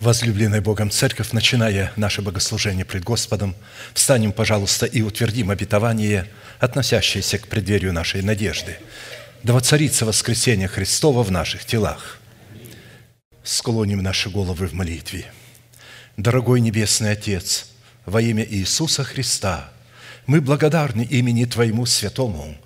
Возлюбленная 0.00 0.60
Богом 0.60 0.90
Церковь, 0.90 1.32
начиная 1.32 1.90
наше 1.96 2.20
богослужение 2.20 2.84
пред 2.84 3.02
Господом, 3.02 3.56
встанем, 3.94 4.32
пожалуйста, 4.32 4.84
и 4.84 5.00
утвердим 5.00 5.50
обетование, 5.50 6.28
относящееся 6.58 7.38
к 7.38 7.48
преддверию 7.48 7.94
нашей 7.94 8.20
надежды. 8.20 8.76
Да 9.42 9.54
воцарится 9.54 10.04
воскресение 10.04 10.68
Христова 10.68 11.22
в 11.22 11.30
наших 11.30 11.64
телах. 11.64 12.18
Склоним 13.42 14.02
наши 14.02 14.28
головы 14.28 14.66
в 14.66 14.74
молитве. 14.74 15.24
Дорогой 16.18 16.60
Небесный 16.60 17.12
Отец, 17.12 17.68
во 18.04 18.20
имя 18.20 18.44
Иисуса 18.44 19.02
Христа, 19.02 19.70
мы 20.26 20.42
благодарны 20.42 21.02
имени 21.02 21.46
Твоему 21.46 21.86
Святому– 21.86 22.54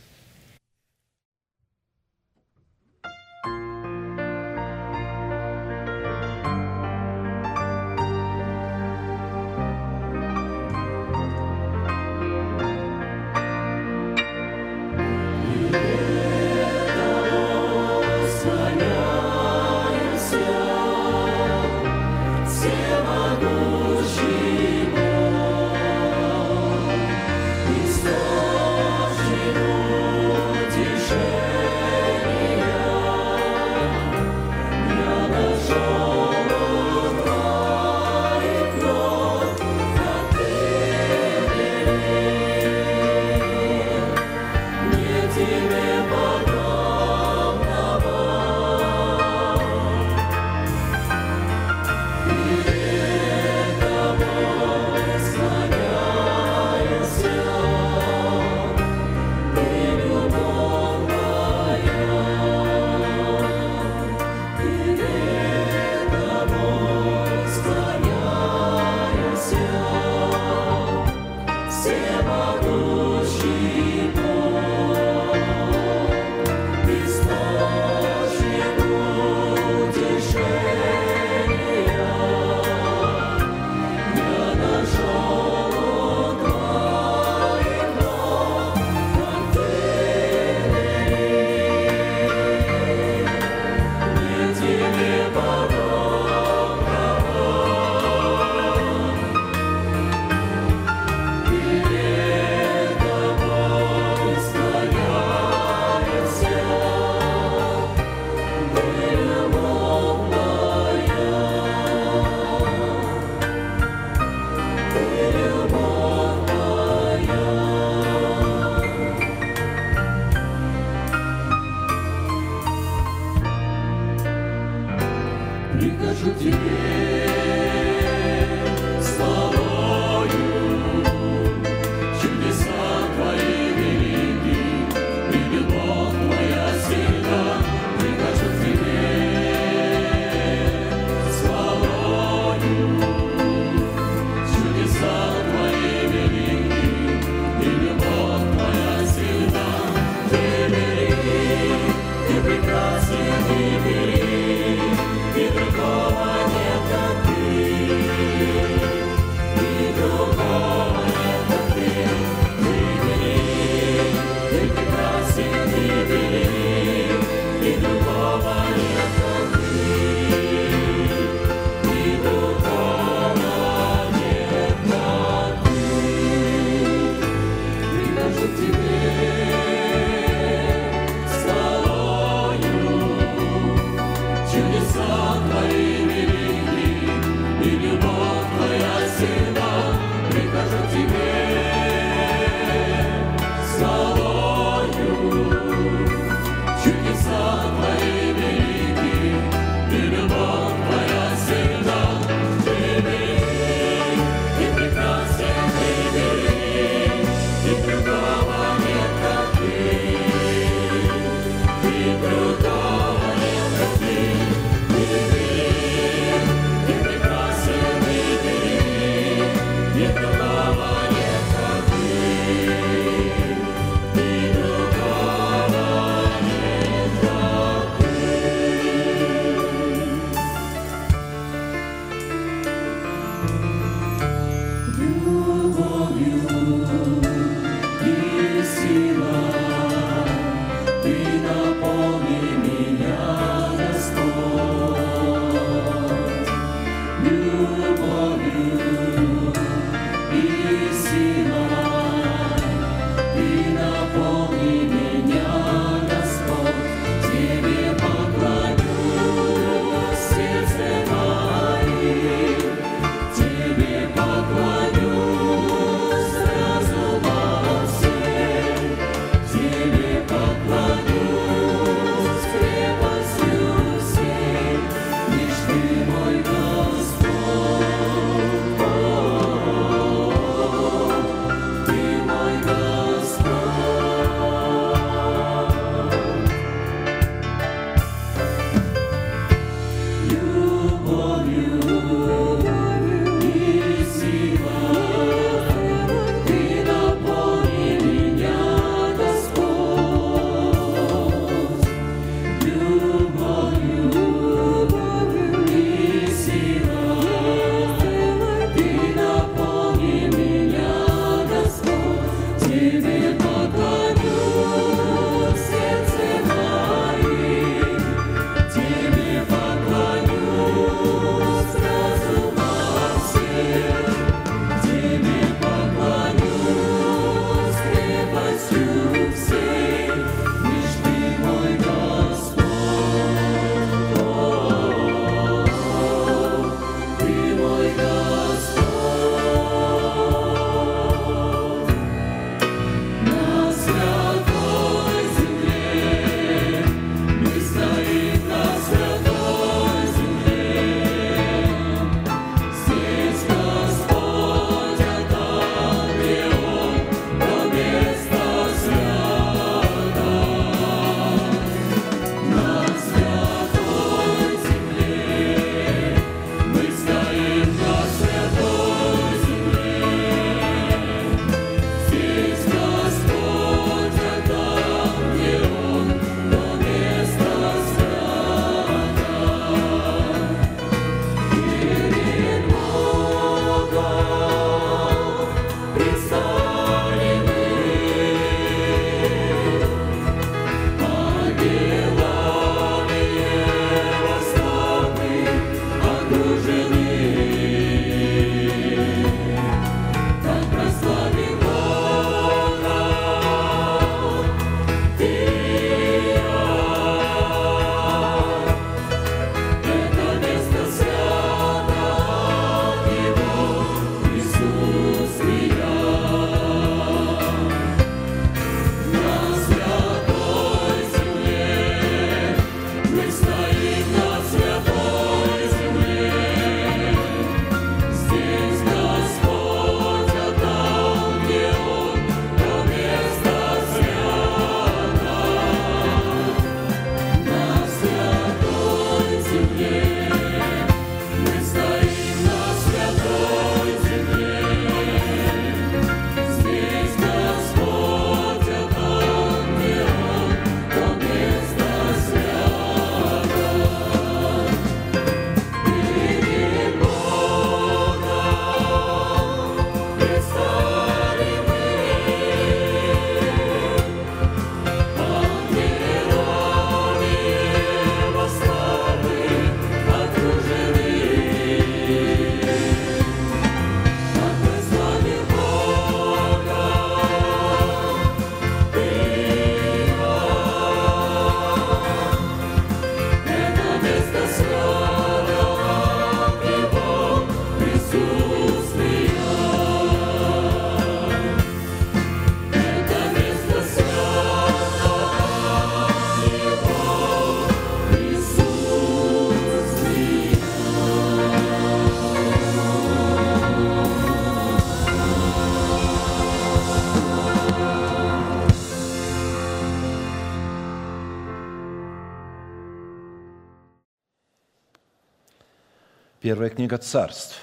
Первая 516.61 516.75
книга 516.75 516.99
царств, 516.99 517.55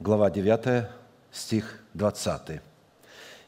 глава 0.00 0.28
9, 0.28 0.88
стих 1.30 1.78
20. 1.94 2.60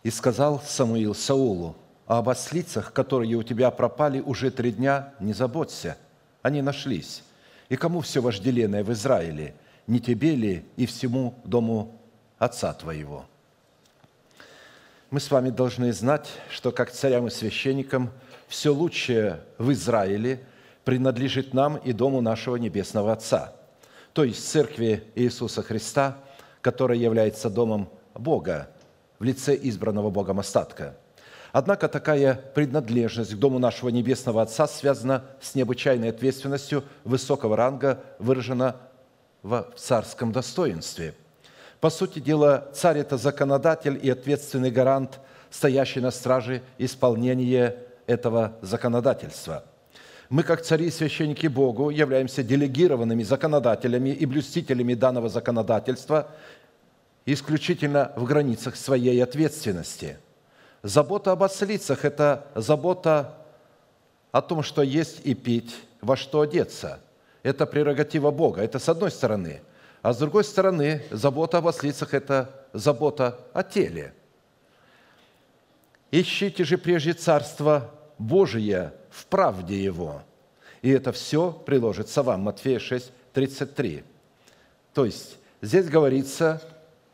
«И 0.05 0.11
сказал 0.13 0.63
Самуил 0.65 1.17
Саулу, 1.17 1.75
об 2.07 2.29
ослицах, 2.29 2.93
которые 2.93 3.35
у 3.35 3.43
тебя 3.43 3.73
пропали 3.73 4.21
уже 4.21 4.53
три 4.53 4.71
дня, 4.71 5.13
не 5.19 5.33
заботься, 5.33 5.97
они 6.43 6.63
нашлись. 6.63 7.25
И 7.69 7.75
кому 7.75 8.03
все 8.03 8.23
вожделенное 8.23 8.85
в 8.85 8.93
Израиле, 8.93 9.53
не 9.89 9.99
тебе 9.99 10.37
ли 10.37 10.65
и 10.77 10.87
всему 10.87 11.35
дому 11.43 12.01
отца 12.39 12.73
твоего?» 12.73 13.27
Мы 15.11 15.19
с 15.19 15.29
вами 15.29 15.51
должны 15.51 15.93
знать, 15.93 16.29
что 16.53 16.71
как 16.71 16.93
царям 16.93 17.27
и 17.27 17.31
священникам 17.31 18.13
все 18.47 18.73
лучшее 18.73 19.41
в 19.59 19.73
Израиле 19.73 20.39
принадлежит 20.85 21.53
нам 21.53 21.79
и 21.79 21.93
дому 21.93 22.21
нашего 22.21 22.55
Небесного 22.55 23.13
Отца, 23.13 23.56
то 24.17 24.25
есть 24.25 24.49
Церкви 24.49 25.05
Иисуса 25.15 25.63
Христа, 25.63 26.17
которая 26.63 26.97
является 26.97 27.51
домом 27.51 27.91
Бога 28.15 28.71
в 29.19 29.25
лице 29.25 29.55
избранного 29.55 30.11
Богом 30.11 30.41
остатка– 30.41 30.97
Однако 31.53 31.89
такая 31.89 32.35
принадлежность 32.35 33.33
к 33.33 33.39
Дому 33.39 33.59
нашего 33.59 33.89
Небесного 33.89 34.43
Отца 34.43 34.67
связана 34.67 35.25
с 35.41 35.55
необычайной 35.55 36.11
ответственностью 36.11 36.85
высокого 37.05 37.57
ранга, 37.57 38.03
выражена 38.19 38.77
в 39.43 39.67
царском 39.75 40.33
достоинстве. 40.33 41.15
По 41.81 41.89
сути 41.89 42.19
дела, 42.19 42.69
царь– 42.75 42.99
это 42.99 43.17
законодатель 43.17 43.99
и 44.03 44.11
ответственный 44.11 44.71
гарант, 44.71 45.19
стоящий 45.49 46.01
на 46.01 46.11
страже 46.11 46.61
исполнения 46.77 47.79
этого 48.07 48.59
законодательства. 48.61 49.65
Мы, 50.29 50.43
как 50.43 50.63
цари 50.63 50.87
и 50.87 50.91
священники 50.91 51.47
Богу, 51.47 51.91
являемся 51.91 52.43
делегированными 52.43 53.23
законодателями 53.23 54.11
и 54.11 54.27
блюстителями 54.27 54.95
данного 54.95 55.29
законодательства 55.29 56.29
исключительно 57.25 58.13
в 58.17 58.25
границах 58.25 58.77
своей 58.77 59.23
ответственности– 59.23 60.19
Забота 60.87 61.33
об 61.33 61.43
ослицах– 61.43 62.05
это 62.05 62.47
забота 62.55 63.35
о 64.31 64.41
том, 64.41 64.63
что 64.63 64.83
есть 64.83 65.21
и 65.25 65.35
пить, 65.35 65.75
во 66.01 66.17
что 66.17 66.43
одеться. 66.43 67.01
Это 67.43 67.67
прерогатива 67.67 68.31
Бога. 68.31 68.63
Это 68.63 68.79
с 68.79 68.89
одной 68.89 69.11
стороны. 69.11 69.63
А 70.03 70.13
с 70.13 70.19
другой 70.19 70.45
стороны, 70.45 71.03
забота 71.11 71.59
об 71.59 71.67
ослицах– 71.67 72.15
это 72.15 72.51
забота 72.73 73.37
о 73.53 73.65
теле. 73.65 74.15
Ищите 76.13 76.63
же 76.63 76.79
прежде 76.79 77.15
Царство 77.15 77.91
Божие 78.17 78.93
в 79.17 79.27
правде 79.27 79.83
Его, 79.83 80.23
и 80.83 80.91
это 80.91 81.11
все 81.11 81.51
приложится 81.51 82.23
вам. 82.23 82.43
Матфея 82.43 82.79
6, 82.79 83.11
33. 83.33 84.05
То 84.93 85.07
есть 85.07 85.39
здесь 85.63 85.89
говорится 85.89 86.61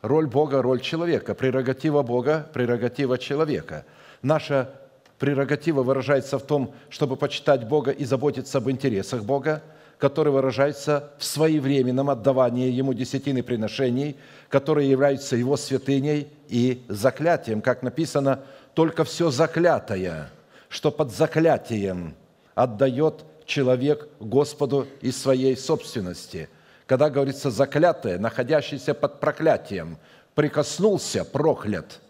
роль 0.03 0.27
Бога, 0.27 0.63
роль 0.63 0.81
человека, 0.81 1.35
прерогатива 1.35 2.03
Бога, 2.03 2.49
прерогатива 2.53 3.19
человека. 3.19 3.85
Наша 4.21 4.75
прерогатива 5.19 5.85
выражается 5.85 6.39
в 6.39 6.43
том, 6.43 6.75
чтобы 6.91 7.17
почитать 7.17 7.69
Бога 7.69 7.93
и 7.93 8.05
заботиться 8.05 8.59
об 8.59 8.69
интересах 8.69 9.23
Бога, 9.23 9.63
который 9.99 10.33
выражается 10.33 11.13
в 11.19 11.25
своевременном 11.25 12.11
отдавании 12.11 12.69
Ему 12.69 12.95
десятины 12.95 13.45
приношений, 13.45 14.17
которые 14.49 14.91
являются 14.91 15.37
Его 15.37 15.57
святыней 15.57 16.29
и 16.49 16.83
заклятием. 16.89 17.61
Как 17.63 17.85
написано, 17.85 18.41
только 18.75 19.05
все 19.05 19.31
заклятое, 19.31 20.31
что 20.73 20.91
под 20.91 21.13
заклятием 21.13 22.17
отдает 22.57 23.25
человек 23.45 24.09
Господу 24.19 24.89
из 25.01 25.21
своей 25.21 25.57
собственности– 25.57 26.49
когда 26.93 27.09
говорится 27.09 27.51
«заклятое», 27.51 28.19
находящееся 28.19 28.93
под 28.93 29.19
проклятием, 29.19 29.97
прикоснулся, 30.35 31.25
проклят. 31.25 32.01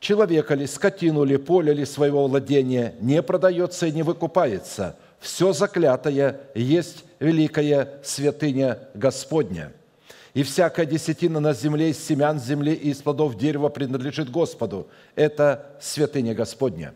Человека 0.00 0.54
ли, 0.54 0.66
скотину 0.66 1.24
ли, 1.24 1.38
поле 1.38 1.72
ли 1.72 1.86
своего 1.86 2.26
владения 2.26 2.94
не 3.00 3.22
продается 3.22 3.86
и 3.86 3.92
не 3.92 4.02
выкупается. 4.02 4.96
Все 5.18 5.54
заклятое 5.54 6.42
есть 6.54 7.06
великая 7.20 8.00
святыня 8.02 8.80
Господня. 8.92 9.72
И 10.34 10.42
всякая 10.42 10.84
десятина 10.84 11.40
на 11.40 11.54
земле 11.54 11.90
из 11.90 12.04
семян 12.04 12.38
земли 12.38 12.74
и 12.74 12.90
из 12.90 13.00
плодов 13.00 13.36
дерева 13.36 13.68
принадлежит 13.68 14.30
Господу. 14.30 14.88
Это 15.14 15.66
святыня 15.80 16.34
Господня. 16.34 16.92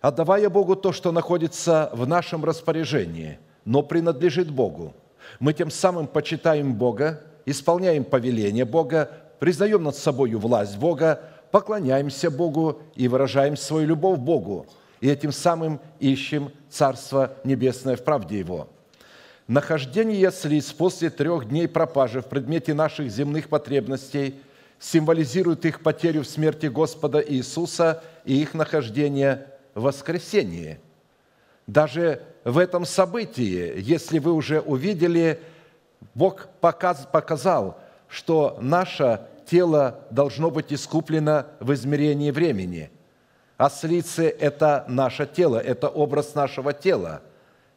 Отдавая 0.00 0.50
Богу 0.50 0.76
то, 0.76 0.92
что 0.92 1.12
находится 1.12 1.90
в 1.92 2.06
нашем 2.06 2.44
распоряжении– 2.44 3.38
но 3.64 3.82
принадлежит 3.82 4.50
Богу. 4.50 4.94
Мы 5.38 5.52
тем 5.52 5.70
самым 5.70 6.06
почитаем 6.06 6.74
Бога, 6.74 7.20
исполняем 7.46 8.04
повеление 8.04 8.64
Бога, 8.64 9.10
признаем 9.38 9.82
над 9.82 9.96
собой 9.96 10.32
власть 10.34 10.76
Бога, 10.78 11.20
поклоняемся 11.50 12.30
Богу 12.30 12.80
и 12.94 13.08
выражаем 13.08 13.56
свою 13.56 13.88
любовь 13.88 14.18
Богу, 14.18 14.66
и 15.00 15.08
этим 15.08 15.32
самым 15.32 15.80
ищем 15.98 16.50
Царство 16.68 17.34
Небесное 17.44 17.96
в 17.96 18.04
правде 18.04 18.38
Его. 18.38 18.68
Нахождение 19.50 20.20
яслиц 20.20 20.70
после 20.70 21.10
трех 21.10 21.48
дней 21.48 21.66
пропажи 21.66 22.20
в 22.20 22.26
предмете 22.26 22.72
наших 22.72 23.10
земных 23.10 23.48
потребностей 23.48 24.36
символизирует 24.78 25.64
их 25.64 25.82
потерю 25.82 26.22
в 26.22 26.28
смерти 26.28 26.66
Господа 26.66 27.18
Иисуса 27.18 28.00
и 28.24 28.40
их 28.40 28.54
нахождение 28.54 29.48
в 29.74 29.82
воскресении. 29.82 30.78
Даже 31.66 32.22
в 32.44 32.58
этом 32.58 32.84
событии, 32.84 33.74
если 33.76 34.20
вы 34.20 34.34
уже 34.34 34.60
увидели, 34.60 35.40
Бог 36.14 36.46
показал, 36.60 37.80
что 38.06 38.56
наше 38.60 39.26
тело 39.46 39.98
должно 40.12 40.52
быть 40.52 40.72
искуплено 40.72 41.46
в 41.58 41.74
измерении 41.74 42.30
времени. 42.30 42.88
Ослицы– 43.56 44.28
это 44.40 44.84
наше 44.86 45.26
тело, 45.26 45.56
это 45.56 45.88
образ 45.88 46.36
нашего 46.36 46.72
тела. 46.72 47.22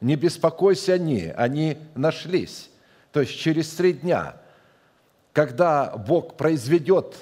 Не 0.03 0.17
беспокойся 0.17 0.93
они, 0.93 1.31
они 1.35 1.77
нашлись. 1.95 2.69
То 3.13 3.21
есть 3.21 3.39
через 3.39 3.69
три 3.69 3.93
дня, 3.93 4.35
когда 5.31 5.95
Бог 5.95 6.35
произведет 6.35 7.15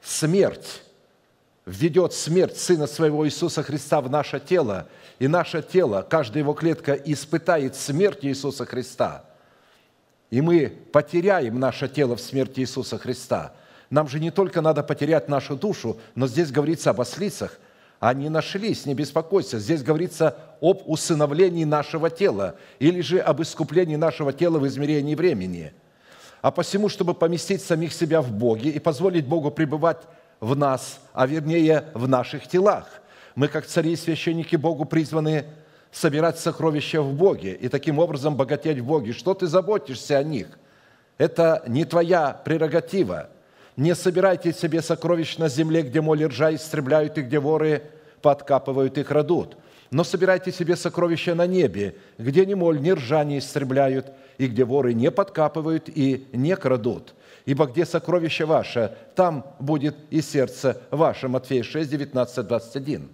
смерть 0.00 0.82
введет 1.66 2.14
смерть 2.14 2.56
Сына 2.56 2.86
Своего 2.86 3.26
Иисуса 3.26 3.62
Христа 3.62 4.00
в 4.00 4.08
наше 4.08 4.40
тело, 4.40 4.88
и 5.18 5.28
наше 5.28 5.62
тело, 5.62 6.06
каждая 6.08 6.42
его 6.42 6.54
клетка 6.54 6.94
испытает 6.94 7.76
смерть 7.76 8.20
Иисуса 8.24 8.64
Христа, 8.64 9.24
и 10.30 10.40
мы 10.40 10.68
потеряем 10.92 11.60
наше 11.60 11.86
тело 11.86 12.16
в 12.16 12.20
смерти 12.22 12.60
Иисуса 12.60 12.96
Христа. 12.96 13.52
Нам 13.90 14.08
же 14.08 14.20
не 14.20 14.30
только 14.30 14.62
надо 14.62 14.82
потерять 14.82 15.28
нашу 15.28 15.54
душу, 15.54 15.98
но 16.14 16.26
здесь 16.26 16.50
говорится 16.50 16.90
об 16.90 17.00
ослицах. 17.02 17.58
Они 17.98 18.28
нашлись, 18.28 18.84
не 18.84 18.94
беспокойся. 18.94 19.58
Здесь 19.58 19.82
говорится 19.82 20.36
об 20.60 20.82
усыновлении 20.86 21.64
нашего 21.64 22.10
тела 22.10 22.56
или 22.78 23.00
же 23.00 23.18
об 23.18 23.40
искуплении 23.40 23.96
нашего 23.96 24.32
тела 24.32 24.58
в 24.58 24.66
измерении 24.66 25.14
времени. 25.14 25.72
А 26.42 26.50
посему, 26.50 26.88
чтобы 26.88 27.14
поместить 27.14 27.62
самих 27.62 27.92
себя 27.92 28.20
в 28.20 28.30
Боге 28.30 28.70
и 28.70 28.78
позволить 28.78 29.26
Богу 29.26 29.50
пребывать 29.50 30.02
в 30.40 30.54
нас, 30.54 31.00
а 31.14 31.26
вернее 31.26 31.84
в 31.94 32.06
наших 32.06 32.46
телах. 32.46 32.86
Мы, 33.34 33.48
как 33.48 33.66
цари 33.66 33.92
и 33.92 33.96
священники 33.96 34.56
Богу, 34.56 34.84
призваны 34.84 35.46
собирать 35.90 36.38
сокровища 36.38 37.00
в 37.00 37.14
Боге 37.14 37.54
и 37.54 37.68
таким 37.68 37.98
образом 37.98 38.36
богатеть 38.36 38.78
в 38.78 38.86
Боге. 38.86 39.12
Что 39.12 39.32
ты 39.32 39.46
заботишься 39.46 40.18
о 40.18 40.22
них? 40.22 40.46
Это 41.16 41.62
не 41.66 41.86
твоя 41.86 42.32
прерогатива. 42.44 43.30
Не 43.76 43.94
собирайте 43.94 44.52
себе 44.52 44.82
сокровищ 44.82 45.36
на 45.38 45.48
земле, 45.48 45.82
где 45.82 46.00
моли 46.00 46.24
ржа 46.24 46.54
истребляют 46.54 47.18
и 47.18 47.22
где 47.22 47.38
воры 47.38 47.82
подкапывают 48.22 48.98
и 48.98 49.04
крадут. 49.04 49.56
Но 49.90 50.02
собирайте 50.02 50.50
себе 50.50 50.76
сокровища 50.76 51.34
на 51.34 51.46
небе, 51.46 51.96
где 52.18 52.44
ни 52.46 52.54
моль, 52.54 52.80
ни 52.80 52.90
ржа 52.90 53.24
не 53.24 53.38
истребляют, 53.38 54.12
и 54.38 54.46
где 54.48 54.64
воры 54.64 54.94
не 54.94 55.10
подкапывают 55.10 55.88
и 55.88 56.26
не 56.32 56.56
крадут 56.56 57.14
ибо 57.46 57.66
где 57.66 57.86
сокровище 57.86 58.44
ваше, 58.44 58.94
там 59.14 59.46
будет 59.58 59.96
и 60.10 60.20
сердце 60.20 60.82
ваше». 60.90 61.28
Матфея 61.28 61.62
6, 61.62 61.88
19, 61.88 62.46
21. 62.46 63.08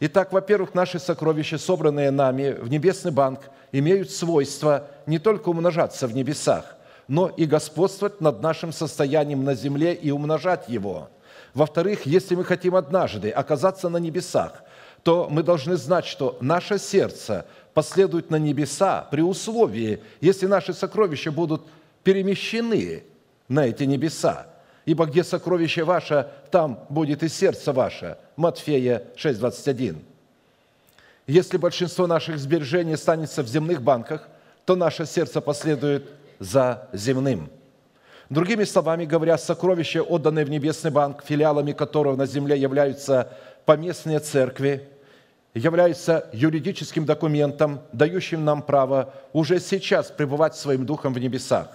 Итак, 0.00 0.32
во-первых, 0.32 0.74
наши 0.74 0.98
сокровища, 0.98 1.58
собранные 1.58 2.10
нами 2.10 2.52
в 2.52 2.68
небесный 2.68 3.10
банк, 3.10 3.40
имеют 3.72 4.10
свойство 4.10 4.88
не 5.06 5.18
только 5.18 5.48
умножаться 5.48 6.06
в 6.06 6.14
небесах, 6.14 6.76
но 7.08 7.28
и 7.28 7.44
господствовать 7.44 8.20
над 8.20 8.42
нашим 8.42 8.72
состоянием 8.72 9.44
на 9.44 9.54
земле 9.54 9.94
и 9.94 10.10
умножать 10.10 10.68
его. 10.68 11.10
Во-вторых, 11.52 12.06
если 12.06 12.34
мы 12.34 12.44
хотим 12.44 12.74
однажды 12.74 13.30
оказаться 13.30 13.88
на 13.88 13.98
небесах, 13.98 14.62
то 15.02 15.28
мы 15.30 15.42
должны 15.42 15.76
знать, 15.76 16.06
что 16.06 16.36
наше 16.40 16.78
сердце 16.78 17.46
последует 17.74 18.30
на 18.30 18.36
небеса 18.36 19.06
при 19.10 19.20
условии, 19.20 20.00
если 20.20 20.46
наши 20.46 20.72
сокровища 20.72 21.30
будут 21.30 21.62
перемещены 22.02 23.04
на 23.48 23.66
эти 23.66 23.84
небеса. 23.84 24.46
Ибо 24.86 25.06
где 25.06 25.24
сокровище 25.24 25.84
ваше, 25.84 26.28
там 26.50 26.84
будет 26.88 27.22
и 27.22 27.28
сердце 27.28 27.72
ваше. 27.72 28.18
Матфея 28.36 29.04
6:21. 29.16 29.96
Если 31.26 31.56
большинство 31.56 32.06
наших 32.06 32.38
сбережений 32.38 32.94
останется 32.94 33.42
в 33.42 33.48
земных 33.48 33.80
банках, 33.80 34.28
то 34.66 34.76
наше 34.76 35.06
сердце 35.06 35.40
последует 35.40 36.10
за 36.38 36.88
земным. 36.92 37.50
Другими 38.30 38.64
словами 38.64 39.04
говоря, 39.04 39.38
сокровища, 39.38 40.02
отданные 40.02 40.44
в 40.44 40.50
Небесный 40.50 40.90
банк, 40.90 41.22
филиалами 41.24 41.72
которого 41.72 42.16
на 42.16 42.26
земле 42.26 42.58
являются 42.58 43.32
поместные 43.64 44.18
церкви, 44.18 44.88
являются 45.54 46.28
юридическим 46.32 47.04
документом, 47.04 47.80
дающим 47.92 48.44
нам 48.44 48.62
право 48.62 49.14
уже 49.32 49.60
сейчас 49.60 50.10
пребывать 50.10 50.56
своим 50.56 50.84
духом 50.84 51.14
в 51.14 51.18
небесах. 51.18 51.68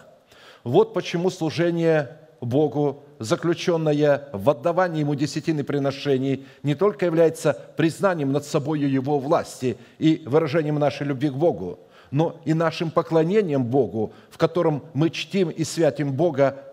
Вот 0.64 0.94
почему 0.94 1.30
служение 1.30 2.18
Богу, 2.42 3.04
заключенное 3.20 4.30
в 4.32 4.50
отдавании 4.50 5.02
Ему 5.02 5.16
десятины 5.16 5.64
приношений, 5.64 6.46
не 6.64 6.76
только 6.76 7.06
является 7.06 7.54
признанием 7.76 8.32
над 8.32 8.46
собой 8.46 8.80
Его 8.80 9.20
власти 9.20 9.78
и 9.98 10.24
выражением 10.26 10.76
нашей 10.76 11.08
любви 11.08 11.30
к 11.30 11.34
Богу, 11.34 11.80
но 12.12 12.40
и 12.46 12.54
нашим 12.54 12.92
поклонением 12.92 13.64
Богу, 13.64 14.14
в 14.30 14.38
котором 14.38 14.84
мы 14.94 15.10
чтим 15.10 15.50
и 15.50 15.64
святим 15.64 16.14
Бога, 16.14 16.64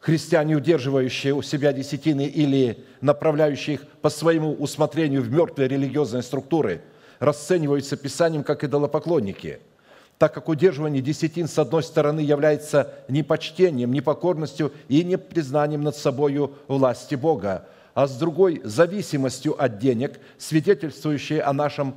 христиане, 0.00 0.56
удерживающие 0.56 1.34
у 1.34 1.42
себя 1.42 1.72
десятины 1.72 2.26
или 2.26 2.84
направляющие 3.00 3.74
их 3.74 3.86
по 4.02 4.10
своему 4.10 4.52
усмотрению 4.52 5.22
в 5.22 5.30
мертвые 5.30 5.68
религиозные 5.68 6.22
структуры, 6.22 6.82
расцениваются 7.18 7.96
Писанием 7.96 8.42
как 8.44 8.64
идолопоклонники– 8.64 9.60
так 10.22 10.34
как 10.34 10.48
удерживание 10.48 11.02
десятин, 11.02 11.48
с 11.48 11.58
одной 11.58 11.82
стороны, 11.82 12.20
является 12.20 12.94
непочтением, 13.08 13.92
непокорностью 13.92 14.72
и 14.86 15.02
непризнанием 15.02 15.82
над 15.82 15.96
собою 15.96 16.54
власти 16.68 17.16
Бога, 17.16 17.66
а 17.92 18.06
с 18.06 18.16
другой– 18.16 18.60
зависимостью 18.64 19.60
от 19.60 19.80
денег, 19.80 20.20
свидетельствующей 20.38 21.40
о 21.40 21.52
нашем 21.52 21.96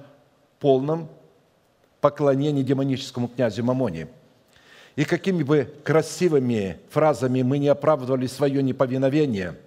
полном 0.60 1.08
поклонении 2.05 2.62
демоническому 2.62 3.27
князю 3.27 3.63
Мамоне. 3.63 4.07
И 4.95 5.05
какими 5.05 5.41
бы 5.41 5.74
красивыми 5.83 6.77
фразами 6.91 7.41
мы 7.41 7.57
не 7.57 7.67
оправдывали 7.67 8.27
свое 8.27 8.62
неповиновение– 8.62 9.55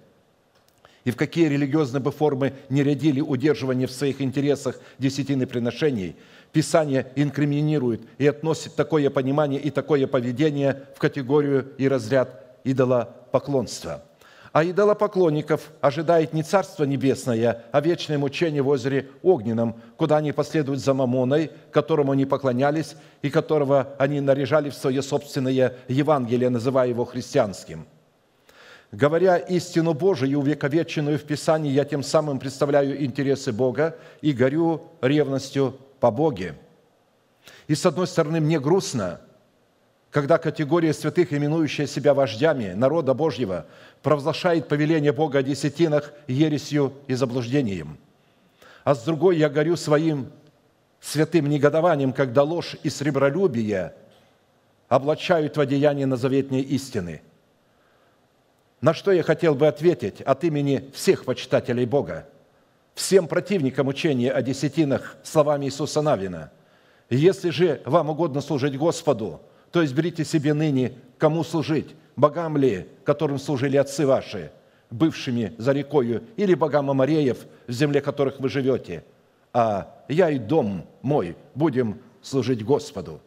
и 1.05 1.11
в 1.11 1.15
какие 1.15 1.47
религиозные 1.47 2.01
бы 2.01 2.11
формы 2.11 2.53
не 2.69 2.83
рядили 2.83 3.21
удерживание 3.21 3.87
в 3.87 3.91
своих 3.91 4.21
интересах 4.21 4.79
десятины 4.99 5.47
приношений– 5.47 6.15
Писание 6.51 7.11
инкриминирует 7.15 8.01
и 8.17 8.25
относит 8.25 8.75
такое 8.75 9.09
понимание 9.11 9.61
и 9.61 9.69
такое 9.69 10.07
поведение 10.07 10.87
в 10.95 10.99
категорию 10.99 11.73
и 11.77 11.87
разряд 11.87 12.59
идолопоклонства. 12.63 14.03
А 14.51 14.63
идолопоклонников 14.63 15.71
ожидает 15.79 16.33
не 16.33 16.41
Царство 16.43 16.83
Небесное, 16.83 17.65
а 17.71 17.81
вечное 17.81 18.17
мучение 18.17 18.61
в 18.61 18.67
озере 18.67 19.09
Огненном, 19.21 19.75
куда 19.95 20.17
они 20.17 20.31
последуют 20.31 20.79
за 20.79 20.93
Мамоной, 20.93 21.51
которому 21.71 22.13
они 22.13 22.25
поклонялись 22.25 22.95
и 23.21 23.29
которого 23.29 23.93
они 23.99 24.21
наряжали 24.21 24.69
в 24.69 24.75
свое 24.75 25.01
собственное 25.01 25.75
Евангелие, 25.87 26.49
называя 26.49 26.89
его 26.89 27.05
христианским– 27.05 27.85
Говоря 28.91 29.37
истину 29.37 29.93
Божию, 29.93 30.39
увековеченную 30.39 31.19
в 31.19 31.23
Писании, 31.23 31.71
я 31.71 31.85
тем 31.85 32.01
самым 32.01 32.39
представляю 32.39 33.03
интересы 33.03 33.51
Бога 33.51 33.95
и 34.21 34.31
горю 34.31 34.81
ревностью 35.01 35.77
по 35.99 36.09
Боге. 36.09 36.55
И 37.67 37.75
с 37.75 37.85
одной 37.85 38.07
стороны, 38.07 38.39
мне 38.39 38.59
грустно, 38.59 39.21
когда 40.11 40.37
категория 40.37 40.93
святых, 40.93 41.33
именующая 41.33 41.87
себя 41.87 42.13
вождями 42.13 42.73
народа 42.73 43.13
Божьего, 43.13 43.65
провозглашает 44.01 44.67
повеление 44.67 45.11
Бога 45.11 45.39
о 45.39 45.43
десятинах 45.43 46.13
ересью 46.27 46.93
и 47.07 47.13
заблуждением. 47.13 47.97
А 48.83 48.95
с 48.95 49.03
другой, 49.03 49.37
я 49.37 49.49
горю 49.49 49.75
своим 49.75 50.31
святым 50.99 51.47
негодованием, 51.47 52.13
когда 52.13 52.43
ложь 52.43 52.75
и 52.83 52.89
сребролюбие 52.89 53.93
облачают 54.87 55.57
в 55.57 55.61
одеяние 55.61 56.07
на 56.07 56.17
заветные 56.17 56.63
истины. 56.63 57.21
На 58.81 58.93
что 58.93 59.11
я 59.11 59.23
хотел 59.23 59.55
бы 59.55 59.67
ответить 59.67 60.21
от 60.21 60.43
имени 60.43 60.89
всех 60.93 61.25
почитателей 61.25 61.85
Бога– 61.85 62.27
всем 62.99 63.29
противникам 63.29 63.87
учения 63.87 64.29
о 64.29 64.41
десятинах 64.41 65.15
словами 65.23 65.65
Иисуса 65.65 66.01
Навина. 66.01 66.51
«Если 67.09 67.49
же 67.49 67.81
вам 67.85 68.09
угодно 68.09 68.41
служить 68.41 68.77
Господу, 68.77 69.41
то 69.71 69.83
изберите 69.83 70.25
себе 70.25 70.53
ныне, 70.53 70.93
кому 71.17 71.43
служить, 71.43 71.95
богам 72.15 72.57
ли, 72.57 72.87
которым 73.03 73.39
служили 73.39 73.77
отцы 73.77 74.05
ваши, 74.05 74.51
бывшими 74.89 75.53
за 75.57 75.71
рекою, 75.71 76.23
или 76.37 76.53
богам 76.53 76.89
Амареев, 76.89 77.37
в 77.67 77.71
земле 77.71 78.01
которых 78.01 78.39
вы 78.39 78.49
живете, 78.49 79.03
а 79.53 80.03
я 80.07 80.29
и 80.29 80.39
дом 80.39 80.85
мой 81.01 81.35
будем 81.55 81.99
служить 82.21 82.63
Господу». 82.63 83.21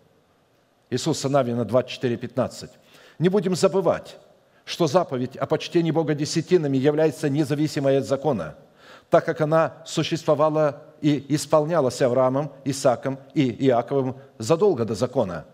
Иисуса 0.90 1.28
Навина 1.28 1.64
24, 1.64 2.16
15. 2.16 2.70
Не 3.18 3.28
будем 3.28 3.56
забывать, 3.56 4.18
что 4.64 4.86
заповедь 4.86 5.36
о 5.36 5.46
почтении 5.46 5.90
Бога 5.90 6.14
десятинами 6.14 6.76
является 6.76 7.28
независимой 7.28 7.98
от 7.98 8.06
закона– 8.06 8.56
так 9.12 9.26
как 9.26 9.42
она 9.42 9.74
существовала 9.84 10.84
и 11.02 11.26
исполнялась 11.34 12.00
Авраамом, 12.00 12.50
Исаком 12.64 13.18
и 13.34 13.66
Иаковым 13.66 14.16
задолго 14.38 14.86
до 14.86 14.94
закона. 14.94 15.44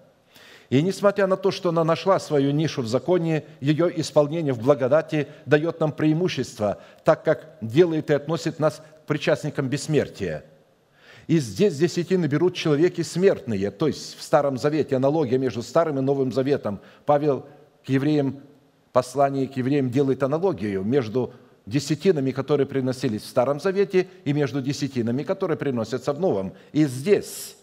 И 0.70 0.82
несмотря 0.82 1.26
на 1.26 1.36
то, 1.36 1.50
что 1.50 1.70
она 1.70 1.82
нашла 1.82 2.18
свою 2.18 2.50
нишу 2.50 2.82
в 2.82 2.88
законе, 2.88 3.44
ее 3.60 3.90
исполнение 4.00 4.52
в 4.52 4.60
благодати 4.60 5.28
дает 5.46 5.80
нам 5.80 5.92
преимущество, 5.92 6.78
так 7.04 7.24
как 7.24 7.56
делает 7.62 8.10
и 8.10 8.14
относит 8.14 8.58
нас 8.58 8.82
к 9.04 9.06
причастникам 9.06 9.68
бессмертия. 9.68 10.44
И 11.26 11.38
здесь 11.38 11.76
десятины 11.76 12.24
берут 12.24 12.54
человеки 12.54 13.02
смертные, 13.02 13.70
то 13.70 13.86
есть 13.86 14.18
в 14.18 14.22
Старом 14.22 14.56
Завете, 14.56 14.96
аналогия 14.96 15.36
между 15.38 15.62
Старым 15.62 15.98
и 15.98 16.02
Новым 16.02 16.32
Заветом. 16.32 16.80
Павел 17.04 17.46
к 17.84 17.90
евреям, 17.90 18.40
послание 18.92 19.46
к 19.46 19.56
евреям 19.56 19.90
делает 19.90 20.22
аналогию 20.22 20.82
между 20.84 21.34
десятинами, 21.66 22.30
которые 22.30 22.66
приносились 22.66 23.22
в 23.22 23.26
Старом 23.26 23.60
Завете, 23.60 24.08
и 24.24 24.32
между 24.32 24.62
десятинами, 24.62 25.22
которые 25.22 25.58
приносятся 25.58 26.14
в 26.14 26.20
Новом. 26.20 26.54
И 26.72 26.86
здесь, 26.86 27.57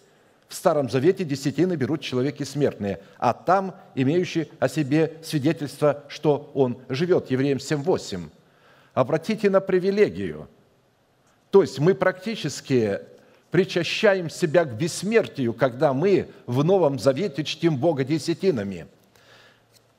в 0.48 0.56
Старом 0.56 0.90
Завете, 0.90 1.24
десятины 1.24 1.76
берут 1.76 2.02
человеки 2.02 2.44
смертные, 2.44 3.00
а 3.18 3.34
там 3.34 3.76
имеющие 3.96 4.48
о 4.60 4.68
себе 4.68 5.14
свидетельство, 5.24 6.04
что 6.08 6.52
он 6.54 6.78
живет. 6.90 7.32
Евреям 7.32 7.58
7.8. 7.58 8.30
Обратите 8.94 9.50
на 9.50 9.60
привилегию. 9.60 10.48
То 11.52 11.62
есть 11.62 11.80
мы 11.80 11.96
практически 11.96 13.00
причащаем 13.52 14.30
себя 14.30 14.66
к 14.66 14.78
бессмертию, 14.78 15.54
когда 15.54 15.94
мы 15.94 16.30
в 16.46 16.64
Новом 16.64 17.00
Завете 17.00 17.44
чтим 17.44 17.78
Бога 17.78 18.04
десятинами– 18.04 18.88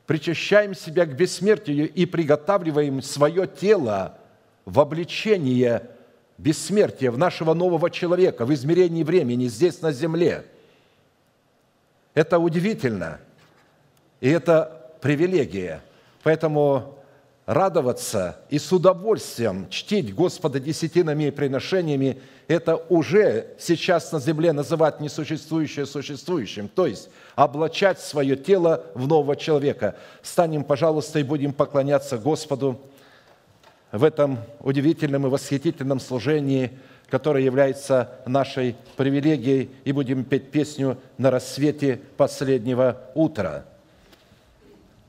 причащаем 0.06 0.74
себя 0.74 1.04
к 1.04 1.16
бессмертию 1.16 1.92
и 1.92 2.06
приготавливаем 2.06 3.02
свое 3.02 3.46
тело 3.46 4.18
в 4.64 4.80
обличение 4.80 5.90
бессмертия, 6.38 7.11
в 7.11 7.18
нашего 7.18 7.55
нового 7.55 7.90
человека, 7.90 8.44
в 8.44 8.53
измерении 8.55 9.03
времени 9.03 9.46
здесь 9.46 9.81
на 9.83 9.92
земле. 9.92 10.44
Это 12.14 12.38
удивительно, 12.38 13.18
и 14.20 14.29
это 14.29 14.90
привилегия. 15.01 15.83
Поэтому 16.22 16.99
радоваться 17.46 18.38
и 18.51 18.59
с 18.59 18.72
удовольствием 18.72 19.68
чтить 19.70 20.14
Господа 20.14 20.59
десятинами 20.61 21.25
и 21.25 21.31
приношениями– 21.31 22.20
это 22.49 22.77
уже 22.77 23.49
сейчас 23.59 24.12
на 24.12 24.20
земле 24.20 24.53
называть 24.53 25.01
несуществующее 25.01 25.85
существующим, 25.85 26.68
то 26.68 26.87
есть 26.87 27.09
облачать 27.35 28.01
свое 28.01 28.37
тело 28.37 28.85
в 28.94 29.09
нового 29.09 29.37
человека. 29.37 29.96
Станем, 30.22 30.62
пожалуйста, 30.62 31.18
и 31.18 31.25
будем 31.25 31.53
поклоняться 31.53 32.18
Господу 32.18 32.81
в 33.92 34.05
этом 34.05 34.38
удивительном 34.61 35.27
и 35.27 35.31
восхитительном 35.31 36.01
служении, 36.01 36.72
которое 37.09 37.44
является 37.44 38.11
нашей 38.27 38.77
привилегией, 38.96 39.70
и 39.85 39.92
будем 39.92 40.25
петь 40.25 40.51
песню 40.51 40.99
«На 41.18 41.31
рассвете 41.31 42.01
последнего 42.16 43.01
утра» 43.14 43.64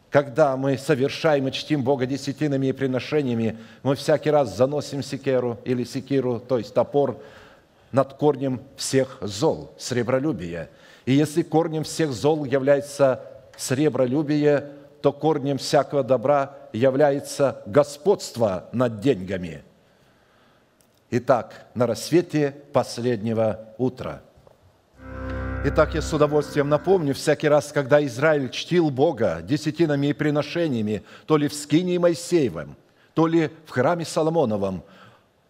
когда 0.10 0.56
мы 0.56 0.78
совершаем 0.78 1.48
и 1.48 1.52
чтим 1.52 1.84
Бога 1.84 2.06
десятинами 2.06 2.68
и 2.68 2.72
приношениями, 2.72 3.58
мы 3.84 3.96
всякий 3.96 4.32
раз 4.32 4.56
заносим 4.56 5.04
секеру 5.04 5.60
или 5.66 5.84
секиру, 5.84 6.40
то 6.40 6.58
есть 6.58 6.74
топор, 6.74 7.20
над 7.92 8.14
корнем 8.14 8.62
всех 8.76 9.18
зол, 9.22 9.72
сребролюбия. 9.78 10.70
И 11.06 11.14
если 11.14 11.42
корнем 11.42 11.84
всех 11.84 12.12
зол 12.14 12.46
является 12.46 13.22
сребролюбие, 13.58 14.70
то 15.02 15.14
корнем 15.14 15.58
всякого 15.58 16.04
добра 16.04 16.58
является 16.74 17.62
господство 17.66 18.70
над 18.72 19.00
деньгами. 19.00 19.64
Итак, 21.10 21.68
на 21.74 21.88
рассвете 21.88 22.56
последнего 22.74 23.74
утра– 23.78 24.22
Итак, 25.70 25.96
я 25.96 26.02
с 26.02 26.14
удовольствием 26.14 26.70
напомню, 26.70 27.16
всякий 27.16 27.50
раз, 27.50 27.72
когда 27.74 28.02
Израиль 28.06 28.50
чтил 28.52 28.92
Бога 28.92 29.42
десятинами 29.42 30.08
и 30.08 30.14
приношениями, 30.14 31.04
то 31.26 31.36
ли 31.36 31.48
в 31.48 31.54
Скинии 31.54 31.98
Моисеевым, 31.98 32.78
то 33.16 33.26
ли 33.28 33.50
в 33.66 33.72
храме 33.72 34.06
Соломоновом, 34.06 34.84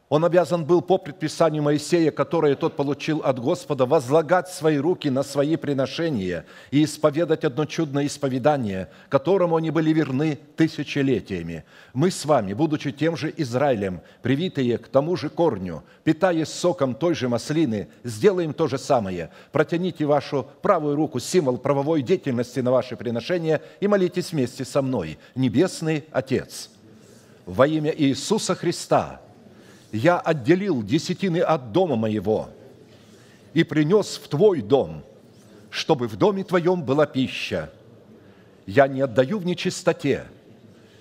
Он 0.10 0.24
обязан 0.24 0.64
был 0.64 0.82
по 0.82 0.98
предписанию 0.98 1.62
Моисея, 1.64 2.12
которое 2.12 2.56
тот 2.56 2.78
получил 2.78 3.20
от 3.20 3.40
Господа, 3.40 3.86
возлагать 3.86 4.48
свои 4.48 4.78
руки 4.78 5.10
на 5.10 5.22
свои 5.22 5.58
приношения 5.58 6.46
и 6.72 6.86
исповедать 6.86 7.44
одно 7.44 7.66
чудное 7.66 8.06
исповедание, 8.06 8.90
которому 9.10 9.58
они 9.58 9.70
были 9.70 9.92
верны 9.92 10.40
тысячелетиями. 10.56 11.66
Мы 11.94 12.10
с 12.10 12.24
вами, 12.24 12.54
будучи 12.54 12.94
тем 12.94 13.18
же 13.18 13.34
Израилем, 13.36 14.00
привитые 14.22 14.78
к 14.78 14.88
тому 14.88 15.18
же 15.18 15.28
корню, 15.28 15.84
питаясь 16.06 16.48
соком 16.48 16.96
той 16.96 17.14
же 17.14 17.28
маслины, 17.28 17.90
сделаем 18.06 18.54
то 18.54 18.70
же 18.70 18.78
самое. 18.78 19.30
Протяните 19.52 20.06
вашу 20.06 20.48
правую 20.62 20.96
руку, 20.96 21.20
символ 21.20 21.58
правовой 21.58 22.02
деятельности 22.02 22.62
на 22.62 22.72
ваше 22.72 22.96
приношение, 22.96 23.62
и 23.82 23.90
молитесь 23.90 24.32
вместе 24.32 24.64
со 24.64 24.82
мной. 24.82 25.18
Небесный 25.36 26.06
Отец, 26.14 26.70
во 27.46 27.68
имя 27.68 27.94
Иисуса 27.94 28.56
Христа– 28.56 29.20
я 29.92 30.20
отделил 30.20 30.84
десятины 30.84 31.40
от 31.40 31.72
дома 31.72 31.96
моего 31.96 32.50
и 33.54 33.64
принес 33.64 34.18
в 34.18 34.28
твой 34.28 34.62
дом, 34.62 35.04
чтобы 35.70 36.08
в 36.08 36.18
доме 36.18 36.44
твоем 36.44 36.84
была 36.84 37.06
пища. 37.06 37.72
Я 38.66 38.88
не 38.88 39.02
отдаю 39.02 39.40
в 39.40 39.46
нечистоте, 39.46 40.26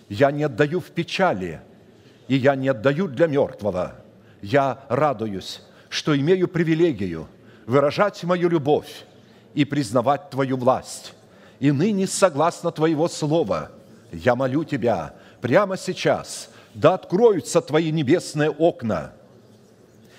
я 0.08 0.30
не 0.30 0.44
отдаю 0.44 0.80
в 0.80 0.86
печали, 0.86 1.60
и 2.28 2.36
я 2.36 2.54
не 2.54 2.68
отдаю 2.68 3.08
для 3.08 3.26
мертвого. 3.26 3.96
Я 4.40 4.84
радуюсь, 4.88 5.62
что 5.88 6.16
имею 6.16 6.46
привилегию 6.46 7.28
выражать 7.66 8.22
мою 8.22 8.48
любовь 8.48 9.04
и 9.54 9.64
признавать 9.64 10.30
Твою 10.30 10.56
власть. 10.56 11.14
И 11.58 11.72
ныне, 11.72 12.06
согласно 12.06 12.70
Твоего 12.70 13.08
слова, 13.08 13.72
я 14.12 14.36
молю 14.36 14.62
Тебя 14.62 15.14
прямо 15.40 15.76
сейчас– 15.76 16.50
да 16.76 16.94
откроются 16.94 17.62
Твои 17.62 17.90
небесные 17.90 18.50
окна, 18.50 19.12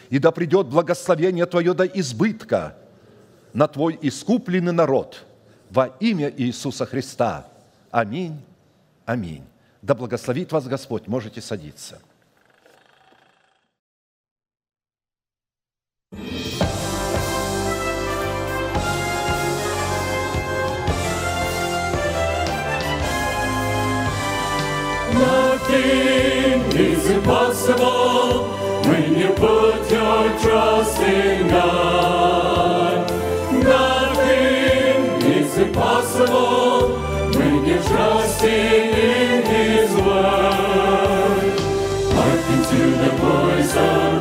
и 0.09 0.17
да 0.19 0.31
придет 0.31 0.67
благословение 0.67 1.45
Твое 1.45 1.73
до 1.73 1.85
избытка 1.85 2.75
на 3.53 3.67
Твой 3.67 3.97
искупленный 4.01 4.73
народ 4.73 5.23
во 5.69 5.87
имя 5.99 6.33
Иисуса 6.35 6.85
Христа. 6.85 7.47
Аминь. 7.91 8.41
Аминь. 9.05 9.43
Да 9.81 9.93
благословит 9.93 10.51
вас 10.51 10.65
Господь. 10.65 11.07
Можете 11.07 11.41
садиться. 11.41 11.99
Nothing 25.69 26.26
is 27.27 27.69
impossible 27.69 28.47
when 28.87 29.17
you 29.17 29.27
put 29.33 29.91
your 29.91 30.39
trust 30.39 30.99
in 31.01 31.47
God. 31.49 33.09
Nothing 33.51 35.21
is 35.23 35.57
impossible 35.57 36.97
when 37.31 37.65
you're 37.65 37.83
trusting 37.83 38.49
in 38.49 39.45
His 39.45 39.91
Word. 39.95 41.59
Hearken 42.15 42.63
to 42.71 42.81
the 43.03 43.11
voice 43.17 43.75
of 43.75 44.16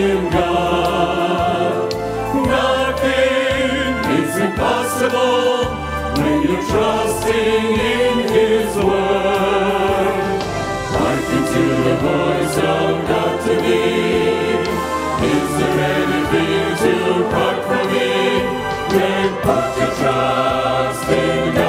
in 0.00 0.30
God. 0.30 1.92
Nothing 2.34 3.92
is 4.20 4.32
impossible 4.36 5.64
when 6.16 6.36
you're 6.42 6.66
trusting 6.72 7.68
in 7.96 8.16
His 8.36 8.70
word. 8.76 9.30
To 11.50 11.56
the 11.56 11.96
voice 11.96 12.56
of 12.58 13.08
God 13.08 13.36
to 13.46 13.54
me. 13.62 13.82
Is 15.34 15.50
there 15.58 15.78
anything 15.96 16.50
me? 17.92 18.10
Put 19.42 19.70
your 19.78 19.92
trust 20.00 21.08
in 21.10 21.54
God 21.54 21.59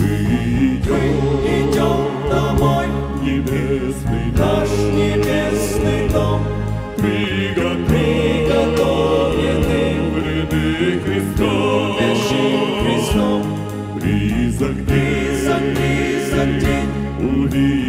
идем, 0.00 1.40
идем 1.44 2.28
домой, 2.28 2.86
небесный 3.22 4.32
наш 4.36 4.68
небесный 4.70 6.08
дом, 6.08 6.42
приготовлены, 6.96 7.86
приготовлены 7.86 9.80
в 10.10 10.16
ряды 10.18 11.00
Христом, 11.04 11.96
вещим 11.98 12.60
Христом. 12.84 13.42
Близок 13.94 14.76
день, 14.86 15.20
близок, 15.30 15.62
близок 15.74 16.50
день, 16.58 16.90
увидим. 17.18 17.79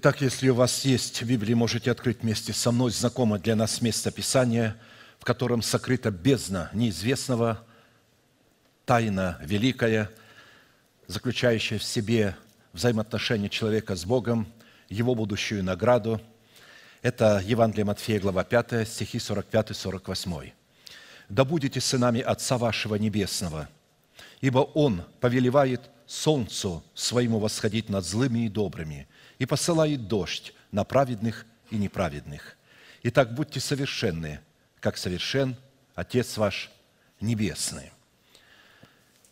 Итак, 0.00 0.20
если 0.20 0.48
у 0.48 0.54
вас 0.54 0.84
есть 0.84 1.22
в 1.22 1.26
Библии, 1.26 1.54
можете 1.54 1.90
открыть 1.90 2.22
вместе 2.22 2.52
со 2.52 2.70
мной 2.70 2.92
знакомое 2.92 3.40
для 3.40 3.56
нас 3.56 3.82
место 3.82 4.12
Писания, 4.12 4.76
в 5.18 5.24
котором 5.24 5.60
сокрыта 5.60 6.12
бездна 6.12 6.70
неизвестного, 6.72 7.66
тайна 8.86 9.40
великая, 9.42 10.08
заключающая 11.08 11.80
в 11.80 11.82
себе 11.82 12.36
взаимоотношения 12.74 13.48
человека 13.48 13.96
с 13.96 14.04
Богом, 14.04 14.46
его 14.88 15.16
будущую 15.16 15.64
награду. 15.64 16.20
Это 17.02 17.42
Евангелие 17.44 17.84
Матфея, 17.84 18.20
глава 18.20 18.44
5, 18.44 18.86
стихи 18.86 19.18
45-48. 19.18 20.52
«Да 21.28 21.44
будете 21.44 21.80
сынами 21.80 22.20
Отца 22.20 22.56
вашего 22.56 22.94
Небесного, 22.94 23.68
ибо 24.42 24.60
Он 24.60 25.02
повелевает 25.18 25.90
солнцу 26.08 26.82
своему 26.94 27.38
восходить 27.38 27.88
над 27.88 28.04
злыми 28.04 28.46
и 28.46 28.48
добрыми– 28.48 29.06
и 29.38 29.46
посылает 29.46 30.08
дождь 30.08 30.52
на 30.72 30.84
праведных 30.84 31.46
и 31.70 31.76
неправедных. 31.76 32.56
Итак, 33.02 33.34
будьте 33.34 33.60
совершенны, 33.60 34.40
как 34.80 34.96
совершен 34.96 35.56
Отец 35.94 36.36
ваш 36.36 36.70
Небесный. 37.20 37.90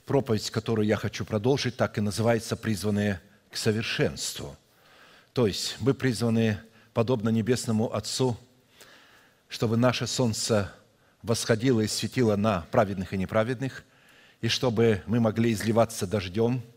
Проповедь, 0.05 0.51
которую 0.51 0.87
я 0.87 0.97
хочу 0.97 1.25
продолжить, 1.25 1.77
так 1.77 1.99
и 1.99 2.01
называется 2.01 2.57
«Призванные 2.57 3.21
к 3.51 3.57
совершенству». 3.57 4.57
То 5.33 5.47
есть 5.47 5.77
мы 5.81 5.95
призваны, 5.95 6.59
подобно 6.95 7.29
Небесному 7.29 7.93
Отцу, 7.95 8.37
чтобы 9.49 9.77
наше 9.77 10.07
солнце 10.07 10.73
восходило 11.23 11.81
и 11.81 11.87
светило 11.89 12.37
на 12.37 12.63
праведных 12.71 13.13
и 13.13 13.19
неправедных, 13.19 13.85
и 14.47 14.49
чтобы 14.49 15.03
мы 15.07 15.21
могли 15.21 15.53
изливаться 15.53 16.07
дождем– 16.07 16.63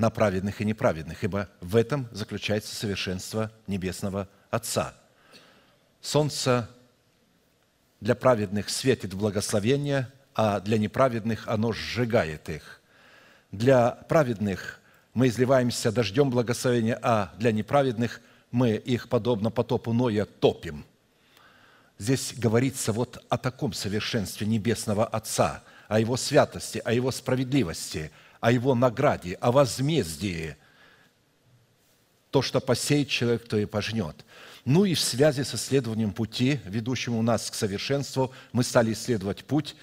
на 0.00 0.08
праведных 0.08 0.60
и 0.60 0.64
неправедных, 0.64 1.22
ибо 1.24 1.50
в 1.60 1.76
этом 1.76 2.08
заключается 2.10 2.74
совершенство 2.74 3.52
Небесного 3.66 4.28
Отца. 4.50 4.94
Солнце 6.00 6.70
для 8.00 8.14
праведных 8.14 8.70
светит 8.70 9.12
благословение, 9.12 10.10
а 10.34 10.60
для 10.60 10.78
неправедных 10.78 11.46
оно 11.46 11.72
сжигает 11.72 12.48
их. 12.48 12.80
Для 13.52 13.90
праведных 13.90 14.80
мы 15.12 15.28
изливаемся 15.28 15.92
дождем 15.92 16.30
благословения, 16.30 16.98
а 17.02 17.34
для 17.36 17.52
неправедных 17.52 18.22
мы 18.50 18.76
их, 18.76 19.10
подобно 19.10 19.50
потопу 19.50 19.92
Ноя, 19.92 20.24
топим. 20.24 20.86
Здесь 21.98 22.32
говорится 22.34 22.92
вот 22.92 23.22
о 23.28 23.36
таком 23.36 23.74
совершенстве 23.74 24.46
Небесного 24.46 25.04
Отца, 25.04 25.62
о 25.90 26.00
Его 26.00 26.16
святости, 26.16 26.80
о 26.82 26.94
Его 26.94 27.10
справедливости– 27.10 28.10
о 28.40 28.50
его 28.50 28.74
награде, 28.74 29.34
о 29.34 29.52
возмездии. 29.52 30.56
То, 32.30 32.42
что 32.42 32.60
посеет 32.60 33.08
человек, 33.08 33.46
то 33.46 33.56
и 33.56 33.66
пожнет. 33.66 34.24
Ну 34.64 34.84
и 34.84 34.94
в 34.94 35.00
связи 35.00 35.42
с 35.42 35.54
исследованием 35.54 36.12
пути, 36.12 36.60
ведущему 36.64 37.22
нас 37.22 37.50
к 37.50 37.54
совершенству, 37.54 38.32
мы 38.52 38.62
стали 38.62 38.92
исследовать 38.92 39.44
путь, 39.44 39.76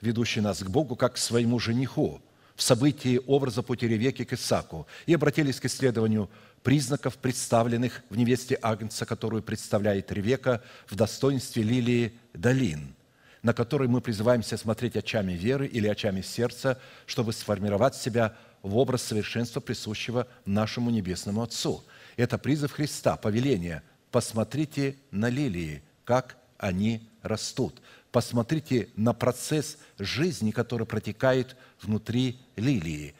ведущий 0.00 0.40
нас 0.40 0.62
к 0.62 0.68
Богу, 0.68 0.96
как 0.96 1.14
к 1.14 1.18
своему 1.18 1.58
жениху, 1.58 2.20
в 2.56 2.62
событии 2.62 3.20
образа 3.26 3.62
пути 3.62 3.88
Ревеки 3.88 4.24
к 4.24 4.32
Исаку, 4.34 4.86
и 5.06 5.14
обратились 5.14 5.60
к 5.60 5.64
исследованию 5.64 6.28
признаков, 6.62 7.16
представленных 7.16 8.02
в 8.10 8.16
невесте 8.16 8.58
Агнца, 8.60 9.06
которую 9.06 9.42
представляет 9.42 10.12
Ревека 10.12 10.62
в 10.88 10.94
достоинстве 10.94 11.62
лилии 11.62 12.12
долин– 12.32 12.94
на 13.44 13.52
который 13.52 13.88
мы 13.88 14.00
призываемся 14.00 14.56
смотреть 14.56 14.96
очами 14.96 15.32
веры 15.32 15.66
или 15.66 15.86
очами 15.86 16.22
сердца, 16.22 16.80
чтобы 17.04 17.34
сформировать 17.34 17.94
себя 17.94 18.34
в 18.62 18.78
образ 18.78 19.02
совершенства, 19.02 19.60
присущего 19.60 20.26
нашему 20.46 20.90
Небесному 20.90 21.42
Отцу. 21.42 21.84
Это 22.16 22.38
призыв 22.38 22.72
Христа, 22.72 23.16
повеление 23.16 23.82
«посмотрите 24.10 24.96
на 25.10 25.28
лилии, 25.28 25.82
как 26.04 26.38
они 26.56 27.06
растут». 27.22 27.82
Посмотрите 28.10 28.88
на 28.96 29.12
процесс 29.12 29.76
жизни, 29.98 30.50
который 30.50 30.86
протекает 30.86 31.54
внутри 31.82 32.38
лилии. 32.56 33.14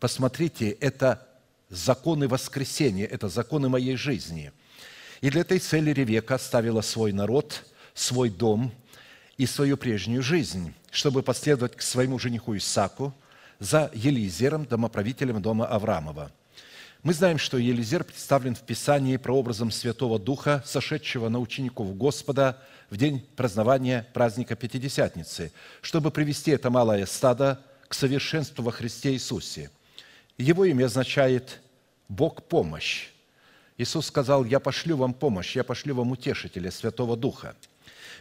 Посмотрите, 0.00 0.70
это 0.70 1.26
законы 1.70 2.28
воскресения, 2.28 3.06
это 3.06 3.28
законы 3.28 3.70
моей 3.70 3.96
жизни. 3.96 4.52
И 5.22 5.30
для 5.30 5.40
этой 5.42 5.60
цели 5.60 5.92
Ревека 5.92 6.34
оставила 6.34 6.82
свой 6.82 7.12
народ, 7.12 7.64
свой 7.94 8.28
дом, 8.28 8.72
и 9.42 9.46
свою 9.46 9.76
прежнюю 9.76 10.22
жизнь, 10.22 10.72
чтобы 10.92 11.24
последовать 11.24 11.74
к 11.74 11.82
своему 11.82 12.16
жениху 12.20 12.56
Исаку 12.56 13.12
за 13.58 13.90
Елизером, 13.92 14.66
домоправителем 14.66 15.42
дома 15.42 15.66
Авраамова. 15.66 16.30
Мы 17.02 17.12
знаем, 17.12 17.38
что 17.38 17.58
Елизер 17.58 18.04
представлен 18.04 18.54
в 18.54 18.60
Писании 18.60 19.16
прообразом 19.16 19.72
Святого 19.72 20.20
Духа, 20.20 20.62
сошедшего 20.64 21.28
на 21.28 21.40
учеников 21.40 21.96
Господа 21.96 22.62
в 22.88 22.96
день 22.96 23.26
празднования 23.34 24.06
праздника 24.14 24.54
Пятидесятницы, 24.54 25.50
чтобы 25.80 26.12
привести 26.12 26.52
это 26.52 26.70
малое 26.70 27.04
стадо 27.04 27.60
к 27.88 27.94
совершенству 27.94 28.62
во 28.62 28.70
Христе 28.70 29.12
Иисусе. 29.12 29.72
Его 30.38 30.64
имя 30.66 30.84
означает 30.84 31.60
«Бог 32.08 32.44
помощь». 32.44 33.08
Иисус 33.76 34.06
сказал, 34.06 34.44
«Я 34.44 34.60
пошлю 34.60 34.96
вам 34.98 35.12
помощь, 35.12 35.56
я 35.56 35.64
пошлю 35.64 35.96
вам 35.96 36.12
утешителя, 36.12 36.70
Святого 36.70 37.16
Духа». 37.16 37.56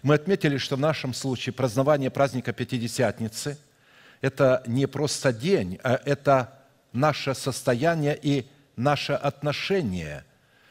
Мы 0.01 0.15
отметили, 0.15 0.57
что 0.57 0.77
в 0.77 0.79
нашем 0.79 1.13
случае 1.13 1.53
празднование 1.53 2.09
праздника 2.09 2.53
Пятидесятницы– 2.53 3.57
это 4.21 4.63
не 4.65 4.87
просто 4.87 5.31
день, 5.31 5.79
а 5.83 5.99
это 6.05 6.59
наше 6.91 7.35
состояние 7.35 8.17
и 8.21 8.47
наше 8.75 9.13
отношение 9.13 10.25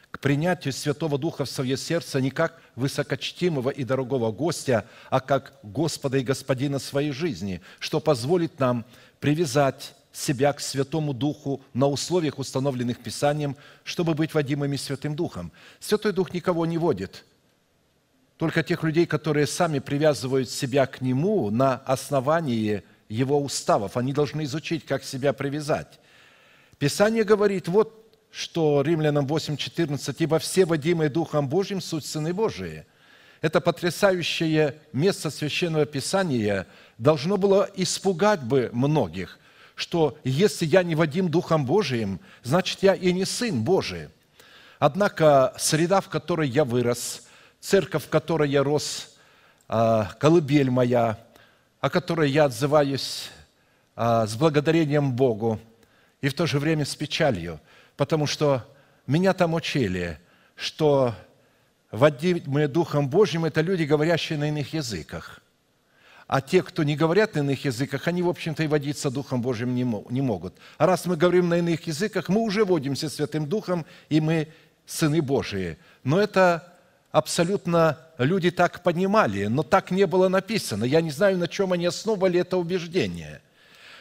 к 0.09 0.19
принятию 0.19 0.73
Святого 0.73 1.17
Духа 1.17 1.45
в 1.45 1.49
свое 1.49 1.77
сердце 1.77 2.19
не 2.19 2.31
как 2.31 2.61
высокочтимого 2.75 3.69
и 3.69 3.85
дорогого 3.85 4.31
гостя, 4.33 4.85
а 5.09 5.21
как 5.21 5.53
Господа 5.63 6.17
и 6.17 6.23
Господина 6.23 6.79
своей 6.79 7.11
жизни, 7.11 7.61
что 7.79 8.01
позволит 8.01 8.59
нам 8.59 8.85
привязать 9.21 9.95
себя 10.11 10.51
к 10.51 10.59
Святому 10.59 11.13
Духу 11.13 11.61
на 11.73 11.87
условиях, 11.87 12.39
установленных 12.39 13.01
Писанием, 13.01 13.55
чтобы 13.85 14.13
быть 14.13 14.33
водимыми 14.33 14.75
Святым 14.75 15.15
Духом. 15.15 15.53
Святой 15.79 16.11
Дух 16.11 16.33
никого 16.33 16.65
не 16.65 16.77
водит– 16.77 17.23
только 18.41 18.63
тех 18.63 18.81
людей, 18.81 19.05
которые 19.05 19.45
сами 19.45 19.77
привязывают 19.77 20.49
себя 20.49 20.87
к 20.87 20.99
Нему 20.99 21.51
на 21.51 21.75
основании 21.85 22.81
Его 23.07 23.39
уставов. 23.39 23.97
Они 23.97 24.13
должны 24.13 24.45
изучить, 24.45 24.83
как 24.83 25.03
себя 25.03 25.31
привязать. 25.31 25.99
Писание 26.79 27.23
говорит, 27.23 27.67
вот 27.67 28.11
что 28.31 28.81
Римлянам 28.81 29.27
8.14, 29.27 30.15
«Ибо 30.17 30.39
все 30.39 30.65
водимые 30.65 31.11
Духом 31.11 31.47
Божьим 31.49 31.81
суть 31.81 32.03
Сыны 32.03 32.33
Божии». 32.33 32.87
Это 33.41 33.61
потрясающее 33.61 34.75
место 34.91 35.29
Священного 35.29 35.85
Писания 35.85 36.65
должно 36.97 37.37
было 37.37 37.69
испугать 37.75 38.41
бы 38.41 38.71
многих, 38.73 39.37
что 39.75 40.17
если 40.23 40.65
я 40.65 40.81
не 40.81 40.95
водим 40.95 41.29
Духом 41.29 41.67
Божиим, 41.67 42.19
значит, 42.41 42.79
я 42.81 42.95
и 42.95 43.13
не 43.13 43.25
Сын 43.25 43.61
Божий. 43.61 44.09
Однако 44.79 45.53
среда, 45.59 46.01
в 46.01 46.09
которой 46.09 46.49
я 46.49 46.65
вырос– 46.65 47.27
церковь, 47.61 48.05
в 48.05 48.09
которой 48.09 48.49
я 48.49 48.63
рос, 48.63 49.15
а, 49.69 50.11
колыбель 50.19 50.69
моя, 50.69 51.17
о 51.79 51.89
которой 51.89 52.29
я 52.29 52.45
отзываюсь 52.45 53.29
а, 53.95 54.27
с 54.27 54.35
благодарением 54.35 55.13
Богу 55.13 55.59
и 56.19 56.27
в 56.27 56.33
то 56.33 56.45
же 56.45 56.59
время 56.59 56.83
с 56.83 56.95
печалью, 56.95 57.61
потому 57.95 58.27
что 58.27 58.67
меня 59.07 59.33
там 59.33 59.53
учили, 59.53 60.19
что 60.55 61.15
водимые 61.91 62.67
Духом 62.67 63.09
Божьим– 63.09 63.45
это 63.45 63.61
люди, 63.61 63.83
говорящие 63.83 64.37
на 64.37 64.49
иных 64.49 64.73
языках. 64.73 65.39
А 66.27 66.39
те, 66.39 66.63
кто 66.63 66.83
не 66.83 66.95
говорят 66.95 67.35
на 67.35 67.39
иных 67.39 67.65
языках, 67.65 68.07
они, 68.07 68.23
в 68.23 68.29
общем-то, 68.29 68.63
и 68.63 68.67
водиться 68.67 69.11
Духом 69.11 69.41
Божьим 69.41 69.75
не 69.75 70.21
могут. 70.21 70.55
А 70.77 70.85
раз 70.85 71.05
мы 71.05 71.17
говорим 71.17 71.49
на 71.49 71.57
иных 71.57 71.85
языках, 71.87 72.29
мы 72.29 72.41
уже 72.41 72.63
водимся 72.63 73.09
Святым 73.09 73.47
Духом, 73.47 73.85
и 74.07 74.21
мы 74.21 74.47
сыны 74.85 75.21
Божии. 75.21 75.77
Но 76.05 76.21
это 76.21 76.70
абсолютно 77.11 77.97
люди 78.17 78.51
так 78.51 78.83
понимали, 78.83 79.45
но 79.47 79.63
так 79.63 79.91
не 79.91 80.05
было 80.07 80.29
написано. 80.29 80.83
Я 80.83 81.01
не 81.01 81.11
знаю, 81.11 81.37
на 81.37 81.47
чем 81.47 81.73
они 81.73 81.85
основывали 81.85 82.39
это 82.39 82.57
убеждение. 82.57 83.41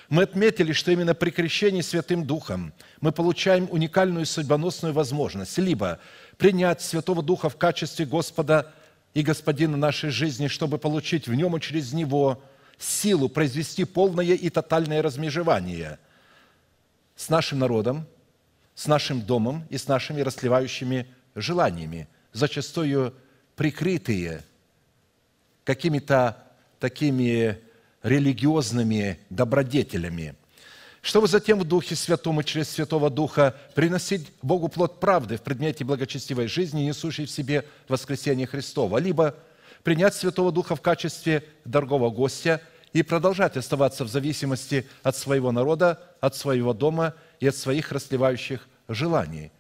Мы 0.08 0.24
отметили, 0.24 0.72
что 0.72 0.90
именно 0.90 1.14
при 1.14 1.30
крещении 1.30 1.82
Святым 1.82 2.26
Духом 2.26 2.72
мы 3.00 3.12
получаем 3.12 3.68
уникальную 3.70 4.26
судьбоносную 4.26 4.92
возможность 4.92 5.56
либо 5.58 6.00
принять 6.36 6.80
Святого 6.82 7.22
Духа 7.22 7.48
в 7.48 7.56
качестве 7.56 8.06
Господа 8.06 8.72
и 9.14 9.22
Господина 9.22 9.76
нашей 9.76 10.10
жизни, 10.10 10.48
чтобы 10.48 10.78
получить 10.78 11.28
в 11.28 11.34
нем 11.34 11.56
и 11.56 11.60
через 11.60 11.92
него 11.92 12.42
силу 12.78 13.28
произвести 13.28 13.84
полное 13.84 14.34
и 14.34 14.50
тотальное 14.50 15.02
размежевание 15.02 15.98
с 17.14 17.28
нашим 17.28 17.58
народом, 17.58 18.06
с 18.74 18.86
нашим 18.86 19.20
домом 19.20 19.64
и 19.68 19.78
с 19.78 19.86
нашими 19.86 20.20
расливающими 20.22 21.06
желаниями– 21.34 22.08
зачастую 22.32 23.14
прикрытые 23.56 24.42
какими-то 25.64 26.42
такими 26.78 27.58
религиозными 28.02 29.18
добродетелями. 29.28 30.34
чтобы 31.02 31.28
затем 31.28 31.58
в 31.58 31.64
Духе 31.64 31.96
Святом 31.96 32.40
и 32.40 32.44
через 32.44 32.68
Святого 32.68 33.08
Духа 33.08 33.56
приносить 33.74 34.30
Богу 34.42 34.68
плод 34.68 35.00
правды 35.00 35.38
в 35.38 35.42
предмете 35.42 35.82
благочестивой 35.82 36.46
жизни, 36.46 36.82
несущей 36.82 37.24
в 37.24 37.30
себе 37.30 37.64
воскресение 37.88 38.46
Христова, 38.46 38.98
либо 38.98 39.34
принять 39.82 40.14
Святого 40.14 40.52
Духа 40.52 40.76
в 40.76 40.82
качестве 40.82 41.44
дорогого 41.64 42.10
гостя 42.10 42.60
и 42.92 43.02
продолжать 43.02 43.56
оставаться 43.56 44.04
в 44.04 44.08
зависимости 44.08 44.86
от 45.02 45.16
своего 45.16 45.52
народа, 45.52 46.02
от 46.20 46.36
своего 46.36 46.74
дома 46.74 47.14
и 47.38 47.46
от 47.46 47.56
своих 47.56 47.92
расливающих 47.92 48.68
желаний. 48.88 49.52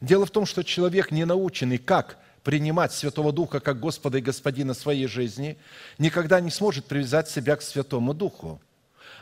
Дело 0.00 0.26
в 0.26 0.30
том, 0.30 0.46
что 0.46 0.62
человек, 0.62 1.10
не 1.10 1.24
наученный, 1.24 1.78
как 1.78 2.18
принимать 2.44 2.92
Святого 2.92 3.32
Духа 3.32 3.60
как 3.60 3.80
Господа 3.80 4.18
и 4.18 4.22
Господина 4.22 4.74
своей 4.74 5.06
жизни, 5.06 5.58
никогда 5.98 6.40
не 6.40 6.50
сможет 6.50 6.86
привязать 6.86 7.28
себя 7.28 7.56
к 7.56 7.62
Святому 7.62 8.14
Духу– 8.14 8.60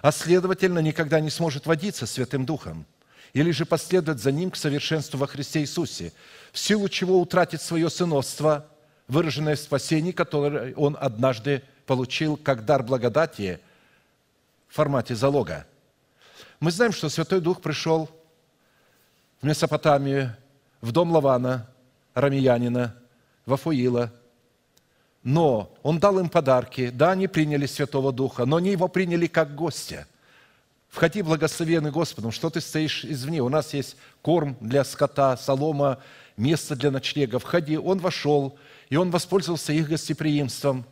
а 0.03 0.13
следовательно, 0.13 0.79
никогда 0.81 1.21
не 1.21 1.31
сможет 1.31 1.67
водиться 1.67 2.07
Святым 2.07 2.47
Духом 2.47 2.87
или 3.33 3.51
же 3.51 3.67
последовать 3.67 4.21
за 4.21 4.33
Ним 4.33 4.51
к 4.51 4.57
совершенству 4.57 5.19
во 5.19 5.27
Христе 5.27 5.61
Иисусе, 5.61 6.13
в 6.53 6.59
силу 6.59 6.89
чего 6.89 7.21
утратит 7.21 7.61
свое 7.61 7.91
сыновство, 7.91 8.67
выраженное 9.09 9.57
в 9.57 9.61
спасении, 9.61 10.13
которое 10.13 10.75
он 10.75 10.97
однажды 10.99 11.63
получил 11.87 12.37
как 12.37 12.65
дар 12.65 12.83
благодати 12.83 13.61
в 14.69 14.75
формате 14.75 15.15
залога. 15.15 15.67
Мы 16.61 16.71
знаем, 16.71 16.93
что 16.93 17.09
Святой 17.09 17.41
Дух 17.41 17.61
пришел 17.61 18.09
в 19.43 19.47
Месопотамию, 19.47 20.37
в 20.81 20.93
дом 20.93 21.13
Лавана, 21.13 21.69
рамиянина, 22.15 22.95
Вафуила– 23.45 24.13
но 25.27 25.77
Он 25.83 25.99
дал 25.99 26.21
им 26.21 26.29
подарки. 26.29 26.91
Да, 26.91 27.11
они 27.11 27.27
приняли 27.27 27.67
Святого 27.67 28.13
Духа, 28.13 28.45
но 28.45 28.57
они 28.57 28.71
его 28.71 28.87
приняли 28.87 29.27
как 29.27 29.57
гостя. 29.57 30.07
Входи, 30.89 31.21
благословенный 31.21 31.91
Господом, 31.91 32.31
что 32.31 32.49
ты 32.49 32.61
стоишь 32.61 33.05
извне? 33.05 33.43
У 33.43 33.49
нас 33.49 33.75
есть 33.75 33.97
корм 34.23 34.57
для 34.61 34.85
скота, 34.85 35.37
солома, 35.37 35.99
место 36.37 36.77
для 36.77 36.93
ночлега. 36.93 37.41
Входи. 37.41 37.77
Он 37.77 37.99
вошел, 37.99 38.57
и 38.89 38.95
он 38.95 39.11
воспользовался 39.11 39.73
их 39.73 39.89
гостеприимством. 39.89 40.87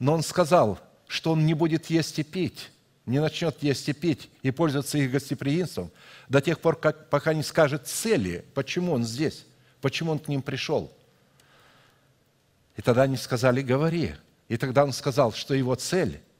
Но 0.00 0.14
он 0.14 0.24
сказал, 0.24 0.80
что 1.06 1.30
он 1.30 1.46
не 1.46 1.54
будет 1.54 1.90
есть 1.90 2.18
и 2.18 2.24
пить, 2.24 2.72
не 3.06 3.20
начнет 3.20 3.62
есть 3.62 3.88
и 3.88 3.92
пить 3.92 4.30
и 4.42 4.50
пользоваться 4.50 4.98
их 4.98 5.10
гостеприимством 5.10 5.90
до 6.28 6.40
тех 6.40 6.60
пор, 6.60 6.76
как, 6.76 7.10
пока 7.10 7.34
не 7.34 7.42
скажет 7.42 7.86
цели, 7.86 8.44
почему 8.54 8.92
он 8.92 9.04
здесь, 9.04 9.44
почему 9.80 10.12
он 10.12 10.18
к 10.18 10.28
ним 10.28 10.42
пришел– 10.42 10.92
и 12.76 12.82
тогда 12.82 13.02
они 13.02 13.16
сказали, 13.16 13.62
говори. 13.62 14.14
И 14.48 14.56
тогда 14.56 14.84
он 14.84 14.92
сказал, 14.92 15.32
что 15.32 15.54
его 15.54 15.74
цель– 15.74 16.20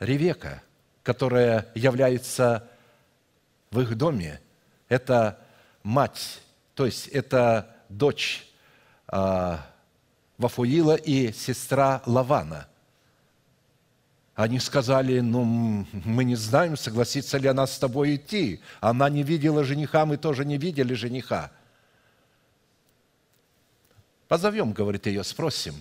Ревека, 0.00 0.62
которая 1.04 1.68
является 1.76 2.68
в 3.70 3.80
их 3.80 3.96
доме, 3.96 4.40
это 4.88 5.38
мать, 5.84 6.40
то 6.74 6.86
есть 6.86 7.06
это 7.08 7.76
дочь 7.88 8.48
а, 9.06 9.64
Вафуила 10.38 10.96
и 10.96 11.32
сестра 11.32 12.02
Лавана. 12.04 12.66
Они 14.34 14.58
сказали, 14.58 15.20
ну, 15.20 15.44
мы 15.92 16.24
не 16.24 16.36
знаем, 16.36 16.76
согласится 16.76 17.36
ли 17.36 17.48
она 17.48 17.66
с 17.66 17.78
тобой 17.78 18.16
идти. 18.16 18.60
Она 18.80 19.10
не 19.10 19.22
видела 19.22 19.62
жениха, 19.62 20.06
мы 20.06 20.16
тоже 20.16 20.44
не 20.44 20.56
видели 20.56 20.94
жениха. 20.94 21.52
Позовем, 24.28 24.72
говорит 24.72 25.06
ее, 25.06 25.22
спросим. 25.22 25.74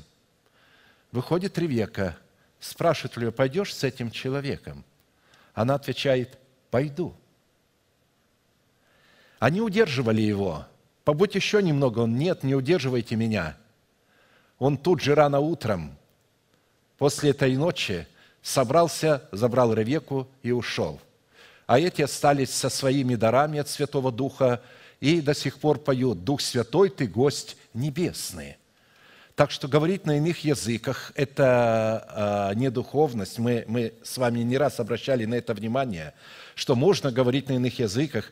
Выходит 1.14 1.58
Ревека, 1.58 2.18
спрашивает 2.60 3.16
ее, 3.18 3.32
пойдешь 3.32 3.74
с 3.74 3.86
этим 3.86 4.12
человеком? 4.12 4.84
Она 5.54 5.76
отвечает, 5.76 6.38
пойду. 6.70 7.16
Они 9.40 9.62
удерживали 9.62 10.22
его. 10.22 10.66
Побудь 11.06 11.36
еще 11.36 11.64
немного. 11.64 12.00
Он, 12.00 12.16
нет, 12.16 12.44
не 12.44 12.54
удерживайте 12.54 13.16
меня. 13.16 13.58
Он 14.60 14.78
тут 14.78 15.02
же 15.02 15.16
рано 15.16 15.40
утром, 15.40 15.98
после 16.98 17.32
этой 17.32 17.56
ночи, 17.56 18.08
собрался, 18.42 19.24
забрал 19.32 19.74
Ревеку 19.74 20.28
и 20.44 20.52
ушел. 20.52 21.00
А 21.68 21.80
эти 21.80 22.02
остались 22.02 22.52
со 22.52 22.70
своими 22.70 23.16
дарами 23.16 23.60
от 23.60 23.70
Святого 23.70 24.12
Духа 24.12 24.62
и 25.00 25.22
до 25.22 25.34
сих 25.34 25.58
пор 25.58 25.80
поют 25.80 26.24
«Дух 26.24 26.42
Святой, 26.42 26.90
Ты 26.90 27.08
гость 27.08 27.58
небесные. 27.74 28.58
Так 29.36 29.50
что 29.50 29.68
говорить 29.68 30.06
на 30.06 30.18
иных 30.18 30.44
языках– 30.44 31.14
это 31.16 32.52
э, 32.52 32.56
не 32.60 32.70
духовность. 32.70 33.40
Мы, 33.40 33.64
мы 33.68 33.94
с 34.04 34.18
вами 34.18 34.42
не 34.42 34.58
раз 34.58 34.80
обращали 34.80 35.26
на 35.26 35.36
это 35.36 35.54
внимание, 35.54 36.14
что 36.54 36.76
можно 36.76 37.12
говорить 37.12 37.48
на 37.48 37.54
иных 37.54 37.80
языках 37.80 38.32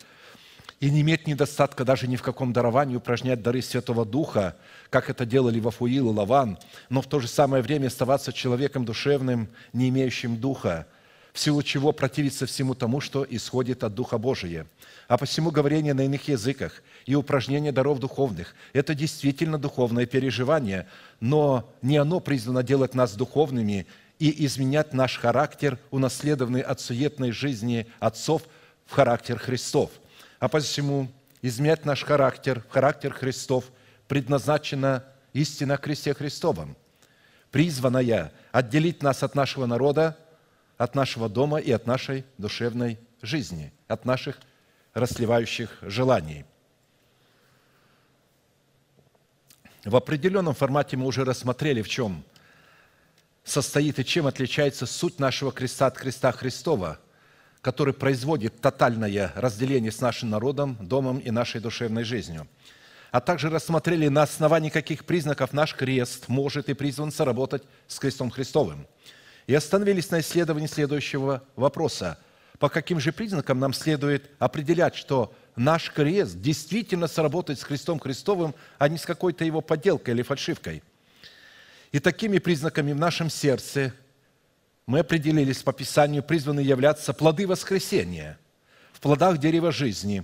и 0.80 0.90
не 0.90 1.02
иметь 1.02 1.28
недостатка 1.28 1.84
даже 1.84 2.08
ни 2.08 2.16
в 2.16 2.22
каком 2.22 2.54
даровании, 2.54 2.96
упражнять 2.96 3.42
дары 3.42 3.62
Святого 3.62 4.06
Духа, 4.06 4.56
как 4.90 5.10
это 5.10 5.26
делали 5.26 5.60
Вафуил 5.60 6.12
и 6.12 6.14
Лаван, 6.14 6.58
но 6.90 7.02
в 7.02 7.08
то 7.08 7.20
же 7.20 7.28
самое 7.28 7.62
время 7.62 7.88
оставаться 7.88 8.32
человеком 8.32 8.86
душевным, 8.86 9.50
не 9.74 9.90
имеющим 9.90 10.38
Духа– 10.38 10.88
в 11.34 11.40
силу 11.40 11.62
чего 11.64 11.92
противиться 11.92 12.46
всему 12.46 12.76
тому, 12.76 13.02
что 13.02 13.26
исходит 13.30 13.84
от 13.84 13.94
Духа 13.94 14.18
Божия. 14.18 14.66
А 15.08 15.18
посему 15.18 15.52
говорение 15.52 15.94
на 15.94 16.02
иных 16.02 16.28
языках 16.28 16.82
и 17.06 17.16
упражнение 17.16 17.72
даров 17.72 18.00
духовных– 18.00 18.56
это 18.74 18.96
действительно 18.96 19.58
духовное 19.58 20.06
переживание, 20.06 20.88
но 21.20 21.72
не 21.82 21.98
оно 21.98 22.20
призвано 22.20 22.64
делать 22.64 22.96
нас 22.96 23.16
духовными 23.16 23.86
и 24.18 24.46
изменять 24.46 24.94
наш 24.94 25.18
характер, 25.18 25.80
унаследованный 25.92 26.62
от 26.62 26.82
суетной 26.82 27.32
жизни 27.32 27.88
отцов, 28.00 28.44
в 28.86 28.94
характер 28.94 29.38
Христов. 29.38 29.92
А 30.40 30.48
посему 30.48 31.08
изменять 31.42 31.86
наш 31.86 32.04
характер, 32.04 32.64
характер 32.70 33.14
Христов 33.14 33.66
предназначена 34.08 35.04
истина 35.34 35.76
о 35.76 35.78
кресте 35.78 36.14
Христовом, 36.14 36.76
призванная 37.52 38.32
отделить 38.52 39.04
нас 39.04 39.24
от 39.24 39.36
нашего 39.36 39.66
народа– 39.66 40.18
от 40.80 40.96
нашего 40.96 41.28
дома 41.28 41.60
и 41.60 41.72
от 41.72 41.86
нашей 41.86 42.24
душевной 42.38 42.98
жизни, 43.22 43.74
от 43.90 44.06
наших 44.06 44.40
расливающих 44.94 45.78
желаний. 45.82 46.46
В 49.84 49.94
определенном 49.96 50.56
формате 50.56 50.96
мы 50.96 51.06
уже 51.06 51.26
рассмотрели, 51.26 51.82
в 51.82 51.90
чем 51.90 52.24
состоит 53.44 54.00
и 54.00 54.06
чем 54.06 54.26
отличается 54.26 54.86
суть 54.86 55.20
нашего 55.20 55.52
креста 55.52 55.88
от 55.88 55.98
креста 55.98 56.32
Христова, 56.32 56.98
который 57.62 57.94
производит 57.94 58.62
тотальное 58.62 59.32
разделение 59.36 59.92
с 59.92 60.02
нашим 60.02 60.30
народом, 60.30 60.78
домом 60.80 61.20
и 61.20 61.32
нашей 61.32 61.62
душевной 61.62 62.04
жизнью. 62.04 62.48
А 63.12 63.22
также 63.22 63.50
рассмотрели, 63.50 64.08
на 64.08 64.24
основании 64.24 64.70
каких 64.70 65.06
признаков 65.06 65.52
наш 65.52 65.76
крест 65.76 66.28
может 66.28 66.70
и 66.70 66.74
призван 66.74 67.12
соработать 67.12 67.64
с 67.88 68.00
крестом 68.00 68.30
Христовым– 68.30 68.88
и 69.50 69.56
остановились 69.56 70.12
на 70.12 70.20
исследовании 70.20 70.68
следующего 70.68 71.44
вопроса. 71.56 72.20
По 72.60 72.70
каким 72.70 73.00
же 73.00 73.12
признакам 73.12 73.60
нам 73.60 73.74
следует 73.74 74.30
определять, 74.38 74.94
что 74.94 75.34
наш 75.56 75.92
крест 75.92 76.40
действительно 76.40 77.08
сработает 77.08 77.60
с 77.60 77.64
крестом 77.64 77.98
Христовым, 77.98 78.54
а 78.78 78.88
не 78.88 79.00
с 79.00 79.08
какой-то 79.08 79.44
его 79.44 79.62
подделкой 79.62 80.14
или 80.14 80.22
фальшивкой? 80.22 80.84
И 81.92 81.98
такими 81.98 82.38
признаками 82.38 82.92
в 82.92 82.98
нашем 82.98 83.32
сердце 83.32 83.92
мы 84.90 85.02
определились 85.02 85.62
по 85.62 85.72
Писанию, 85.72 86.24
призваны 86.24 86.62
являться 86.62 87.14
плоды 87.14 87.46
воскресения. 87.46 88.40
В 88.92 89.00
плодах 89.00 89.38
дерева 89.38 89.72
жизни, 89.72 90.24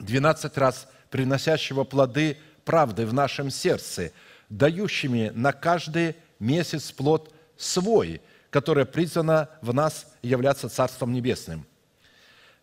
12 0.00 0.58
раз 0.58 0.88
приносящего 1.08 1.84
плоды 1.84 2.36
правды 2.64 3.06
в 3.06 3.14
нашем 3.14 3.48
сердце, 3.48 4.10
дающими 4.48 5.30
на 5.36 5.52
каждый 5.52 6.16
месяц 6.40 6.90
плод 6.90 7.32
свой, 7.56 8.20
которое 8.50 8.86
призвано 8.86 9.48
в 9.62 9.72
нас 9.72 10.08
являться 10.20 10.68
Царством 10.68 11.12
Небесным, 11.12 11.64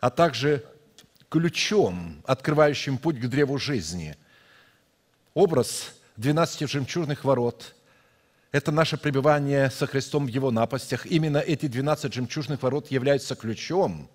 а 0.02 0.10
также 0.10 0.66
ключом, 1.30 2.22
открывающим 2.26 2.98
путь 2.98 3.18
к 3.18 3.28
древу 3.28 3.58
жизни. 3.58 4.18
Образ 5.34 5.94
12 6.18 6.70
жемчужных 6.70 7.24
ворот– 7.24 7.76
это 8.52 8.72
наше 8.72 8.98
пребывание 8.98 9.70
со 9.70 9.88
Христом 9.88 10.26
в 10.26 10.30
Его 10.30 10.52
напастях. 10.52 11.06
Именно 11.06 11.38
эти 11.38 11.68
12 11.68 12.14
жемчужных 12.14 12.62
ворот 12.64 12.90
являются 12.92 13.36
ключом 13.36 14.10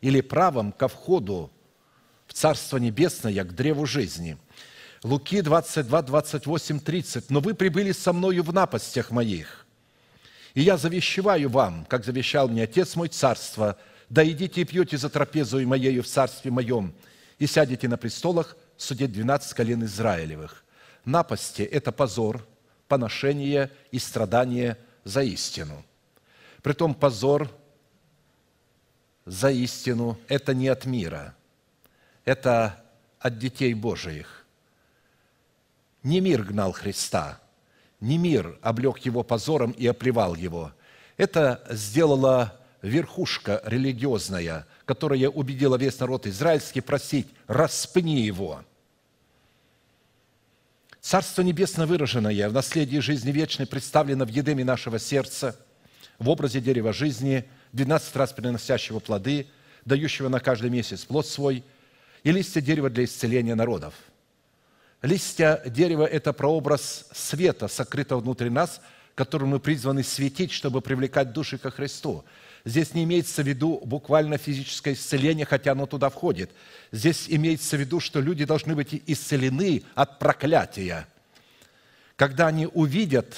или 0.00 0.20
правом 0.20 0.72
ко 0.72 0.88
входу 0.88 1.50
в 2.26 2.32
Царство 2.32 2.78
Небесное, 2.78 3.44
к 3.44 3.54
древу 3.54 3.86
жизни. 3.86 4.38
Луки 5.02 5.42
22, 5.42 6.02
28, 6.02 6.80
30. 6.80 7.30
«Но 7.30 7.40
вы 7.40 7.54
прибыли 7.54 7.92
со 7.92 8.14
мною 8.14 8.42
в 8.42 8.54
напастях 8.54 9.10
моих, 9.10 9.66
и 10.54 10.62
я 10.62 10.78
завещеваю 10.78 11.50
вам, 11.50 11.84
как 11.84 12.04
завещал 12.04 12.48
мне 12.48 12.62
Отец 12.62 12.96
мой 12.96 13.08
царство, 13.08 13.76
да 14.08 14.26
идите 14.26 14.62
и 14.62 14.64
пьете 14.64 14.96
за 14.96 15.10
трапезу 15.10 15.60
моею 15.66 16.02
в 16.02 16.06
царстве 16.06 16.50
моем, 16.50 16.94
и 17.38 17.46
сядете 17.46 17.88
на 17.88 17.98
престолах 17.98 18.56
судить 18.78 19.12
двенадцать 19.12 19.52
колен 19.52 19.84
Израилевых. 19.84 20.64
Напасти– 21.04 21.62
это 21.62 21.92
позор, 21.92 22.46
поношение 22.88 23.70
и 23.90 23.98
страдание 23.98 24.78
за 25.04 25.22
истину. 25.22 25.84
Притом 26.62 26.94
позор 26.94 27.50
за 29.26 29.50
истину– 29.50 30.18
это 30.28 30.54
не 30.54 30.68
от 30.68 30.84
мира, 30.86 31.34
это 32.24 32.84
от 33.18 33.38
детей 33.38 33.74
Божиих. 33.74 34.44
Не 36.02 36.20
мир 36.20 36.42
гнал 36.42 36.72
Христа, 36.72 37.40
не 38.00 38.18
мир 38.18 38.58
облег 38.60 38.98
его 38.98 39.22
позором 39.22 39.70
и 39.70 39.86
оплевал 39.86 40.34
его. 40.34 40.72
Это 41.16 41.64
сделала 41.70 42.60
верхушка 42.82 43.62
религиозная, 43.64 44.66
которая 44.84 45.28
убедила 45.30 45.76
весь 45.76 45.98
народ 45.98 46.26
израильский 46.26 46.82
просить 46.82 47.28
«распни 47.46 48.20
его». 48.20 48.62
Царство 51.04 51.42
Небесное 51.42 51.86
выраженное 51.86 52.48
в 52.48 52.54
наследии 52.54 52.96
жизни 52.96 53.30
вечной 53.30 53.66
представлено 53.66 54.24
в 54.24 54.30
едеме 54.30 54.64
нашего 54.64 54.98
сердца, 54.98 55.54
в 56.18 56.30
образе 56.30 56.62
дерева 56.62 56.94
жизни, 56.94 57.44
12 57.74 58.16
раз 58.16 58.32
приносящего 58.32 59.00
плоды, 59.00 59.46
дающего 59.84 60.30
на 60.30 60.40
каждый 60.40 60.70
месяц 60.70 61.04
плод 61.04 61.26
свой, 61.26 61.62
и 62.22 62.32
листья 62.32 62.62
дерева 62.62 62.88
для 62.88 63.04
исцеления 63.04 63.54
народов. 63.54 63.92
Листья 65.02 65.60
дерева– 65.66 66.06
это 66.10 66.32
прообраз 66.32 67.06
света, 67.12 67.68
сокрытого 67.68 68.20
внутри 68.20 68.48
нас, 68.48 68.80
которым 69.14 69.50
мы 69.50 69.60
призваны 69.60 70.04
светить, 70.04 70.52
чтобы 70.52 70.80
привлекать 70.80 71.34
души 71.34 71.58
ко 71.58 71.70
Христу. 71.70 72.24
Здесь 72.64 72.94
не 72.94 73.04
имеется 73.04 73.42
в 73.42 73.46
виду 73.46 73.80
буквально 73.84 74.38
физическое 74.38 74.94
исцеление, 74.94 75.44
хотя 75.44 75.72
оно 75.72 75.86
туда 75.86 76.08
входит. 76.08 76.50
Здесь 76.92 77.26
имеется 77.28 77.76
в 77.76 77.80
виду, 77.80 78.00
что 78.00 78.20
люди 78.20 78.46
должны 78.46 78.74
быть 78.74 79.02
исцелены 79.06 79.82
от 79.94 80.18
проклятия. 80.18 81.06
Когда 82.16 82.46
они 82.46 82.66
увидят 82.66 83.34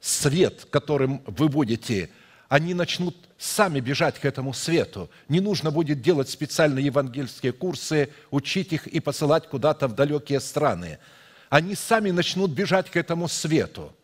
свет, 0.00 0.66
которым 0.70 1.22
вы 1.26 1.48
будете, 1.48 2.10
они 2.48 2.74
начнут 2.74 3.16
сами 3.38 3.80
бежать 3.80 4.18
к 4.18 4.26
этому 4.26 4.52
свету. 4.52 5.10
Не 5.28 5.40
нужно 5.40 5.70
будет 5.70 6.02
делать 6.02 6.28
специальные 6.28 6.86
евангельские 6.86 7.52
курсы, 7.52 8.10
учить 8.30 8.74
их 8.74 8.86
и 8.86 9.00
посылать 9.00 9.48
куда-то 9.48 9.88
в 9.88 9.94
далекие 9.94 10.40
страны. 10.40 10.98
Они 11.48 11.74
сами 11.74 12.10
начнут 12.10 12.50
бежать 12.50 12.90
к 12.90 12.96
этому 12.96 13.26
свету. 13.28 13.94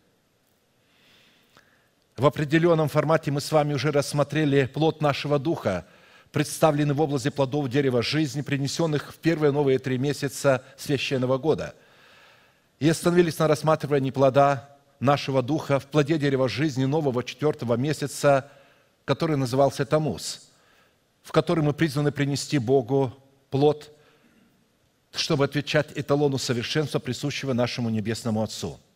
В 2.15 2.27
определенном 2.27 2.89
формате 2.89 3.31
мы 3.31 3.41
с 3.41 3.51
вами 3.51 3.73
уже 3.73 3.91
рассмотрели 3.91 4.65
плод 4.65 5.01
нашего 5.01 5.39
духа, 5.39 5.85
представленный 6.31 6.93
в 6.93 7.01
области 7.01 7.29
плодов 7.29 7.69
дерева 7.69 8.03
жизни, 8.03 8.41
принесенных 8.41 9.13
в 9.13 9.17
первые 9.17 9.51
новые 9.51 9.79
три 9.79 9.97
месяца 9.97 10.63
священного 10.77 11.39
года. 11.39 11.73
И 12.79 12.87
остановились 12.87 13.39
на 13.39 13.47
рассматривании 13.47 14.11
плода 14.11 14.77
нашего 14.99 15.41
духа 15.41 15.79
в 15.79 15.87
плоде 15.87 16.19
дерева 16.19 16.47
жизни 16.47 16.85
нового 16.85 17.23
четвертого 17.23 17.75
месяца, 17.75 18.51
который 19.05 19.35
назывался 19.35 19.83
Тамус, 19.83 20.51
в 21.23 21.31
который 21.31 21.63
мы 21.63 21.73
призваны 21.73 22.11
принести 22.11 22.59
Богу 22.59 23.11
плод, 23.49 23.89
чтобы 25.13 25.45
отвечать 25.45 25.87
эталону 25.95 26.37
совершенства, 26.37 26.99
присущего 26.99 27.53
нашему 27.53 27.89
Небесному 27.89 28.43
Отцу– 28.43 28.79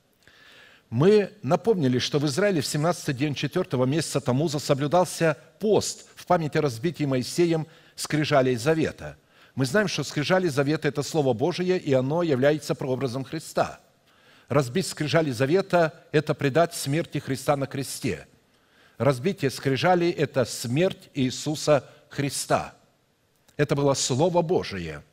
мы 0.89 1.33
напомнили, 1.41 1.99
что 1.99 2.17
в 2.17 2.25
Израиле 2.27 2.61
в 2.61 2.65
17 2.65 3.15
день 3.15 3.35
4 3.35 3.85
месяца 3.85 4.21
Тамуза 4.21 4.59
соблюдался 4.59 5.38
пост 5.59 6.07
в 6.15 6.25
память 6.25 6.55
о 6.55 6.61
разбитии 6.61 7.03
Моисеем 7.03 7.67
скрижалей 7.95 8.55
завета. 8.55 9.17
Мы 9.55 9.65
знаем, 9.65 9.88
что 9.89 10.03
скрижали 10.03 10.47
завета– 10.47 10.88
это 10.89 11.03
Слово 11.03 11.33
Божие, 11.33 11.77
и 11.77 11.91
оно 11.91 12.23
является 12.23 12.73
прообразом 12.73 13.25
Христа. 13.25 13.79
Разбить 14.47 14.88
скрижали 14.88 15.31
завета– 15.31 16.05
это 16.13 16.33
предать 16.33 16.73
смерти 16.73 17.17
Христа 17.17 17.57
на 17.57 17.65
кресте. 17.65 18.27
Разбитие 18.97 19.51
скрижалей– 19.51 20.11
это 20.17 20.45
смерть 20.45 21.09
Иисуса 21.15 21.89
Христа. 22.07 22.75
Это 23.57 23.75
было 23.75 23.93
Слово 23.93 24.41
Божие. 24.41 25.03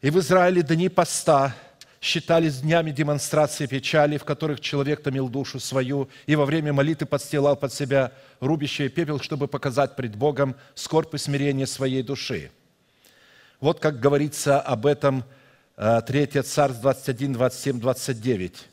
И 0.00 0.08
в 0.08 0.18
Израиле 0.20 0.62
дни 0.62 0.88
поста– 0.88 1.54
считались 2.00 2.60
днями 2.60 2.90
демонстрации 2.90 3.66
печали, 3.66 4.16
в 4.16 4.24
которых 4.24 4.60
человек 4.60 5.02
томил 5.02 5.28
душу 5.28 5.60
свою 5.60 6.08
и 6.26 6.34
во 6.34 6.46
время 6.46 6.72
молитвы 6.72 7.06
подстилал 7.06 7.56
под 7.56 7.72
себя 7.72 8.12
рубящий 8.40 8.88
пепел, 8.88 9.20
чтобы 9.20 9.48
показать 9.48 9.96
пред 9.96 10.16
Богом 10.16 10.56
скорбь 10.74 11.14
и 11.14 11.18
смирение 11.18 11.66
своей 11.66 12.02
души. 12.02 12.50
Вот 13.60 13.80
как 13.80 14.00
говорится 14.00 14.60
об 14.60 14.86
этом 14.86 15.24
3 15.76 16.02
э, 16.10 16.42
Царств 16.42 16.80
21, 16.80 17.34
27, 17.34 17.80
29. 17.80 18.66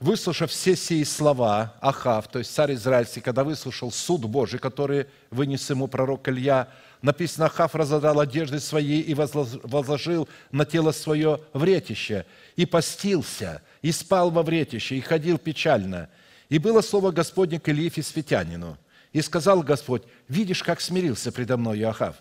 Выслушав 0.00 0.50
все 0.50 0.76
сии 0.76 1.04
слова, 1.04 1.74
Ахав, 1.80 2.26
то 2.28 2.38
есть 2.38 2.54
царь 2.54 2.72
израильский, 2.72 3.20
когда 3.20 3.44
выслушал 3.44 3.92
суд 3.92 4.22
Божий, 4.24 4.58
который 4.58 5.06
вынес 5.30 5.68
ему 5.68 5.88
пророк 5.88 6.26
Илья, 6.26 6.68
написано, 7.02 7.46
Ахав 7.46 7.74
разодрал 7.74 8.18
одежды 8.18 8.60
свои 8.60 9.00
и 9.00 9.12
возложил 9.14 10.26
на 10.52 10.64
тело 10.64 10.92
свое 10.92 11.40
вретище, 11.52 12.24
и 12.56 12.66
постился, 12.66 13.62
и 13.82 13.92
спал 13.92 14.30
во 14.30 14.42
вретище, 14.42 14.96
и 14.96 15.00
ходил 15.00 15.38
печально. 15.38 16.08
И 16.48 16.58
было 16.58 16.80
слово 16.80 17.10
Господне 17.10 17.60
к 17.60 17.68
Илье 17.68 17.90
Фисфитянину. 17.90 18.76
И 19.12 19.22
сказал 19.22 19.62
Господь, 19.62 20.02
видишь, 20.28 20.62
как 20.62 20.80
смирился 20.80 21.32
предо 21.32 21.56
мною 21.56 21.88
Ахав. 21.88 22.16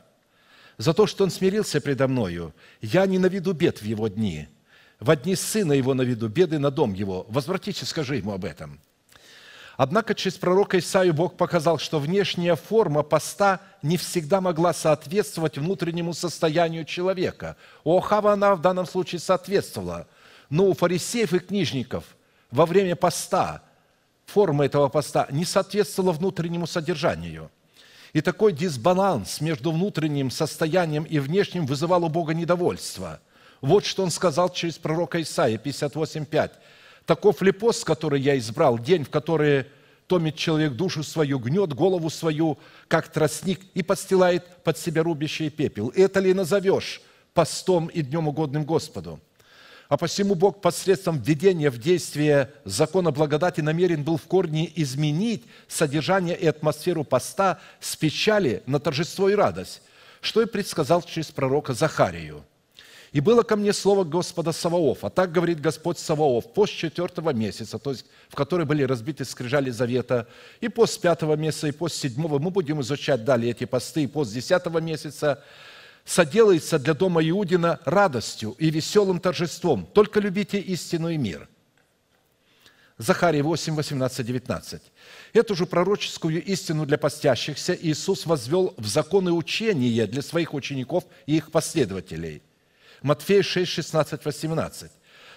За 0.77 0.93
то, 0.93 1.07
что 1.07 1.23
он 1.23 1.29
смирился 1.29 1.81
предо 1.81 2.07
мною, 2.07 2.53
я 2.81 3.05
не 3.05 3.19
наведу 3.19 3.53
бед 3.53 3.81
в 3.81 3.85
его 3.85 4.07
дни. 4.07 4.47
В 4.99 5.15
дни 5.15 5.35
сына 5.35 5.73
его 5.73 5.93
наведу 5.93 6.29
беды 6.29 6.57
на 6.57 6.71
дом 6.71 6.93
его. 6.93 7.25
Возвратись 7.29 7.87
скажи 7.87 8.17
ему 8.17 8.31
об 8.31 8.45
этом. 8.45 8.79
Однако 9.79 10.13
через 10.13 10.37
пророка 10.37 10.77
Исаию 10.77 11.13
Бог 11.13 11.37
показал, 11.37 11.79
что 11.79 11.99
внешняя 11.99 12.55
форма 12.55 13.01
поста 13.01 13.61
не 13.81 13.95
всегда 13.95 14.41
могла 14.41 14.73
соответствовать 14.73 15.57
внутреннему 15.57 16.13
состоянию 16.13 16.83
человека. 16.83 17.55
У 17.85 17.97
Охава 17.97 18.33
она 18.33 18.55
в 18.55 18.61
данном 18.61 18.85
случае 18.85 19.19
соответствовала. 19.19 20.05
Но 20.49 20.65
у 20.65 20.73
фарисеев 20.73 21.33
и 21.33 21.39
книжников 21.39 22.03
во 22.51 22.65
время 22.65 22.95
поста 22.95 23.61
форма 24.25 24.65
этого 24.65 24.89
поста 24.89 25.27
не 25.31 25.45
соответствовала 25.45 26.11
внутреннему 26.11 26.67
содержанию. 26.67 27.51
И 28.13 28.21
такой 28.21 28.53
дисбаланс 28.53 29.41
между 29.41 29.71
внутренним 29.71 30.31
состоянием 30.31 31.03
и 31.03 31.19
внешним 31.19 31.65
вызывал 31.65 32.05
у 32.05 32.09
Бога 32.09 32.33
недовольство. 32.33 33.19
Вот 33.61 33.85
что 33.85 34.03
он 34.03 34.09
сказал 34.09 34.49
через 34.49 34.77
пророка 34.77 35.21
Исаия 35.21 35.57
58.5 35.57 36.51
Таков 37.09 37.41
ли 37.41 37.51
пост, 37.51 37.85
который 37.85 38.21
я 38.21 38.37
избрал, 38.37 38.77
день, 38.77 39.03
в 39.03 39.09
который 39.09 39.65
томит 40.05 40.35
человек 40.35 40.73
душу 40.73 41.01
свою, 41.01 41.39
гнет 41.39 41.73
голову 41.73 42.07
свою, 42.11 42.59
как 42.87 43.07
тростник, 43.11 43.61
и 43.73 43.81
подстилает 43.81 44.45
под 44.63 44.77
себя 44.77 45.01
рубящий 45.01 45.49
пепел. 45.49 45.91
Это 45.95 46.19
ли 46.19 46.35
назовешь 46.35 47.01
постом 47.33 47.87
и 47.87 48.03
днем 48.03 48.27
угодным 48.27 48.63
Господу? 48.63 49.19
А 49.89 49.97
посему 49.97 50.35
Бог 50.35 50.61
посредством 50.61 51.19
введения 51.19 51.71
в 51.71 51.79
действие 51.79 52.51
закона 52.63 53.09
благодати 53.09 53.61
намерен 53.61 54.03
был 54.03 54.17
в 54.17 54.23
корне 54.27 54.71
изменить 54.75 55.45
содержание 55.67 56.37
и 56.37 56.45
атмосферу 56.45 57.03
поста 57.03 57.59
с 57.79 57.95
печали 57.95 58.61
на 58.67 58.79
торжество 58.79 59.29
и 59.29 59.33
радость, 59.33 59.81
что 60.21 60.43
и 60.43 60.45
предсказал 60.45 61.01
через 61.01 61.31
пророка 61.31 61.73
Захарию. 61.73 62.45
И 63.13 63.19
было 63.19 63.41
ко 63.41 63.55
мне 63.55 63.73
слово 63.73 64.03
Господа 64.03 64.51
Саваофа. 64.51 65.09
Так 65.09 65.31
говорит 65.31 65.59
Господь 65.59 65.97
Саваоф, 65.97 66.53
пост 66.53 66.73
четвертого 66.73 67.31
месяца, 67.31 67.79
то 67.79 67.89
есть 67.89 68.05
в 68.29 68.35
который 68.35 68.67
были 68.67 68.83
разбиты 68.83 69.25
скрижали 69.25 69.71
завета, 69.71 70.27
и 70.61 70.69
пост 70.69 71.01
пятого 71.01 71.35
месяца, 71.35 71.67
и 71.67 71.71
пост 71.71 71.95
седьмого. 71.95 72.37
Мы 72.37 72.51
будем 72.51 72.79
изучать 72.81 73.25
далее 73.25 73.49
эти 73.49 73.65
посты, 73.65 74.03
и 74.03 74.07
пост 74.07 74.31
десятого 74.31 74.77
месяца 74.77 75.43
соделается 76.09 76.79
для 76.79 76.93
дома 76.93 77.21
Иудина 77.27 77.79
радостью 77.85 78.55
и 78.57 78.69
веселым 78.69 79.19
торжеством. 79.19 79.85
Только 79.85 80.19
любите 80.19 80.59
истину 80.59 81.09
и 81.09 81.17
мир. 81.17 81.47
Захария 82.97 83.43
8, 83.43 83.75
18, 83.75 84.25
19. 84.25 84.81
Эту 85.33 85.55
же 85.55 85.65
пророческую 85.65 86.43
истину 86.43 86.85
для 86.85 86.97
постящихся 86.97 87.73
Иисус 87.73 88.25
возвел 88.25 88.73
в 88.77 88.87
законы 88.87 89.31
учения 89.31 90.05
для 90.07 90.21
своих 90.21 90.53
учеников 90.53 91.05
и 91.25 91.37
их 91.37 91.51
последователей– 91.51 92.41
Матфея 93.01 93.43
6, 93.43 93.71
16, 93.71 94.25
18. 94.25 94.91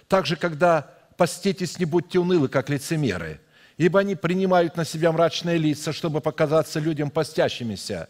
Также, 0.09 0.37
когда 0.37 0.91
поститесь, 1.17 1.79
не 1.79 1.85
будьте 1.85 2.19
унылы, 2.19 2.49
как 2.49 2.69
лицемеры, 2.69 3.41
ибо 3.77 4.01
они 4.01 4.15
принимают 4.15 4.77
на 4.77 4.85
себя 4.85 5.13
мрачные 5.13 5.59
лица, 5.59 5.93
чтобы 5.93 6.21
показаться 6.21 6.81
людям 6.81 7.11
постящимися. 7.11 8.09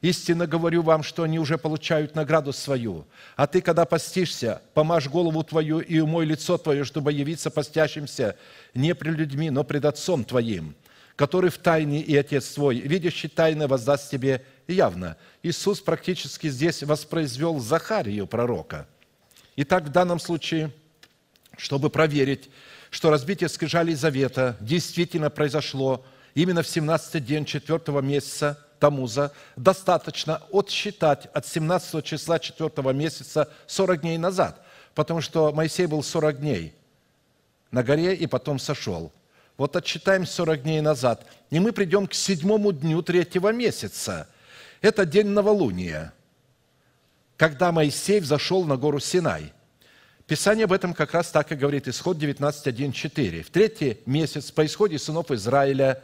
Истинно 0.00 0.46
говорю 0.46 0.82
вам, 0.82 1.02
что 1.02 1.24
они 1.24 1.38
уже 1.38 1.58
получают 1.58 2.14
награду 2.14 2.54
свою. 2.54 3.06
А 3.36 3.46
ты, 3.46 3.60
когда 3.60 3.84
постишься, 3.84 4.62
помажь 4.72 5.08
голову 5.08 5.42
твою 5.44 5.80
и 5.80 5.98
умой 5.98 6.24
лицо 6.24 6.56
твое, 6.56 6.84
чтобы 6.84 7.12
явиться 7.12 7.50
постящимся 7.50 8.36
не 8.72 8.94
пред 8.94 9.18
людьми, 9.18 9.50
но 9.50 9.62
пред 9.62 9.84
Отцом 9.84 10.24
твоим, 10.24 10.74
который 11.16 11.50
в 11.50 11.58
тайне 11.58 12.00
и 12.00 12.16
Отец 12.16 12.48
твой, 12.52 12.78
видящий 12.78 13.28
тайно, 13.28 13.68
воздаст 13.68 14.10
тебе 14.10 14.42
явно. 14.66 15.18
Иисус 15.42 15.80
практически 15.80 16.48
здесь 16.48 16.82
воспроизвел 16.82 17.58
Захарию, 17.58 18.26
пророка. 18.26 18.88
Итак, 19.56 19.84
в 19.84 19.90
данном 19.90 20.18
случае, 20.18 20.70
чтобы 21.58 21.90
проверить, 21.90 22.48
что 22.88 23.10
разбитие 23.10 23.50
скрижалей 23.50 23.94
завета 23.94 24.56
действительно 24.60 25.28
произошло 25.28 26.06
именно 26.34 26.62
в 26.62 26.68
17 26.68 27.22
день 27.22 27.44
4 27.44 28.00
месяца 28.00 28.66
Тамуза 28.80 29.30
достаточно 29.56 30.42
отсчитать 30.50 31.26
от 31.34 31.46
17 31.46 32.04
числа 32.04 32.38
4 32.38 32.92
месяца 32.92 33.48
40 33.66 34.00
дней 34.00 34.18
назад, 34.18 34.64
потому 34.94 35.20
что 35.20 35.52
Моисей 35.52 35.86
был 35.86 36.02
40 36.02 36.40
дней 36.40 36.74
на 37.70 37.84
горе 37.84 38.14
и 38.14 38.26
потом 38.26 38.58
сошел. 38.58 39.12
Вот 39.58 39.76
отсчитаем 39.76 40.26
40 40.26 40.62
дней 40.62 40.80
назад, 40.80 41.26
и 41.50 41.60
мы 41.60 41.72
придем 41.72 42.06
к 42.06 42.14
седьмому 42.14 42.72
дню 42.72 43.02
третьего 43.02 43.52
месяца. 43.52 44.26
Это 44.80 45.04
день 45.04 45.28
новолуния, 45.28 46.14
когда 47.36 47.70
Моисей 47.70 48.20
взошел 48.20 48.64
на 48.64 48.78
гору 48.78 48.98
Синай. 48.98 49.52
Писание 50.26 50.64
об 50.64 50.72
этом 50.72 50.94
как 50.94 51.12
раз 51.12 51.30
так 51.30 51.52
и 51.52 51.56
говорит, 51.56 51.86
исход 51.88 52.16
19.1.4. 52.16 53.42
В 53.42 53.50
третий 53.50 53.98
месяц 54.06 54.50
по 54.50 54.64
исходе 54.64 54.98
сынов 54.98 55.30
Израиля 55.32 56.02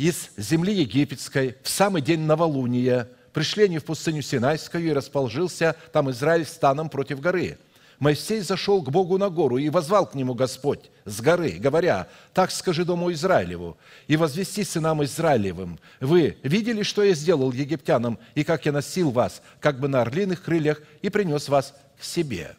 из 0.00 0.30
земли 0.38 0.72
египетской 0.72 1.56
в 1.62 1.68
самый 1.68 2.00
день 2.00 2.20
новолуния 2.20 3.06
пришли 3.34 3.64
они 3.64 3.78
в 3.78 3.84
пустыню 3.84 4.22
Синайскую 4.22 4.82
и 4.82 4.92
расположился 4.92 5.76
там 5.92 6.10
Израиль 6.10 6.46
станом 6.46 6.88
против 6.88 7.20
горы. 7.20 7.58
Моисей 7.98 8.40
зашел 8.40 8.80
к 8.80 8.90
Богу 8.90 9.18
на 9.18 9.28
гору 9.28 9.58
и 9.58 9.68
возвал 9.68 10.06
к 10.06 10.14
нему 10.14 10.32
Господь 10.32 10.90
с 11.04 11.20
горы, 11.20 11.58
говоря, 11.58 12.08
«Так 12.32 12.50
скажи 12.50 12.86
дому 12.86 13.12
Израилеву, 13.12 13.76
и 14.06 14.16
возвести 14.16 14.64
сынам 14.64 15.04
Израилевым, 15.04 15.78
вы 16.00 16.38
видели, 16.42 16.82
что 16.82 17.02
я 17.02 17.12
сделал 17.12 17.52
египтянам, 17.52 18.18
и 18.34 18.42
как 18.42 18.64
я 18.64 18.72
носил 18.72 19.10
вас, 19.10 19.42
как 19.60 19.80
бы 19.80 19.88
на 19.88 20.00
орлиных 20.00 20.42
крыльях, 20.42 20.80
и 21.02 21.10
принес 21.10 21.50
вас 21.50 21.74
к 22.00 22.04
себе». 22.04 22.56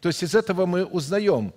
То 0.00 0.08
есть 0.08 0.22
из 0.22 0.34
этого 0.34 0.64
мы 0.64 0.86
узнаем, 0.86 1.52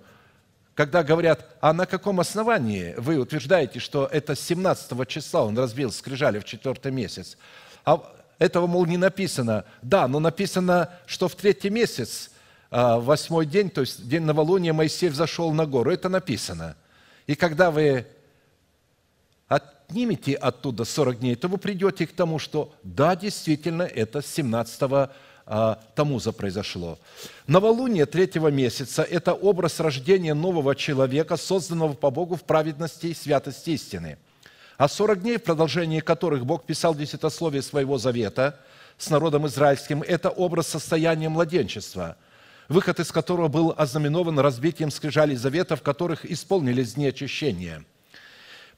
когда 0.76 1.02
говорят, 1.02 1.56
а 1.62 1.72
на 1.72 1.86
каком 1.86 2.20
основании 2.20 2.94
вы 2.98 3.16
утверждаете, 3.16 3.80
что 3.80 4.06
это 4.12 4.36
17 4.36 5.08
числа 5.08 5.42
он 5.44 5.58
разбил 5.58 5.90
скрижали 5.90 6.38
в 6.38 6.44
четвертый 6.44 6.92
месяц? 6.92 7.38
А 7.86 8.14
этого, 8.38 8.66
мол, 8.66 8.84
не 8.84 8.98
написано. 8.98 9.64
Да, 9.80 10.06
но 10.06 10.20
написано, 10.20 10.90
что 11.06 11.28
в 11.28 11.34
третий 11.34 11.70
месяц, 11.70 12.30
а, 12.70 13.00
восьмой 13.00 13.46
день, 13.46 13.70
то 13.70 13.80
есть 13.80 14.06
день 14.06 14.22
новолуния, 14.22 14.74
Моисей 14.74 15.08
взошел 15.08 15.50
на 15.52 15.64
гору. 15.64 15.90
Это 15.90 16.10
написано. 16.10 16.76
И 17.26 17.34
когда 17.36 17.70
вы 17.70 18.06
отнимете 19.48 20.34
оттуда 20.34 20.84
40 20.84 21.20
дней, 21.20 21.36
то 21.36 21.48
вы 21.48 21.56
придете 21.56 22.06
к 22.06 22.12
тому, 22.12 22.38
что 22.38 22.74
да, 22.82 23.16
действительно, 23.16 23.82
это 23.82 24.20
17 24.20 25.10
а, 25.46 25.78
Тамуза 25.94 26.32
произошло. 26.32 26.98
Новолуние 27.46 28.06
третьего 28.06 28.48
месяца– 28.48 29.02
это 29.10 29.32
образ 29.32 29.80
рождения 29.80 30.34
нового 30.34 30.74
человека, 30.74 31.36
созданного 31.36 31.94
по 31.94 32.10
Богу 32.10 32.34
в 32.36 32.42
праведности 32.42 33.06
и 33.06 33.14
святости 33.14 33.70
истины. 33.70 34.18
А 34.76 34.88
40 34.88 35.22
дней, 35.22 35.38
в 35.38 35.44
продолжении 35.44 36.00
которых 36.00 36.44
Бог 36.44 36.64
писал 36.64 36.94
десятословие 36.94 37.62
своего 37.62 37.96
завета 37.96 38.58
с 38.98 39.08
народом 39.08 39.46
израильским– 39.46 40.02
это 40.06 40.30
образ 40.30 40.66
состояния 40.66 41.28
младенчества, 41.28 42.16
выход 42.68 42.98
из 42.98 43.12
которого 43.12 43.48
был 43.48 43.72
ознаменован 43.76 44.38
разбитием 44.40 44.90
скрижалей 44.90 45.36
завета, 45.36 45.76
в 45.76 45.82
которых 45.82 46.30
исполнились 46.30 46.94
дни 46.94 47.06
очищения– 47.06 47.84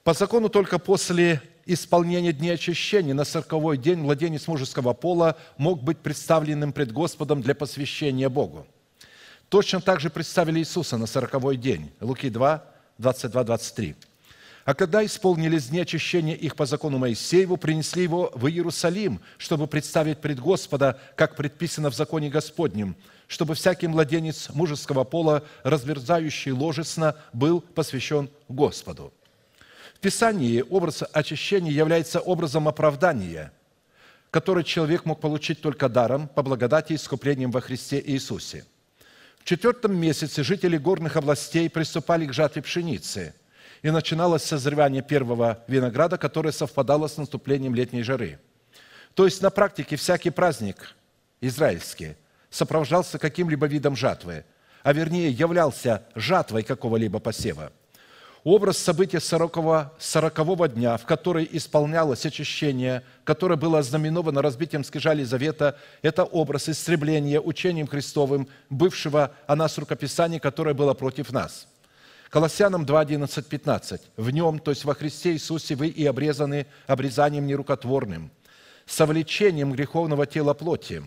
по 0.09 0.15
закону 0.15 0.49
только 0.49 0.79
после 0.79 1.43
исполнения 1.69 2.33
Дня 2.33 2.55
очищения 2.55 3.15
на 3.15 3.25
сороковой 3.25 3.77
день 3.77 3.99
младенец 3.99 4.49
мужеского 4.49 4.95
пола 4.95 5.37
мог 5.59 5.83
быть 5.83 5.99
представленным 5.99 6.73
пред 6.73 6.93
Господом 6.93 7.43
для 7.43 7.55
посвящения 7.55 8.29
Богу. 8.29 8.67
Точно 9.49 9.81
так 9.81 10.01
же 10.01 10.11
представили 10.11 10.59
Иисуса 10.59 10.97
на 10.97 11.07
сороковой 11.07 11.57
день. 11.57 11.91
Луки 12.01 12.31
2, 12.31 12.65
22, 12.99 13.45
23. 13.45 13.97
А 14.65 14.75
когда 14.75 15.05
исполнились 15.05 15.69
дни 15.69 15.81
очищения 15.81 16.35
их 16.35 16.57
по 16.57 16.67
закону 16.67 16.99
Моисееву, 16.99 17.57
принесли 17.57 18.03
его 18.03 18.31
в 18.35 18.47
Иерусалим, 18.49 19.21
чтобы 19.39 19.67
представить 19.67 20.19
пред 20.19 20.41
Господа, 20.41 20.99
как 21.17 21.37
предписано 21.37 21.91
в 21.91 21.95
законе 21.95 22.29
Господнем, 22.29 22.97
чтобы 23.27 23.55
всякий 23.55 23.89
младенец 23.89 24.51
мужеского 24.51 25.05
пола, 25.05 25.43
разверзающий 25.63 26.53
ложесно, 26.53 27.17
был 27.33 27.61
посвящен 27.61 28.29
Господу. 28.49 29.13
В 29.99 30.01
Писании 30.01 30.63
образ 30.71 31.03
очищения 31.13 31.73
является 31.73 32.21
образом 32.21 32.69
оправдания, 32.69 33.53
который 34.31 34.63
человек 34.63 35.05
мог 35.05 35.21
получить 35.21 35.61
только 35.61 35.89
даром 35.89 36.29
по 36.29 36.45
благодати 36.45 36.93
и 36.93 36.97
искуплением 36.97 37.51
во 37.51 37.61
Христе 37.61 38.01
Иисусе. 38.07 38.65
В 39.41 39.45
четвертом 39.45 39.97
месяце 39.97 40.45
жители 40.45 40.77
горных 40.77 41.17
областей 41.17 41.69
приступали 41.69 42.27
к 42.27 42.33
жатве 42.33 42.63
пшеницы, 42.63 43.35
и 43.83 43.91
начиналось 43.91 44.45
созревание 44.45 45.03
первого 45.03 45.65
винограда, 45.67 46.17
которое 46.17 46.53
совпадало 46.53 47.09
с 47.09 47.17
наступлением 47.17 47.75
летней 47.75 48.05
жары. 48.05 48.39
То 49.15 49.25
есть 49.25 49.43
на 49.43 49.51
практике 49.51 49.97
всякий 49.97 50.31
праздник 50.31 50.95
израильский 51.41 52.15
сопровождался 52.51 53.19
каким-либо 53.19 53.67
видом 53.67 53.97
жатвы, 53.97 54.45
а 54.85 54.93
вернее 54.93 55.31
являлся 55.31 56.05
жатвой 56.15 56.63
какого-либо 56.63 57.19
посева– 57.19 57.73
образ 58.55 58.79
события 58.79 59.21
40 59.21 59.93
сорокового 59.99 60.69
дня, 60.69 60.97
в 60.97 61.05
который 61.05 61.49
исполнялось 61.53 62.25
очищение, 62.25 63.03
которое 63.25 63.57
было 63.57 63.81
ознаменовано 63.81 64.41
разбитием 64.41 64.85
скрижали 64.85 65.23
завета, 65.23 65.77
это 66.03 66.25
образ 66.25 66.69
истребления 66.69 67.41
учением 67.41 67.87
Христовым, 67.87 68.49
бывшего 68.71 69.33
о 69.47 69.57
нас 69.57 69.77
рукописания, 69.77 70.41
которое 70.41 70.75
было 70.75 70.95
против 70.95 71.31
нас. 71.31 71.69
Колоссянам 72.31 72.87
2, 72.87 73.01
11, 73.01 73.47
15. 73.47 74.03
«В 74.17 74.31
нем, 74.31 74.59
то 74.59 74.71
есть 74.71 74.85
во 74.85 74.95
Христе 74.95 75.33
Иисусе, 75.33 75.75
вы 75.75 75.89
и 75.89 76.05
обрезаны 76.07 76.67
обрезанием 76.87 77.47
нерукотворным, 77.47 78.31
совлечением 78.87 79.73
греховного 79.73 80.27
тела 80.27 80.55
плоти». 80.55 81.03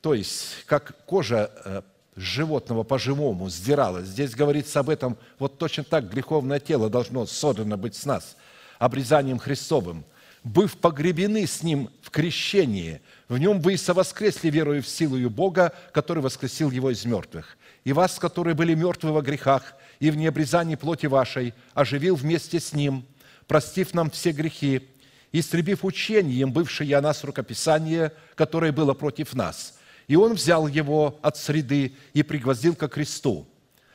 То 0.00 0.14
есть, 0.14 0.64
как 0.66 1.04
кожа 1.06 1.84
животного 2.16 2.82
по-живому 2.82 3.48
сдиралось. 3.50 4.06
Здесь 4.06 4.34
говорится 4.34 4.80
об 4.80 4.90
этом, 4.90 5.16
вот 5.38 5.58
точно 5.58 5.84
так 5.84 6.10
греховное 6.10 6.58
тело 6.58 6.88
должно 6.88 7.26
содрано 7.26 7.76
быть 7.76 7.94
с 7.94 8.06
нас, 8.06 8.36
обрезанием 8.78 9.38
Христовым. 9.38 10.04
Быв 10.42 10.78
погребены 10.78 11.46
с 11.46 11.62
Ним 11.62 11.90
в 12.02 12.10
крещении, 12.10 13.00
в 13.28 13.36
Нем 13.36 13.60
вы 13.60 13.74
и 13.74 13.76
совоскресли 13.76 14.48
верою 14.48 14.82
в 14.82 14.88
силу 14.88 15.28
Бога, 15.28 15.72
который 15.92 16.22
воскресил 16.22 16.70
Его 16.70 16.90
из 16.90 17.04
мертвых. 17.04 17.58
И 17.84 17.92
вас, 17.92 18.18
которые 18.18 18.54
были 18.54 18.74
мертвы 18.74 19.12
во 19.12 19.22
грехах 19.22 19.74
и 19.98 20.10
в 20.10 20.16
необрезании 20.16 20.76
плоти 20.76 21.06
вашей, 21.06 21.52
оживил 21.74 22.14
вместе 22.14 22.60
с 22.60 22.72
Ним, 22.72 23.04
простив 23.46 23.92
нам 23.92 24.10
все 24.10 24.30
грехи, 24.30 24.88
истребив 25.32 25.84
учением 25.84 26.52
бывшее 26.52 26.96
о 26.96 27.02
нас 27.02 27.24
рукописание, 27.24 28.12
которое 28.36 28.72
было 28.72 28.94
против 28.94 29.34
нас– 29.34 29.74
и 30.08 30.16
он 30.16 30.34
взял 30.34 30.66
его 30.66 31.18
от 31.22 31.36
среды 31.36 31.94
и 32.12 32.22
пригвоздил 32.22 32.74
ко 32.74 32.88
кресту. 32.88 33.46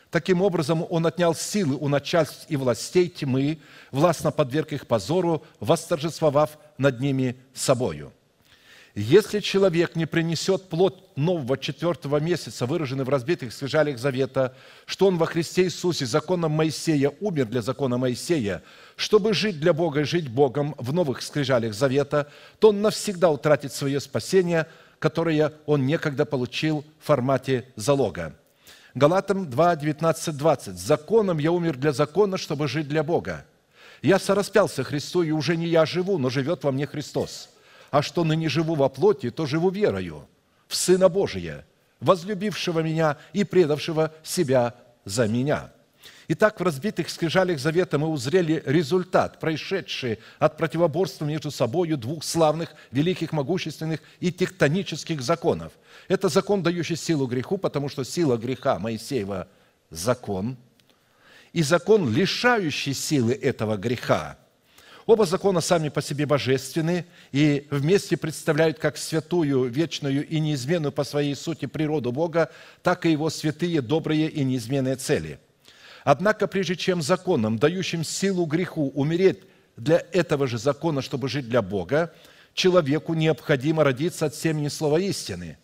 Таким 0.10 0.42
образом, 0.42 0.86
он 0.90 1.06
отнял 1.08 1.34
силы 1.34 1.78
у 1.80 1.88
начальств 1.88 2.46
и 2.50 2.58
властей 2.58 3.08
тьмы, 3.08 3.60
властно 3.92 4.32
подверг 4.32 4.74
их 4.74 4.86
позору, 4.86 5.44
восторжествовав 5.62 6.58
над 6.78 7.00
ними 7.00 7.38
собою. 7.54 8.12
Если 8.94 9.40
человек 9.40 9.96
не 9.96 10.06
принесет 10.06 10.68
плод 10.68 11.16
нового 11.16 11.58
четвертого 11.58 12.18
месяца, 12.18 12.66
выраженный 12.66 13.06
в 13.06 13.10
разбитых 13.10 13.54
скрижалях 13.54 13.98
завета, 13.98 14.54
что 14.86 15.08
он 15.08 15.18
во 15.18 15.28
Христе 15.28 15.64
Иисусе 15.64 16.06
законом 16.06 16.52
Моисея 16.52 17.14
умер 17.22 17.46
для 17.46 17.62
закона 17.62 17.98
Моисея, 17.98 18.64
чтобы 18.98 19.34
жить 19.34 19.62
для 19.62 19.72
Бога 19.72 20.02
и 20.02 20.04
жить 20.04 20.28
Богом 20.28 20.76
в 20.78 20.92
новых 20.92 21.22
скрижалях 21.22 21.74
завета, 21.74 22.30
то 22.60 22.70
он 22.70 22.82
навсегда 22.82 23.30
утратит 23.30 23.72
свое 23.72 24.02
спасение– 24.02 24.68
которое 25.02 25.54
он 25.66 25.88
некогда 25.88 26.26
получил 26.26 26.86
в 27.00 27.08
формате 27.08 27.66
залога. 27.76 28.36
Галатам 28.94 29.50
2, 29.50 29.76
19, 29.78 30.38
20. 30.38 30.78
«Законом 30.78 31.40
я 31.40 31.52
умер 31.52 31.78
для 31.78 31.92
закона, 31.92 32.38
чтобы 32.38 32.68
жить 32.68 32.88
для 32.88 33.04
Бога. 33.04 33.44
Я 34.04 34.20
сораспялся 34.20 34.84
Христу, 34.84 35.24
и 35.24 35.32
уже 35.32 35.58
не 35.58 35.66
я 35.66 35.88
живу, 35.88 36.20
но 36.20 36.30
живет 36.30 36.64
во 36.64 36.72
мне 36.72 36.86
Христос. 36.86 37.50
А 37.90 38.04
что 38.04 38.24
ныне 38.24 38.48
живу 38.48 38.76
во 38.76 38.90
плоти, 38.90 39.32
то 39.32 39.48
живу 39.48 39.72
верою 39.72 40.28
в 40.68 40.76
Сына 40.76 41.10
Божия, 41.10 41.66
возлюбившего 42.00 42.82
меня 42.82 43.18
и 43.34 43.44
предавшего 43.44 44.14
себя 44.22 44.76
за 45.04 45.28
меня». 45.28 45.72
Итак, 46.34 46.62
в 46.62 46.64
разбитых 46.64 47.10
скрижалях 47.10 47.60
завета 47.60 48.00
мы 48.00 48.08
узрели 48.08 48.64
результат, 48.66 49.38
происшедший 49.42 50.18
от 50.40 50.56
противоборства 50.56 51.26
между 51.26 51.52
собой 51.52 51.90
двух 51.90 52.24
славных, 52.24 52.74
великих, 52.90 53.34
могущественных 53.34 54.00
и 54.22 54.32
тектонических 54.32 55.22
законов. 55.22 55.74
Это 56.08 56.30
закон, 56.30 56.64
дающий 56.64 56.96
силу 56.96 57.28
греху, 57.28 57.58
потому 57.58 57.90
что 57.90 58.06
сила 58.06 58.38
греха 58.38 58.80
Моисеева– 58.80 59.50
закон, 59.90 60.56
и 61.52 61.64
закон, 61.64 62.10
лишающий 62.14 62.94
силы 62.94 63.34
этого 63.34 63.76
греха. 63.76 64.38
Оба 65.06 65.26
закона 65.26 65.60
сами 65.60 65.90
по 65.90 66.02
себе 66.02 66.26
божественны 66.26 67.06
и 67.34 67.68
вместе 67.70 68.16
представляют 68.16 68.80
как 68.80 68.96
святую, 68.96 69.66
вечную 69.66 70.26
и 70.26 70.40
неизменную 70.40 70.94
по 70.94 71.04
своей 71.04 71.36
сути 71.36 71.66
природу 71.66 72.14
Бога, 72.14 72.50
так 72.84 73.06
и 73.06 73.12
его 73.12 73.30
святые, 73.30 73.82
добрые 73.82 74.30
и 74.30 74.46
неизменные 74.46 74.96
цели– 74.96 75.38
Однако, 76.04 76.48
прежде 76.48 76.76
чем 76.76 77.02
законом, 77.02 77.58
дающим 77.58 78.04
силу 78.04 78.46
греху 78.46 78.90
умереть 78.96 79.40
для 79.78 80.04
этого 80.12 80.48
же 80.48 80.58
закона, 80.58 81.02
чтобы 81.02 81.30
жить 81.30 81.48
для 81.48 81.62
Бога, 81.62 82.14
человеку 82.54 83.14
необходимо 83.14 83.84
родиться 83.84 84.26
от 84.26 84.36
семени 84.36 84.68
слова 84.68 85.00
истины. 85.00 85.58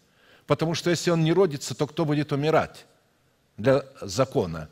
Потому 0.45 0.75
что 0.75 0.89
если 0.89 1.11
он 1.11 1.23
не 1.23 1.33
родится, 1.33 1.75
то 1.75 1.87
кто 1.87 2.05
будет 2.05 2.31
умирать 2.31 2.85
для 3.57 3.83
закона? 4.01 4.69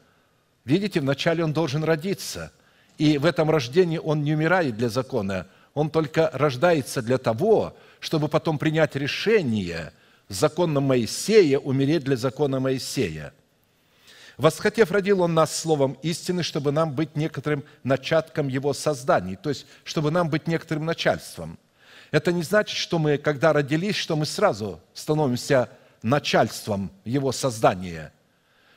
Видите, 0.64 1.02
вначале 1.02 1.44
он 1.44 1.54
должен 1.54 1.84
родиться. 1.84 2.52
И 2.98 3.18
в 3.18 3.26
этом 3.26 3.50
рождении 3.50 3.98
он 3.98 4.24
не 4.24 4.34
умирает 4.34 4.78
для 4.78 4.88
закона, 4.88 5.48
он 5.74 5.90
только 5.90 6.30
рождается 6.32 7.02
для 7.02 7.18
того, 7.18 7.76
чтобы 8.00 8.30
потом 8.30 8.58
принять 8.58 8.96
решение 8.96 9.92
законом 10.30 10.86
Моисея 10.86 11.60
умереть 11.60 12.06
для 12.06 12.16
закона 12.16 12.62
Моисея. 12.62 13.34
Восхотев, 14.38 14.92
родил 14.92 15.22
Он 15.22 15.34
нас 15.34 15.56
словом 15.56 15.98
истины, 16.02 16.44
чтобы 16.44 16.72
нам 16.72 16.94
быть 16.94 17.16
некоторым 17.16 17.64
начатком 17.84 18.48
Его 18.48 18.74
созданий, 18.74 19.36
то 19.36 19.50
есть, 19.50 19.66
чтобы 19.84 20.12
нам 20.12 20.30
быть 20.30 20.48
некоторым 20.48 20.86
начальством. 20.86 21.58
Это 22.12 22.32
не 22.32 22.44
значит, 22.44 22.78
что 22.78 23.00
мы, 23.00 23.18
когда 23.18 23.54
родились, 23.54 23.96
что 23.96 24.16
мы 24.16 24.26
сразу 24.26 24.82
становимся 24.94 25.70
начальством 26.02 26.92
Его 27.04 27.32
создания. 27.32 28.12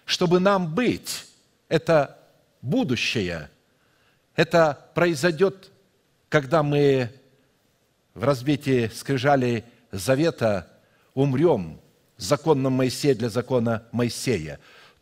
Чтобы 0.04 0.40
нам 0.40 0.74
быть, 0.74 1.26
это 1.68 2.18
будущее, 2.62 3.50
это 4.34 4.88
произойдет 4.94 5.70
когда 6.28 6.62
мы 6.62 7.10
в 8.14 8.24
разбитии 8.24 8.88
скрижалей 8.88 9.64
завета 9.92 10.68
умрем 11.14 11.80
законом 12.16 12.74
Моисея 12.74 13.14
для 13.14 13.28
закона 13.28 13.84
Моисея. 13.92 14.58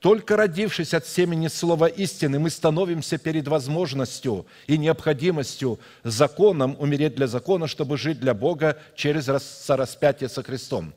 Только 0.06 0.36
родившись 0.36 0.94
от 0.94 1.04
семени 1.04 1.48
слова 1.48 1.86
истины, 1.88 2.38
мы 2.38 2.48
становимся 2.48 3.18
перед 3.18 3.48
возможностью 3.48 4.46
и 4.68 4.78
необходимостью 4.78 5.80
законом 6.04 6.76
умереть 6.78 7.16
для 7.16 7.26
закона, 7.26 7.66
чтобы 7.66 7.98
жить 7.98 8.20
для 8.20 8.32
Бога 8.32 8.78
через 8.94 9.24
сораспятие 9.24 10.28
со 10.28 10.44
Христом. 10.44 10.94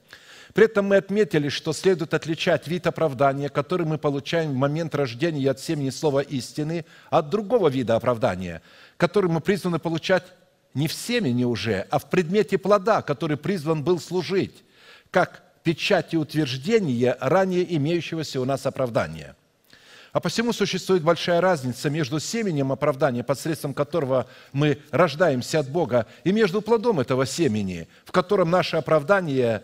При 0.53 0.65
этом 0.65 0.85
мы 0.85 0.97
отметили, 0.97 1.49
что 1.49 1.73
следует 1.73 2.13
отличать 2.13 2.67
вид 2.67 2.85
оправдания, 2.85 3.49
который 3.49 3.87
мы 3.87 3.97
получаем 3.97 4.51
в 4.51 4.57
момент 4.57 4.93
рождения 4.93 5.49
от 5.49 5.59
семени 5.59 5.89
слова 5.89 6.19
истины, 6.19 6.85
от 7.09 7.31
другого 7.31 7.67
вида 7.67 7.95
оправдания, 7.95 8.61
который 8.97 9.31
мы 9.31 9.41
призваны 9.41 9.79
получать 9.79 10.25
не 10.75 10.87
в 10.87 10.93
семени 10.93 11.45
уже, 11.45 11.87
а 11.89 11.97
в 11.97 12.11
предмете 12.11 12.59
плода, 12.59 13.01
который 13.01 13.37
призван 13.37 13.83
был 13.83 13.99
служить, 13.99 14.63
как 15.09 15.48
печати 15.69 16.15
утверждения 16.15 17.15
ранее 17.19 17.75
имеющегося 17.75 18.41
у 18.41 18.45
нас 18.45 18.65
оправдания. 18.65 19.35
А 20.11 20.19
посему 20.19 20.51
существует 20.51 21.03
большая 21.03 21.41
разница 21.41 21.91
между 21.91 22.19
семенем 22.19 22.71
оправдания, 22.71 23.23
посредством 23.23 23.75
которого 23.75 24.25
мы 24.51 24.79
рождаемся 24.89 25.59
от 25.59 25.69
Бога, 25.69 26.07
и 26.23 26.31
между 26.31 26.63
плодом 26.63 26.99
этого 26.99 27.27
семени, 27.27 27.87
в 28.03 28.11
котором 28.11 28.49
наше 28.49 28.77
оправдание 28.77 29.61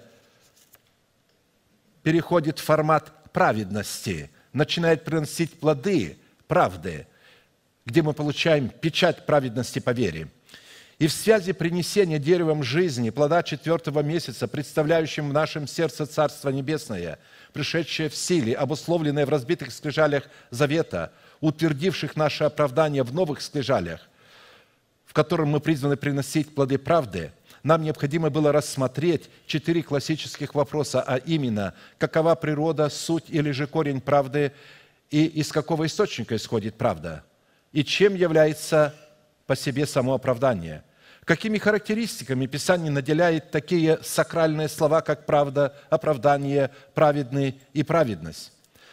переходит 2.04 2.60
в 2.60 2.64
формат 2.64 3.12
праведности, 3.34 4.30
начинает 4.54 5.06
приносить 5.06 5.60
плоды 5.60 6.20
правды– 6.48 7.08
где 7.86 8.02
мы 8.02 8.14
получаем 8.14 8.70
печать 8.70 9.28
праведности 9.28 9.78
по 9.78 9.92
вере. 9.92 10.28
И 10.98 11.08
в 11.08 11.14
связи 11.14 11.52
принесения 11.52 12.20
деревом 12.20 12.64
жизни 12.64 13.10
плода 13.10 13.44
четвертого 13.44 14.00
месяца, 14.00 14.48
представляющим 14.48 15.30
в 15.30 15.34
нашем 15.34 15.68
сердце 15.68 16.06
Царство 16.06 16.50
Небесное, 16.50 17.20
пришедшее 17.52 18.10
в 18.10 18.16
силе, 18.16 18.56
обусловленное 18.56 19.26
в 19.26 19.30
разбитых 19.30 19.74
скрижалях 19.74 20.24
завета, 20.52 21.12
утвердивших 21.42 22.16
наше 22.16 22.46
оправдание 22.46 23.04
в 23.04 23.14
новых 23.14 23.42
скрижалях, 23.42 24.08
в 25.06 25.14
котором 25.14 25.50
мы 25.50 25.60
призваны 25.60 25.98
приносить 25.98 26.56
плоды 26.56 26.78
правды, 26.78 27.34
нам 27.62 27.82
необходимо 27.82 28.30
было 28.30 28.54
рассмотреть 28.54 29.30
четыре 29.48 29.84
классических 29.84 30.56
вопроса, 30.56 31.02
а 31.02 31.18
именно, 31.18 31.74
какова 31.98 32.36
природа, 32.36 32.90
суть 32.90 33.26
или 33.28 33.52
же 33.52 33.68
корень 33.68 34.00
правды 34.00 34.54
и 35.10 35.26
из 35.26 35.52
какого 35.52 35.86
источника 35.86 36.38
исходит 36.38 36.76
правда– 36.76 37.26
и 37.76 37.84
чем 37.84 38.16
является 38.16 38.96
по 39.48 39.56
себе 39.56 39.86
само 39.86 40.14
оправдание. 40.14 40.84
Какими 41.24 41.58
характеристиками 41.58 42.46
Писание 42.46 42.92
наделяет 42.92 43.50
такие 43.50 44.00
сакральные 44.04 44.70
слова, 44.70 45.02
как 45.02 45.26
правда, 45.26 45.76
оправдание, 45.90 46.70
праведный 46.94 47.60
и 47.74 47.84
праведность? 47.84 48.52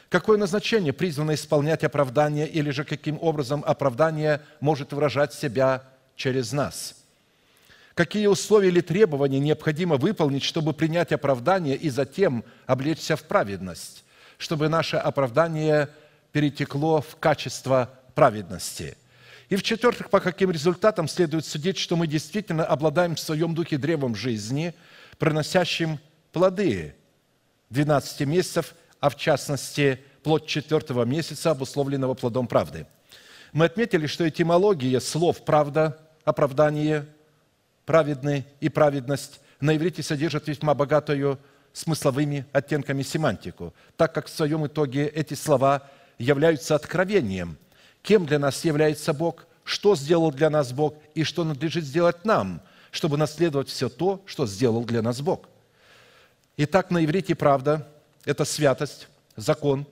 Какое 0.09 0.39
назначение 0.39 0.93
призвано 0.93 1.35
исполнять 1.35 1.85
оправдание 1.85 2.47
или 2.47 2.71
же 2.71 2.85
каким 2.85 3.19
образом 3.21 3.63
оправдание 3.67 4.41
может 4.61 4.93
выражать 4.93 5.33
себя 5.35 5.85
через 6.17 6.53
нас? 6.53 6.97
Какие 7.95 8.27
условия 8.27 8.69
или 8.69 8.81
требования 8.81 9.39
необходимо 9.39 9.97
выполнить, 9.97 10.43
чтобы 10.43 10.73
принять 10.73 11.13
оправдание 11.13 11.77
и 11.77 11.91
затем 11.91 12.45
облечься 12.67 13.17
в 13.17 13.25
праведность, 13.25 14.05
чтобы 14.39 14.69
наше 14.71 14.97
оправдание 14.97 15.91
перетекло 16.33 17.03
в 17.03 17.17
качество 17.17 17.91
праведности. 18.15 18.97
И 19.53 19.57
в-четвертых, 19.57 20.09
по 20.09 20.19
каким 20.19 20.51
результатам 20.51 21.07
следует 21.07 21.45
судить, 21.45 21.77
что 21.77 21.95
мы 21.95 22.07
действительно 22.07 22.65
обладаем 22.65 23.17
в 23.17 23.21
своем 23.21 23.55
духе 23.55 23.77
древом 23.77 24.15
жизни, 24.15 24.73
приносящим 25.19 25.99
плоды 26.33 26.95
12 27.69 28.27
месяцев, 28.27 28.75
а 28.99 29.11
в 29.11 29.17
частности, 29.17 30.01
плод 30.23 30.47
четвертого 30.47 31.05
месяца, 31.05 31.51
обусловленного 31.51 32.15
плодом 32.15 32.47
правды. 32.47 32.87
Мы 33.53 33.67
отметили, 33.67 34.07
что 34.07 34.27
этимология 34.27 35.01
слов 35.01 35.45
«правда», 35.45 35.99
«оправдание», 36.25 37.07
«праведный» 37.85 38.47
и 38.61 38.71
«праведность» 38.71 39.39
на 39.61 39.77
иврите 39.77 40.03
содержит 40.03 40.49
весьма 40.49 40.73
богатую 40.73 41.39
смысловыми 41.75 42.47
оттенками 42.53 43.03
семантику, 43.03 43.75
так 43.99 44.15
как 44.15 44.29
в 44.29 44.35
своем 44.35 44.67
итоге 44.67 45.09
эти 45.09 45.35
слова 45.35 45.91
являются 46.17 46.75
откровением– 46.75 47.59
кем 48.03 48.27
для 48.27 48.39
нас 48.39 48.65
является 48.65 49.13
Бог, 49.13 49.47
что 49.65 49.95
сделал 49.95 50.33
для 50.33 50.51
нас 50.51 50.73
Бог 50.73 50.95
и 51.15 51.25
что 51.25 51.45
надлежит 51.45 51.85
сделать 51.85 52.25
нам, 52.25 52.61
чтобы 52.91 53.17
наследовать 53.17 53.69
все 53.69 53.89
то, 53.89 54.23
что 54.27 54.47
сделал 54.47 54.85
для 54.85 55.03
нас 55.03 55.21
Бог. 55.21 55.49
Итак, 56.57 56.91
на 56.91 57.05
иврите 57.05 57.35
правда– 57.35 57.89
это 58.25 58.45
святость, 58.45 59.09
закон, 59.37 59.87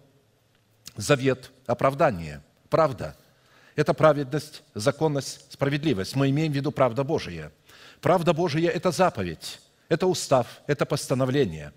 завет, 0.97 1.51
оправдание. 1.67 2.43
Правда– 2.69 3.17
это 3.77 3.95
праведность, 3.95 4.63
законность, 4.75 5.53
справедливость. 5.53 6.17
Мы 6.17 6.31
имеем 6.31 6.53
в 6.53 6.57
виду 6.57 6.73
правда 6.73 7.05
Божия. 7.05 7.53
Правда 8.01 8.33
Божия– 8.33 8.71
это 8.73 8.91
заповедь, 8.91 9.61
это 9.89 10.07
устав, 10.07 10.61
это 10.67 10.85
постановление. 10.85 11.73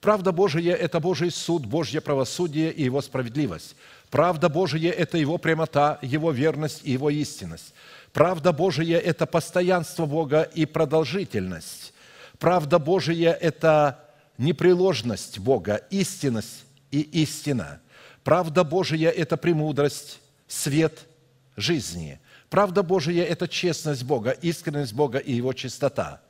Правда 0.00 0.32
Божия– 0.32 0.74
это 0.76 1.00
Божий 1.00 1.30
суд, 1.30 1.66
Божье 1.66 2.00
правосудие 2.00 2.72
и 2.72 2.84
Его 2.84 3.00
справедливость. 3.00 3.76
Правда 4.10 4.48
Божия– 4.48 4.92
это 4.92 5.18
Его 5.18 5.38
прямота, 5.38 5.98
Его 6.02 6.30
верность 6.30 6.82
и 6.84 6.92
Его 6.92 7.10
истинность. 7.10 7.74
Правда 8.12 8.52
Божия– 8.52 8.98
это 9.04 9.26
постоянство 9.26 10.06
Бога 10.06 10.42
и 10.42 10.64
продолжительность. 10.66 11.92
Правда 12.38 12.78
Божия– 12.78 13.32
это 13.40 14.04
непреложность 14.38 15.38
Бога, 15.38 15.76
истинность 15.90 16.64
и 16.90 17.00
истина. 17.00 17.80
Правда 18.22 18.64
Божия– 18.64 19.10
это 19.16 19.36
премудрость, 19.36 20.20
свет 20.46 21.06
жизни. 21.56 22.20
Правда 22.50 22.82
Божия– 22.82 23.24
это 23.26 23.48
честность 23.48 24.04
Бога, 24.04 24.30
искренность 24.30 24.92
Бога 24.92 25.18
и 25.18 25.32
Его 25.32 25.52
чистота. 25.52 26.20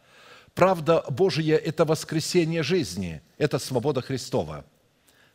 Правда 0.57 1.05
Божия– 1.09 1.57
это 1.65 1.85
воскресение 1.85 2.65
жизни, 2.65 3.23
это 3.39 3.61
свобода 3.61 4.03
Христова– 4.03 4.65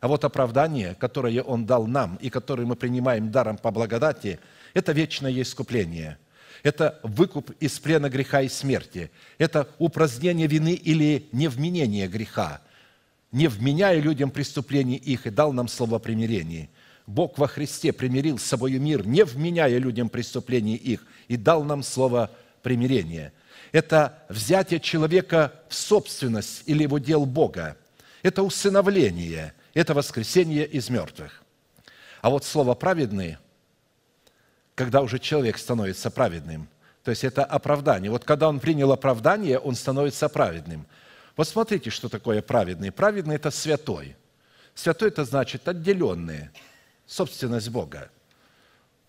а 0.02 0.08
вот 0.08 0.24
оправдание, 0.24 0.96
которое 0.96 1.42
Он 1.44 1.64
дал 1.64 1.86
нам 1.86 2.16
и 2.16 2.28
которое 2.28 2.66
мы 2.66 2.74
принимаем 2.74 3.30
даром 3.30 3.56
по 3.56 3.70
благодати, 3.70 4.40
это 4.74 4.90
вечное 4.90 5.40
искупление. 5.40 6.18
Это 6.64 6.98
выкуп 7.04 7.52
из 7.60 7.78
плена 7.78 8.10
греха 8.10 8.42
и 8.42 8.48
смерти. 8.48 9.12
Это 9.38 9.68
упразднение 9.78 10.48
вины 10.48 10.74
или 10.74 11.28
невменение 11.30 12.08
греха, 12.08 12.60
не 13.30 13.46
вменяя 13.46 14.00
людям 14.00 14.32
преступлений 14.32 14.96
их 14.96 15.28
и 15.28 15.30
дал 15.30 15.52
нам 15.52 15.68
слово 15.68 16.00
примирения. 16.00 16.68
Бог 17.06 17.38
во 17.38 17.46
Христе 17.46 17.92
примирил 17.92 18.38
с 18.38 18.42
собой 18.42 18.72
мир, 18.80 19.06
не 19.06 19.24
вменяя 19.24 19.78
людям 19.78 20.08
преступлений 20.08 20.74
их, 20.74 21.06
и 21.28 21.36
дал 21.36 21.62
нам 21.62 21.84
слово 21.84 22.32
примирения. 22.62 23.32
Это 23.72 24.22
взятие 24.28 24.80
человека 24.80 25.52
в 25.68 25.74
собственность 25.74 26.62
или 26.66 26.86
в 26.86 26.94
удел 26.94 27.24
Бога. 27.24 27.76
Это 28.22 28.42
усыновление– 28.42 29.54
это 29.74 29.94
воскресение 29.94 30.66
из 30.66 30.90
мертвых. 30.90 31.42
А 32.20 32.30
вот 32.30 32.44
слово 32.44 32.74
«праведный», 32.74 33.38
когда 34.74 35.00
уже 35.00 35.18
человек 35.18 35.58
становится 35.58 36.10
праведным, 36.10 36.68
то 37.02 37.10
есть 37.10 37.24
это 37.24 37.44
оправдание. 37.44 38.10
Вот 38.10 38.24
когда 38.24 38.48
он 38.48 38.60
принял 38.60 38.92
оправдание, 38.92 39.58
он 39.58 39.74
становится 39.74 40.28
праведным. 40.28 40.86
Вот 41.36 41.48
смотрите, 41.48 41.90
что 41.90 42.08
такое 42.08 42.42
праведный. 42.42 42.92
Праведный– 42.92 43.34
это 43.36 43.50
святой. 43.50 44.16
Святой– 44.74 45.08
это 45.10 45.24
значит 45.24 45.66
отделенный, 45.66 46.50
собственность 47.06 47.70
Бога, 47.70 48.10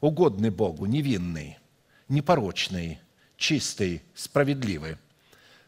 угодный 0.01 0.49
Богу, 0.49 0.85
невинный, 0.85 1.59
непорочный, 2.07 2.99
чистый, 3.43 4.01
справедливый. 4.15 4.95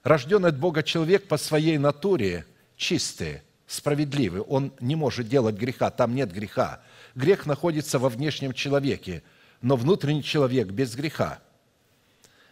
Рожденный 0.03 0.47
от 0.47 0.57
Бога 0.57 0.81
человек 0.81 1.27
по 1.27 1.35
своей 1.35 1.77
натуре 1.77 2.45
чистый, 2.77 3.41
справедливый. 3.67 4.39
Он 4.39 4.71
не 4.79 4.95
может 4.95 5.27
делать 5.27 5.55
греха, 5.55 5.91
там 5.91 6.15
нет 6.15 6.31
греха. 6.31 6.81
Грех 7.15 7.45
находится 7.45 7.99
во 7.99 8.07
внешнем 8.07 8.53
человеке, 8.53 9.23
но 9.61 9.75
внутренний 9.75 10.23
человек 10.23 10.69
без 10.69 10.95
греха. 10.95 11.39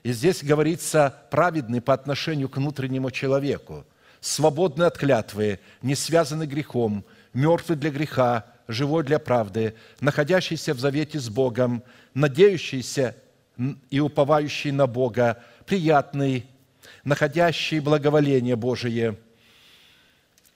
И 0.03 0.11
здесь 0.11 0.43
говорится 0.43 1.15
праведный 1.32 1.80
по 1.80 1.93
отношению 1.93 2.49
к 2.49 2.57
внутреннему 2.57 3.09
человеку, 3.09 3.86
свободный 4.19 4.88
от 4.88 4.97
клятвы, 4.97 5.61
не 5.82 5.95
связанный 5.95 6.47
грехом, 6.47 7.05
мертвый 7.34 7.78
для 7.78 7.91
греха, 7.91 8.45
живой 8.67 9.05
для 9.05 9.19
правды, 9.19 9.74
находящийся 10.01 10.74
в 10.74 10.82
завете 10.82 11.17
с 11.17 11.30
Богом, 11.30 11.82
надеющийся 12.13 13.15
и 13.89 13.99
уповающий 13.99 14.72
на 14.72 14.88
Бога, 14.88 15.43
приятный, 15.66 16.45
находящий 17.04 17.80
благоволение 17.80 18.56
Божие, 18.56 19.18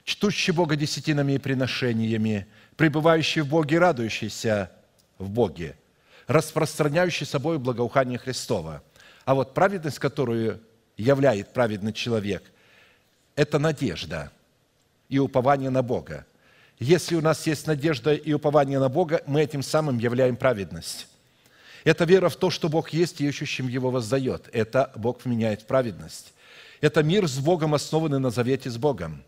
чтущий 0.04 0.52
Бога 0.52 0.76
десятинами 0.76 1.32
и 1.32 1.38
приношениями, 1.38 2.46
пребывающий 2.76 3.42
в 3.42 3.48
Боге, 3.48 3.78
радующийся 3.78 4.70
в 5.18 5.28
Боге, 5.28 5.76
распространяющий 6.26 7.26
собой 7.26 7.58
благоухание 7.58 8.18
Христова. 8.18 8.82
А 9.24 9.34
вот 9.34 9.54
праведность, 9.54 9.98
которую 9.98 10.60
являет 10.96 11.52
праведный 11.52 11.92
человек, 11.92 12.42
это 13.36 13.58
надежда 13.58 14.32
и 15.08 15.18
упование 15.18 15.70
на 15.70 15.82
Бога. 15.82 16.26
Если 16.78 17.14
у 17.16 17.20
нас 17.20 17.46
есть 17.46 17.66
надежда 17.66 18.14
и 18.14 18.32
упование 18.32 18.78
на 18.78 18.88
Бога, 18.88 19.22
мы 19.26 19.42
этим 19.42 19.62
самым 19.62 19.98
являем 19.98 20.36
праведность. 20.36 21.08
Это 21.84 22.04
вера 22.04 22.28
в 22.28 22.36
то, 22.36 22.50
что 22.50 22.68
Бог 22.68 22.90
есть 22.90 23.20
и 23.20 23.26
ищущим 23.26 23.68
Его 23.68 23.90
воздает. 23.90 24.48
Это 24.52 24.92
Бог 24.96 25.24
меняет 25.24 25.62
в 25.62 25.66
праведность. 25.66 26.32
Это 26.80 27.02
мир 27.02 27.26
с 27.26 27.38
Богом, 27.38 27.74
основанный 27.74 28.20
на 28.20 28.30
завете 28.30 28.70
с 28.70 28.76
Богом. 28.76 29.22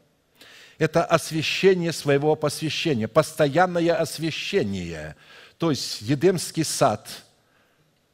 Это 0.79 1.05
освящение 1.05 1.93
своего 1.93 2.37
посвящения, 2.37 3.07
постоянное 3.07 3.95
освящение. 3.95 5.17
То 5.59 5.71
есть 5.71 6.01
Едемский 6.01 6.65
сад, 6.65 7.09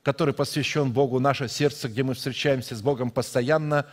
который 0.02 0.34
посвящен 0.34 0.90
Богу, 0.90 1.20
наше 1.20 1.48
сердце, 1.48 1.88
где 1.88 2.02
мы 2.02 2.14
встречаемся 2.14 2.74
с 2.74 2.82
Богом 2.82 3.10
постоянно, 3.10 3.86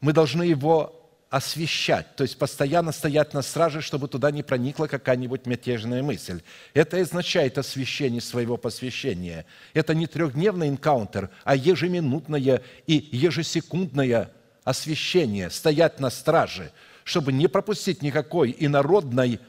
мы 0.00 0.12
должны 0.12 0.44
его 0.44 1.03
освещать, 1.30 2.14
то 2.16 2.22
есть 2.22 2.38
постоянно 2.38 2.92
стоять 2.92 3.34
на 3.34 3.42
страже, 3.42 3.80
чтобы 3.80 4.08
туда 4.08 4.30
не 4.30 4.42
проникла 4.42 4.86
какая-нибудь 4.86 5.46
мятежная 5.46 6.02
мысль. 6.02 6.42
Это 6.74 7.00
означает 7.00 7.58
освещение 7.58 8.20
своего 8.20 8.56
посвящения. 8.56 9.44
Это 9.72 9.94
не 9.94 10.06
трехдневный 10.06 10.68
энкаунтер, 10.68 11.30
а 11.42 11.56
ежеминутное 11.56 12.62
и 12.86 13.08
ежесекундное 13.10 14.30
освещение, 14.62 15.50
стоять 15.50 15.98
на 15.98 16.10
страже, 16.10 16.70
чтобы 17.02 17.32
не 17.32 17.48
пропустить 17.48 18.00
никакой 18.00 18.54
инородной, 18.58 19.40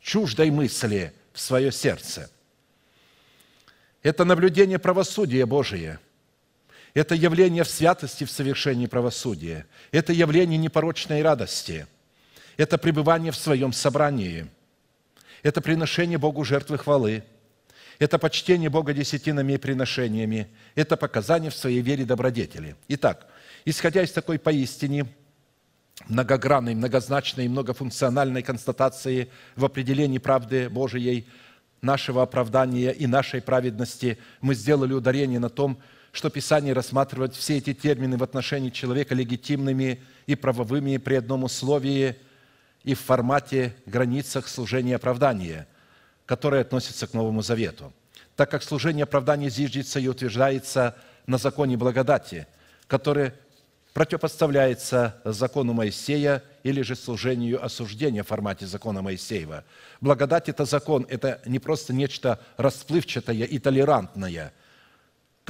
чуждой 0.00 0.50
мысли 0.50 1.14
в 1.32 1.40
свое 1.40 1.72
сердце. 1.72 2.30
Это 4.02 4.24
наблюдение 4.24 4.78
правосудия 4.78 5.46
Божия– 5.46 6.00
это 6.94 7.14
явление 7.14 7.64
в 7.64 7.68
святости, 7.68 8.24
в 8.24 8.30
совершении 8.30 8.86
правосудия. 8.86 9.66
Это 9.92 10.12
явление 10.12 10.58
непорочной 10.58 11.22
радости. 11.22 11.86
Это 12.56 12.78
пребывание 12.78 13.32
в 13.32 13.36
своем 13.36 13.72
собрании. 13.72 14.46
Это 15.42 15.60
приношение 15.60 16.18
Богу 16.18 16.44
жертвы 16.44 16.78
хвалы. 16.78 17.24
Это 17.98 18.18
почтение 18.18 18.70
Бога 18.70 18.92
десятинами 18.92 19.54
и 19.54 19.58
приношениями. 19.58 20.48
Это 20.74 20.96
показание 20.96 21.50
в 21.50 21.54
своей 21.54 21.80
вере 21.80 22.04
добродетели. 22.04 22.76
Итак, 22.88 23.26
исходя 23.64 24.02
из 24.02 24.10
такой 24.10 24.38
поистине 24.38 25.06
многогранной, 26.08 26.74
многозначной 26.74 27.44
и 27.44 27.48
многофункциональной 27.48 28.42
констатации 28.42 29.30
в 29.54 29.64
определении 29.64 30.18
правды 30.18 30.68
Божией, 30.68 31.26
нашего 31.82 32.22
оправдания 32.22 32.90
и 32.90 33.06
нашей 33.06 33.40
праведности, 33.40 34.18
мы 34.40 34.54
сделали 34.54 34.92
ударение 34.92 35.38
на 35.38 35.48
том, 35.48 35.78
что 36.12 36.28
Писание 36.28 36.72
рассматривает 36.72 37.34
все 37.34 37.58
эти 37.58 37.72
термины 37.72 38.16
в 38.16 38.22
отношении 38.22 38.70
человека 38.70 39.14
легитимными 39.14 40.02
и 40.26 40.34
правовыми 40.34 40.96
при 40.96 41.14
одном 41.14 41.44
условии 41.44 42.16
и 42.82 42.94
в 42.94 43.00
формате 43.00 43.76
границах 43.86 44.48
служения 44.48 44.96
оправдания, 44.96 45.68
которые 46.26 46.62
относятся 46.62 47.06
к 47.06 47.14
Новому 47.14 47.42
Завету. 47.42 47.92
Так 48.34 48.50
как 48.50 48.62
служение 48.62 49.04
оправдания 49.04 49.50
зиждется 49.50 50.00
и 50.00 50.08
утверждается 50.08 50.96
на 51.26 51.38
законе 51.38 51.76
благодати, 51.76 52.46
который 52.86 53.32
противопоставляется 53.92 55.20
закону 55.24 55.74
Моисея 55.74 56.42
или 56.62 56.82
же 56.82 56.96
служению 56.96 57.64
осуждения 57.64 58.22
в 58.22 58.28
формате 58.28 58.66
закона 58.66 59.02
Моисеева. 59.02 59.64
Благодать– 60.00 60.48
это 60.48 60.64
закон, 60.64 61.06
это 61.08 61.40
не 61.44 61.58
просто 61.58 61.92
нечто 61.92 62.40
расплывчатое 62.56 63.44
и 63.44 63.58
толерантное– 63.60 64.52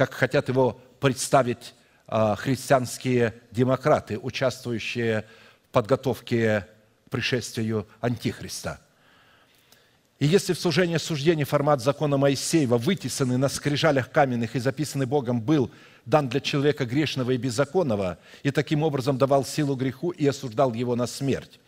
как 0.01 0.15
хотят 0.15 0.49
его 0.49 0.81
представить 0.99 1.75
а, 2.07 2.35
христианские 2.35 3.35
демократы, 3.51 4.17
участвующие 4.17 5.27
в 5.67 5.71
подготовке 5.71 6.65
к 7.05 7.11
пришествию 7.11 7.87
Антихриста. 7.99 8.81
И 10.17 10.25
если 10.25 10.53
в 10.53 10.59
служении 10.59 10.97
суждений 10.97 11.43
формат 11.43 11.83
закона 11.83 12.17
Моисеева, 12.17 12.79
вытесанный 12.79 13.37
на 13.37 13.47
скрижалях 13.47 14.09
каменных 14.09 14.55
и 14.55 14.59
записанный 14.59 15.05
Богом, 15.05 15.39
был 15.39 15.69
дан 16.07 16.29
для 16.29 16.39
человека 16.39 16.85
грешного 16.85 17.29
и 17.29 17.37
беззаконного, 17.37 18.17
и 18.41 18.49
таким 18.49 18.81
образом 18.81 19.19
давал 19.19 19.45
силу 19.45 19.75
греху 19.75 20.09
и 20.09 20.25
осуждал 20.25 20.73
его 20.73 20.95
на 20.95 21.05
смерть, 21.05 21.59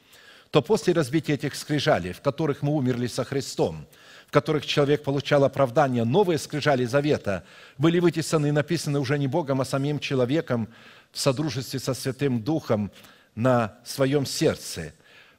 то 0.49 0.63
после 0.63 0.95
разбития 0.95 1.35
этих 1.35 1.53
скрижалей, 1.53 2.13
в 2.13 2.21
которых 2.21 2.63
мы 2.63 2.73
умерли 2.73 3.05
со 3.05 3.23
Христом– 3.23 3.85
которых 4.33 4.65
человек 4.65 5.03
получал 5.03 5.45
оправдание, 5.45 6.03
новые 6.03 6.37
скрижали 6.37 6.83
завета 6.83 7.45
были 7.77 7.99
вытесаны 7.99 8.47
и 8.47 8.51
написаны 8.51 8.99
уже 8.99 9.17
не 9.17 9.27
Богом, 9.27 9.61
а 9.61 9.65
самим 9.65 9.99
человеком 9.99 10.67
в 11.11 11.19
содружестве 11.19 11.79
со 11.79 11.93
Святым 11.93 12.43
Духом 12.43 12.91
на 13.35 13.77
своем 13.85 14.25
сердце. 14.25 14.93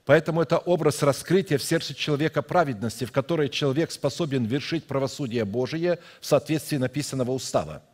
Поэтому 0.07 0.41
это 0.41 0.59
образ 0.59 1.03
раскрытия 1.03 1.59
в 1.59 1.63
сердце 1.63 1.95
человека 1.95 2.41
праведности, 2.43 3.05
в 3.05 3.13
которой 3.13 3.49
человек 3.49 3.91
способен 3.91 4.45
вершить 4.45 4.87
правосудие 4.87 5.45
Божие 5.45 5.99
в 6.21 6.27
соответствии 6.27 6.79
написанного 6.79 7.33
устава– 7.33 7.83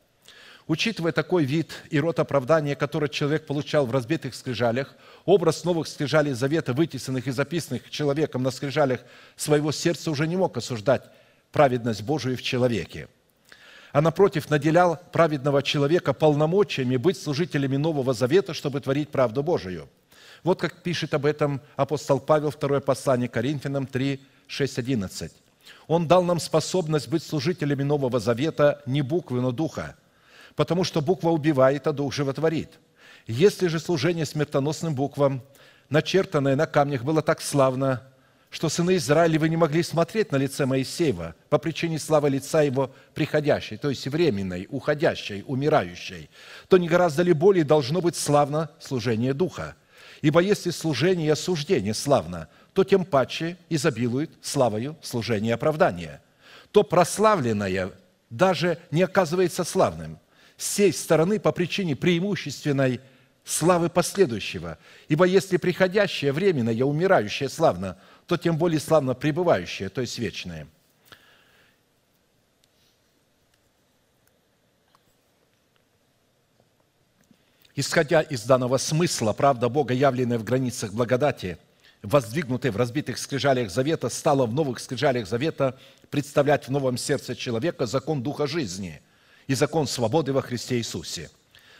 Учитывая 0.70 1.10
такой 1.10 1.42
вид 1.42 1.72
и 1.90 1.98
род 1.98 2.20
оправдания, 2.20 2.76
который 2.76 3.08
человек 3.08 3.44
получал 3.44 3.86
в 3.86 3.90
разбитых 3.90 4.36
скрижалях, 4.36 4.94
образ 5.24 5.64
новых 5.64 5.88
скрижалей 5.88 6.32
завета, 6.32 6.72
вытесанных 6.74 7.26
и 7.26 7.32
записанных 7.32 7.90
человеком 7.90 8.44
на 8.44 8.52
скрижалях 8.52 9.00
своего 9.34 9.72
сердца 9.72 10.12
уже 10.12 10.28
не 10.28 10.36
мог 10.36 10.56
осуждать 10.56 11.02
праведность 11.50 12.02
Божию 12.02 12.36
в 12.36 12.42
человеке, 12.42 13.08
а 13.90 14.00
напротив 14.00 14.48
наделял 14.48 14.96
праведного 15.10 15.60
человека 15.60 16.12
полномочиями 16.12 16.96
быть 16.96 17.20
служителями 17.20 17.76
Нового 17.76 18.14
Завета, 18.14 18.54
чтобы 18.54 18.80
творить 18.80 19.08
правду 19.08 19.42
Божию. 19.42 19.88
Вот 20.44 20.60
как 20.60 20.84
пишет 20.84 21.14
об 21.14 21.26
этом 21.26 21.60
апостол 21.74 22.20
Павел, 22.20 22.52
второе 22.52 22.78
послание 22.78 23.28
Коринфянам 23.28 23.88
3, 23.88 24.20
6, 24.46 24.78
11. 24.78 25.32
Он 25.88 26.06
дал 26.06 26.22
нам 26.22 26.38
способность 26.38 27.08
быть 27.08 27.24
служителями 27.24 27.82
Нового 27.82 28.20
Завета 28.20 28.80
не 28.86 29.02
буквы, 29.02 29.40
но 29.40 29.50
духа– 29.50 29.96
потому 30.56 30.84
что 30.84 31.00
буква 31.00 31.30
убивает, 31.30 31.86
а 31.86 31.92
дух 31.92 32.12
животворит. 32.12 32.78
Если 33.26 33.68
же 33.68 33.78
служение 33.78 34.26
смертоносным 34.26 34.94
буквам, 34.94 35.42
начертанное 35.88 36.56
на 36.56 36.66
камнях, 36.66 37.04
было 37.04 37.22
так 37.22 37.40
славно, 37.40 38.02
что 38.50 38.68
сыны 38.68 38.96
Израилевы 38.96 39.48
не 39.48 39.56
могли 39.56 39.82
смотреть 39.82 40.32
на 40.32 40.36
лице 40.36 40.66
Моисеева 40.66 41.36
по 41.48 41.58
причине 41.58 41.98
славы 42.00 42.30
лица 42.30 42.62
его 42.62 42.92
приходящей, 43.14 43.76
то 43.76 43.90
есть 43.90 44.08
временной, 44.08 44.66
уходящей, 44.70 45.44
умирающей, 45.46 46.28
то 46.68 46.76
не 46.76 46.88
гораздо 46.88 47.22
ли 47.22 47.32
более 47.32 47.64
должно 47.64 48.00
быть 48.00 48.16
славно 48.16 48.70
служение 48.80 49.34
Духа? 49.34 49.76
Ибо 50.20 50.40
если 50.40 50.70
служение 50.70 51.28
и 51.28 51.30
осуждение 51.30 51.94
славно, 51.94 52.48
то 52.72 52.82
тем 52.82 53.04
паче 53.04 53.56
изобилует 53.68 54.30
славою 54.42 54.96
служение 55.00 55.54
оправдания. 55.54 56.20
То 56.72 56.82
прославленное 56.82 57.92
даже 58.28 58.78
не 58.90 59.02
оказывается 59.02 59.62
славным– 59.62 60.18
сей 60.62 60.92
стороны 60.92 61.40
по 61.40 61.52
причине 61.52 61.96
преимущественной 61.96 63.00
славы 63.44 63.88
последующего. 63.88 64.78
Ибо 65.08 65.24
если 65.24 65.56
приходящее 65.56 66.32
временное, 66.32 66.84
умирающее 66.84 67.48
славно, 67.48 67.98
то 68.26 68.36
тем 68.36 68.56
более 68.58 68.78
славно 68.78 69.14
пребывающее, 69.14 69.88
то 69.88 70.00
есть 70.00 70.18
вечное. 70.18 70.66
Исходя 77.74 78.20
из 78.20 78.44
данного 78.44 78.76
смысла, 78.76 79.32
правда 79.32 79.70
Бога, 79.70 79.94
явленная 79.94 80.38
в 80.38 80.44
границах 80.44 80.92
благодати, 80.92 81.56
воздвигнутая 82.02 82.72
в 82.72 82.76
разбитых 82.76 83.16
скрижалях 83.16 83.70
завета, 83.70 84.10
стала 84.10 84.44
в 84.44 84.52
новых 84.52 84.80
скрижалях 84.80 85.26
завета 85.26 85.78
представлять 86.10 86.68
в 86.68 86.70
новом 86.70 86.98
сердце 86.98 87.34
человека 87.34 87.86
закон 87.86 88.22
Духа 88.22 88.46
жизни– 88.46 89.00
и 89.50 89.54
закон 89.54 89.88
свободы 89.88 90.32
во 90.32 90.42
Христе 90.42 90.78
Иисусе. 90.78 91.28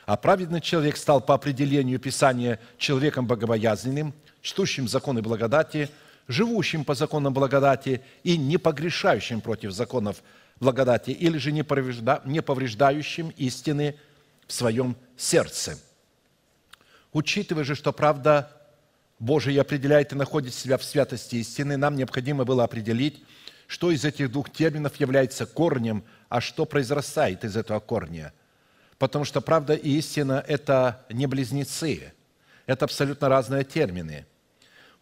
А 0.04 0.16
праведный 0.16 0.60
человек 0.60 0.96
стал 0.96 1.20
по 1.20 1.34
определению 1.34 2.00
Писания 2.00 2.58
человеком 2.78 3.28
богобоязненным, 3.28 4.12
чтущим 4.42 4.88
законы 4.88 5.22
благодати, 5.22 5.88
живущим 6.26 6.84
по 6.84 6.96
законам 6.96 7.32
благодати 7.32 8.00
и 8.24 8.36
не 8.36 8.58
погрешающим 8.58 9.40
против 9.40 9.70
законов 9.70 10.20
благодати, 10.58 11.12
или 11.12 11.38
же 11.38 11.52
не 11.52 11.62
поврежда- 11.62 12.22
не 12.24 12.42
повреждающим 12.42 13.28
истины 13.36 13.94
в 14.48 14.52
своем 14.52 14.96
сердце. 15.16 15.78
Учитывая 17.12 17.62
же, 17.62 17.76
что 17.76 17.92
правда 17.92 18.50
Божия 19.20 19.60
определяет 19.60 20.12
и 20.12 20.16
находит 20.16 20.54
себя 20.54 20.76
в 20.76 20.82
святости 20.82 21.36
истины, 21.36 21.76
нам 21.76 21.94
необходимо 21.94 22.44
было 22.44 22.64
определить, 22.64 23.22
что 23.68 23.92
из 23.92 24.04
этих 24.04 24.32
двух 24.32 24.50
терминов 24.50 24.96
является 24.96 25.46
корнем, 25.46 26.02
а 26.30 26.40
что 26.40 26.64
произрастает 26.64 27.44
из 27.44 27.56
этого 27.56 27.80
корня. 27.80 28.32
Потому 28.98 29.26
что 29.26 29.42
правда 29.42 29.74
и 29.74 29.98
истина– 29.98 30.42
это 30.48 31.04
не 31.10 31.26
близнецы, 31.26 32.14
это 32.66 32.84
абсолютно 32.86 33.28
разные 33.28 33.64
термины. 33.64 34.26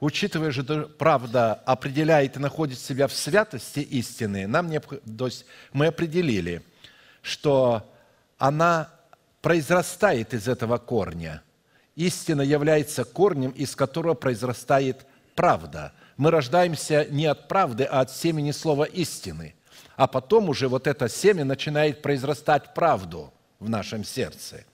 Учитывая 0.00 0.50
же, 0.52 0.64
правда 0.64 1.54
определяет 1.54 2.36
и 2.36 2.40
находит 2.40 2.78
себя 2.78 3.08
в 3.08 3.12
святости 3.12 3.80
истины, 3.80 4.46
нам 4.46 4.70
необх- 4.70 5.02
то 5.16 5.26
есть 5.26 5.44
мы 5.72 5.88
определили, 5.88 6.62
что 7.20 7.92
она 8.38 8.88
произрастает 9.42 10.32
из 10.32 10.48
этого 10.48 10.78
корня. 10.78 11.42
Истина 11.94 12.42
является 12.42 13.04
корнем, 13.04 13.50
из 13.50 13.76
которого 13.76 14.14
произрастает 14.14 15.04
правда. 15.34 15.92
Мы 16.16 16.30
рождаемся 16.30 17.06
не 17.10 17.26
от 17.26 17.48
правды, 17.48 17.84
а 17.84 18.00
от 18.00 18.10
семени 18.12 18.52
слова 18.52 18.84
истины. 18.84 19.56
А 19.96 20.06
потом 20.06 20.48
уже 20.48 20.68
вот 20.68 20.86
это 20.86 21.08
семя 21.08 21.44
начинает 21.44 22.02
произрастать 22.02 22.74
правду 22.74 23.32
в 23.58 23.68
нашем 23.68 24.04
сердце. 24.04 24.64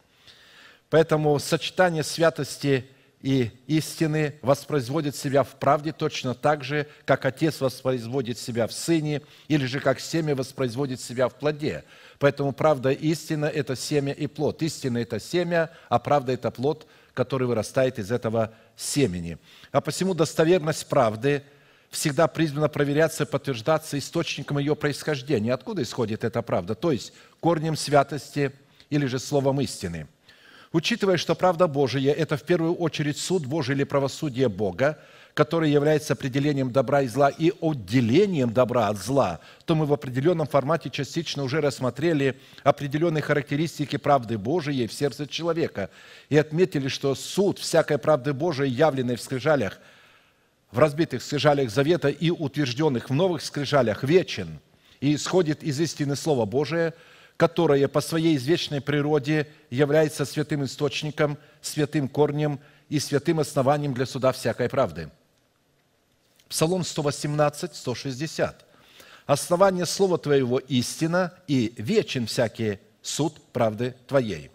Поэтому 0.91 1.39
сочетание 1.39 2.03
святости 2.03 2.89
и 3.25 3.51
истины 3.67 4.35
воспроизводит 4.43 5.17
себя 5.17 5.45
в 5.45 5.55
правде 5.55 5.93
точно 5.93 6.35
так 6.35 6.63
же, 6.63 6.87
как 7.07 7.25
Отец 7.25 7.59
воспроизводит 7.63 8.39
себя 8.39 8.67
в 8.67 8.73
Сыне, 8.75 9.23
или 9.49 9.65
же 9.65 9.81
как 9.81 9.99
семя 9.99 10.37
воспроизводит 10.37 11.01
себя 11.01 11.29
в 11.31 11.35
плоде. 11.35 11.85
Поэтому 12.19 12.53
правда 12.53 12.91
и 12.91 13.09
истина– 13.09 13.47
это 13.55 13.77
семя 13.77 14.13
и 14.13 14.27
плод. 14.27 14.61
Истина– 14.63 14.99
это 14.99 15.19
семя, 15.19 15.71
а 15.89 15.99
правда– 15.99 16.33
это 16.35 16.51
плод, 16.51 16.87
который 17.15 17.47
вырастает 17.47 17.99
из 17.99 18.13
этого 18.13 18.53
семени. 18.77 19.39
А 19.73 19.81
посему 19.81 20.13
достоверность 20.13 20.87
правды 20.87 21.45
всегда 21.95 22.29
призвана 22.29 22.69
проверяться 22.69 23.25
и 23.25 23.27
подтверждаться 23.27 23.99
источником 23.99 24.59
ее 24.59 24.77
происхождения. 24.77 25.55
Откуда 25.55 25.83
исходит 25.83 26.25
эта 26.25 26.43
правда? 26.43 26.75
То 26.75 26.93
есть 26.93 27.13
корнем 27.41 27.77
святости 27.77 28.53
или 28.91 29.07
же 29.07 29.19
словом 29.19 29.61
истины– 29.61 30.07
Учитывая, 30.75 31.19
что 31.19 31.37
правда 31.37 31.69
Божия– 31.69 32.13
это 32.19 32.37
в 32.37 32.43
первую 32.43 32.75
очередь 32.75 33.17
суд 33.17 33.47
Божий 33.47 33.77
или 33.77 33.85
правосудие 33.85 34.49
Бога, 34.49 34.99
который 35.33 35.71
является 35.71 36.15
определением 36.15 36.73
добра 36.73 37.03
и 37.03 37.07
зла 37.07 37.29
и 37.29 37.53
отделением 37.61 38.53
добра 38.53 38.89
от 38.89 38.99
зла, 38.99 39.39
то 39.67 39.77
мы 39.77 39.87
в 39.87 39.93
определенном 39.93 40.49
формате 40.49 40.91
частично 40.91 41.45
уже 41.45 41.61
рассмотрели 41.61 42.41
определенные 42.65 43.23
характеристики 43.23 43.99
правды 43.99 44.37
Божией 44.37 44.89
в 44.89 44.93
сердце 44.93 45.29
человека 45.29 45.91
и 46.29 46.37
отметили, 46.37 46.89
что 46.89 47.15
суд 47.15 47.61
всякой 47.61 47.99
правды 47.99 48.33
Божией, 48.33 48.73
явленной 48.73 49.15
в 49.15 49.23
скрижалях, 49.23 49.79
в 50.75 50.79
разбитых 50.79 51.23
скрижалях 51.23 51.71
Завета 51.71 52.09
и 52.09 52.31
утвержденных 52.31 53.09
в 53.09 53.15
новых 53.15 53.43
скрижалях, 53.43 54.05
вечен 54.05 54.61
и 55.01 55.15
исходит 55.15 55.63
из 55.63 55.81
истины 55.81 56.17
Слова 56.17 56.45
Божия– 56.45 56.93
которое 57.37 57.89
по 57.89 58.01
своей 58.01 58.37
извечной 58.37 58.81
природе 58.81 59.49
является 59.71 60.25
святым 60.25 60.65
источником, 60.65 61.37
святым 61.61 62.09
корнем 62.09 62.61
и 62.89 63.01
святым 63.01 63.41
основанием 63.41 63.95
для 63.95 64.07
суда 64.07 64.33
всякой 64.33 64.69
правды. 64.69 65.11
Псалом 66.49 66.85
118, 66.85 67.75
160. 67.75 68.65
«Основание 69.27 69.87
Слова 69.87 70.19
Твоего 70.19 70.59
истина, 70.59 71.33
и 71.49 71.73
вечен 71.77 72.27
всякий 72.27 72.79
суд 73.03 73.41
правды 73.53 73.97
Твоей». 74.07 74.51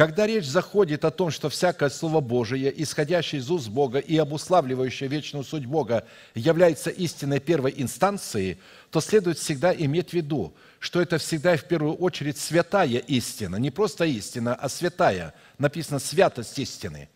Когда 0.00 0.26
речь 0.26 0.46
заходит 0.46 1.04
о 1.04 1.10
том, 1.10 1.30
что 1.30 1.50
всякое 1.50 1.90
Слово 1.90 2.20
Божие, 2.22 2.72
исходящее 2.82 3.42
из 3.42 3.50
уст 3.50 3.68
Бога 3.68 3.98
и 3.98 4.16
обуславливающее 4.16 5.10
вечную 5.10 5.44
суть 5.44 5.66
Бога, 5.66 6.06
является 6.34 6.88
истиной 6.88 7.38
первой 7.38 7.74
инстанции, 7.76 8.58
то 8.90 9.02
следует 9.02 9.36
всегда 9.36 9.74
иметь 9.74 10.08
в 10.08 10.12
виду, 10.14 10.54
что 10.78 11.02
это 11.02 11.18
всегда 11.18 11.52
и 11.52 11.58
в 11.58 11.64
первую 11.64 11.96
очередь 11.96 12.38
святая 12.38 12.96
истина. 12.96 13.56
Не 13.56 13.70
просто 13.70 14.06
истина, 14.06 14.54
а 14.54 14.70
святая. 14.70 15.34
Написано 15.58 15.98
«святость 15.98 16.58
истины». 16.58 17.10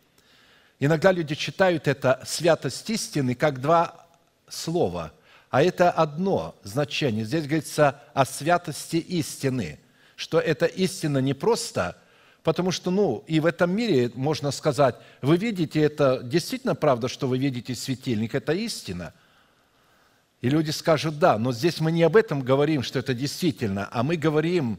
Иногда 0.79 1.11
люди 1.11 1.35
читают 1.35 1.89
это 1.89 2.21
«святость 2.27 2.91
истины» 2.91 3.35
как 3.35 3.63
два 3.63 4.07
слова, 4.47 5.15
а 5.49 5.63
это 5.63 5.91
одно 5.91 6.55
значение. 6.65 7.25
Здесь 7.25 7.47
говорится 7.47 8.03
о 8.13 8.27
святости 8.27 8.97
истины, 8.97 9.81
что 10.17 10.39
эта 10.39 10.67
истина 10.67 11.17
не 11.17 11.33
просто– 11.33 11.97
Потому 12.45 12.73
что, 12.73 12.91
ну, 12.91 13.25
и 13.27 13.41
в 13.41 13.47
этом 13.47 13.75
мире 13.75 14.13
можно 14.15 14.51
сказать, 14.51 14.97
вы 15.23 15.39
видите, 15.39 15.81
это 15.81 16.21
действительно 16.23 16.75
правда, 16.75 17.09
что 17.09 17.27
вы 17.27 17.39
видите 17.39 17.75
светильник, 17.75 18.35
это 18.35 18.53
истина. 18.53 19.15
И 20.43 20.51
люди 20.51 20.71
скажут, 20.71 21.19
да, 21.19 21.39
но 21.39 21.53
здесь 21.53 21.81
мы 21.81 21.91
не 21.91 22.03
об 22.03 22.17
этом 22.17 22.43
говорим, 22.43 22.83
что 22.83 22.99
это 22.99 23.15
действительно, 23.15 23.89
а 23.91 24.03
мы 24.03 24.17
говорим, 24.17 24.79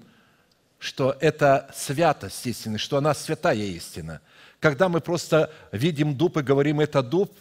что 0.78 1.18
это 1.20 1.72
святость 1.74 2.46
истины, 2.46 2.78
что 2.78 2.98
она 2.98 3.16
святая 3.16 3.58
истина. 3.58 4.22
Когда 4.60 4.88
мы 4.88 5.02
просто 5.02 5.52
видим 5.72 6.16
дуб 6.16 6.38
и 6.38 6.44
говорим, 6.44 6.80
это 6.80 7.02
дуб, 7.02 7.34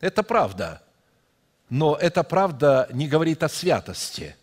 это 0.00 0.22
правда. 0.22 0.82
Но 1.68 1.94
эта 1.94 2.22
правда 2.22 2.88
не 2.90 3.06
говорит 3.06 3.42
о 3.42 3.50
святости. 3.50 4.34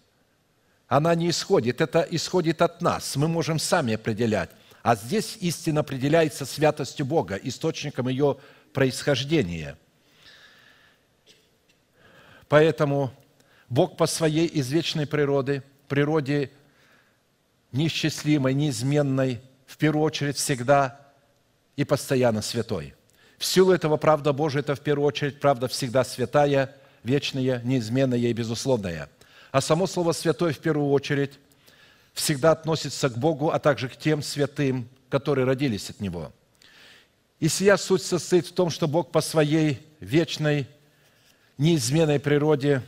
Она 0.88 1.16
не 1.16 1.32
исходит, 1.32 1.82
это 1.82 2.08
исходит 2.12 2.62
от 2.62 2.84
нас. 2.84 3.16
Мы 3.16 3.28
можем 3.28 3.58
сами 3.58 3.96
определять, 3.96 4.52
а 4.86 4.96
здесь 4.96 5.38
истина 5.42 5.80
определяется 5.80 6.46
святостью 6.46 7.08
Бога, 7.08 7.38
источником 7.42 8.08
ее 8.08 8.38
происхождения. 8.72 9.80
Поэтому 12.48 13.12
Бог 13.68 13.98
по 13.98 14.06
своей 14.06 14.48
извечной 14.60 15.08
природе, 15.08 15.64
природе 15.88 16.52
неисчислимой, 17.72 18.54
неизменной, 18.54 19.42
в 19.66 19.78
первую 19.78 20.04
очередь 20.04 20.38
всегда 20.38 21.02
и 21.76 21.84
постоянно 21.84 22.44
святой. 22.44 22.94
В 23.40 23.46
силу 23.46 23.72
этого 23.72 23.98
правда 23.98 24.34
Божия– 24.34 24.60
это 24.62 24.76
в 24.76 24.82
первую 24.82 25.08
очередь 25.08 25.40
правда 25.40 25.68
всегда 25.68 26.04
святая, 26.04 26.76
вечная, 27.04 27.60
неизменная 27.64 28.20
и 28.20 28.34
безусловная. 28.34 29.10
А 29.52 29.62
само 29.62 29.88
слово 29.88 30.12
«святой» 30.12 30.54
в 30.54 30.60
первую 30.60 30.92
очередь 30.92 31.40
всегда 32.16 32.52
относится 32.52 33.10
к 33.10 33.18
Богу, 33.18 33.52
а 33.52 33.60
также 33.60 33.90
к 33.90 33.96
тем 33.96 34.24
святым, 34.24 34.90
которые 35.10 35.46
родились 35.46 35.92
от 35.92 36.00
Него. 36.00 36.32
И 37.40 37.48
сия 37.48 37.78
суть 37.78 38.02
состоит 38.02 38.48
в 38.48 38.54
том, 38.54 38.72
что 38.72 38.88
Бог 38.88 39.12
по 39.12 39.22
своей 39.22 39.86
вечной, 40.00 40.68
неизменной 41.58 42.20
природе 42.20 42.82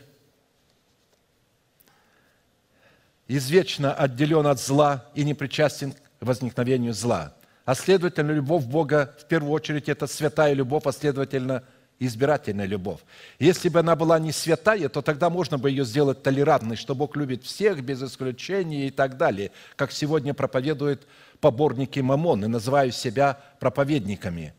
извечно 3.28 3.94
отделен 3.94 4.48
от 4.48 4.60
зла 4.60 5.06
и 5.14 5.24
не 5.24 5.34
причастен 5.34 5.92
к 5.92 5.98
возникновению 6.22 6.94
зла. 6.94 7.36
А 7.66 7.76
следовательно, 7.76 8.32
любовь 8.32 8.64
Бога 8.64 9.14
в 9.20 9.26
первую 9.26 9.52
очередь 9.52 9.90
это 9.90 10.08
святая 10.08 10.54
любовь, 10.54 10.84
а 10.86 10.92
следовательно– 10.92 11.64
избирательная 12.00 12.66
любовь. 12.66 13.00
Если 13.40 13.70
бы 13.70 13.80
она 13.80 13.96
была 13.96 14.20
не 14.20 14.32
святая, 14.32 14.90
то 14.90 15.02
тогда 15.02 15.30
можно 15.30 15.58
бы 15.58 15.70
ее 15.70 15.84
сделать 15.84 16.24
толерантной, 16.24 16.76
что 16.76 16.96
Бог 16.96 17.16
любит 17.16 17.44
всех 17.44 17.84
без 17.84 18.02
исключения 18.04 18.88
и 18.88 18.92
так 18.92 19.18
далее, 19.18 19.52
как 19.76 19.92
сегодня 19.92 20.34
проповедуют 20.34 21.08
поборники 21.40 22.00
Мамоны, 22.00 22.48
называют 22.48 22.96
себя 22.96 23.40
проповедниками. 23.60 24.54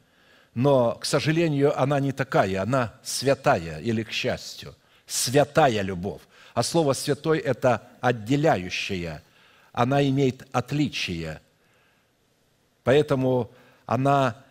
Но, 0.55 0.97
к 0.97 1.05
сожалению, 1.05 1.81
она 1.81 2.01
не 2.01 2.13
такая, 2.13 2.63
она 2.63 2.95
святая 3.03 3.81
или 3.81 4.03
к 4.03 4.11
счастью, 4.11 4.75
святая 5.07 5.83
любовь. 5.83 6.23
А 6.55 6.65
слово 6.65 6.93
«святой»– 6.93 7.39
это 7.41 7.89
отделяющая, 8.01 9.23
она 9.73 10.03
имеет 10.09 10.45
отличие. 10.51 11.41
Поэтому 12.83 13.53
она, 13.87 14.43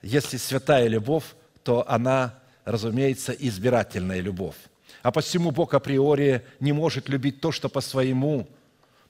если 0.00 0.36
святая 0.36 0.86
любовь, 0.86 1.24
то 1.66 1.84
она, 1.90 2.38
разумеется, 2.64 3.32
избирательная 3.32 4.20
любовь. 4.20 4.54
А 5.02 5.10
посему 5.10 5.50
Бог 5.50 5.74
априори 5.74 6.44
не 6.60 6.72
может 6.72 7.08
любить 7.08 7.40
то, 7.40 7.50
что 7.50 7.68
по 7.68 7.80
своему 7.80 8.46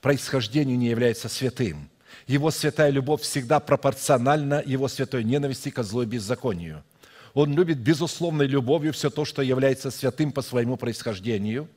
происхождению 0.01 0.79
не 0.79 0.89
является 0.89 1.29
святым. 1.29 1.91
Его 2.27 2.51
святая 2.51 2.89
любовь 2.89 3.21
всегда 3.21 3.61
пропорциональна 3.61 4.63
его 4.65 4.89
святой 4.89 5.23
ненависти 5.23 5.69
к 5.69 5.83
злу 5.83 6.03
и 6.03 6.07
беззаконию. 6.07 6.83
Он 7.35 7.55
любит 7.55 7.77
безусловной 7.77 8.47
любовью 8.47 8.95
все 8.95 9.11
то, 9.11 9.27
что 9.27 9.43
является 9.43 9.91
святым 9.91 10.33
по 10.33 10.41
своему 10.41 10.79
происхождению, 10.79 11.69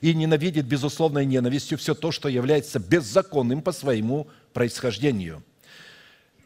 и 0.00 0.14
ненавидит 0.14 0.66
безусловной 0.66 1.26
ненавистью 1.26 1.78
все 1.78 1.96
то, 1.96 2.12
что 2.12 2.28
является 2.28 2.78
беззаконным 2.78 3.60
по 3.60 3.72
своему 3.72 4.28
происхождению– 4.52 5.42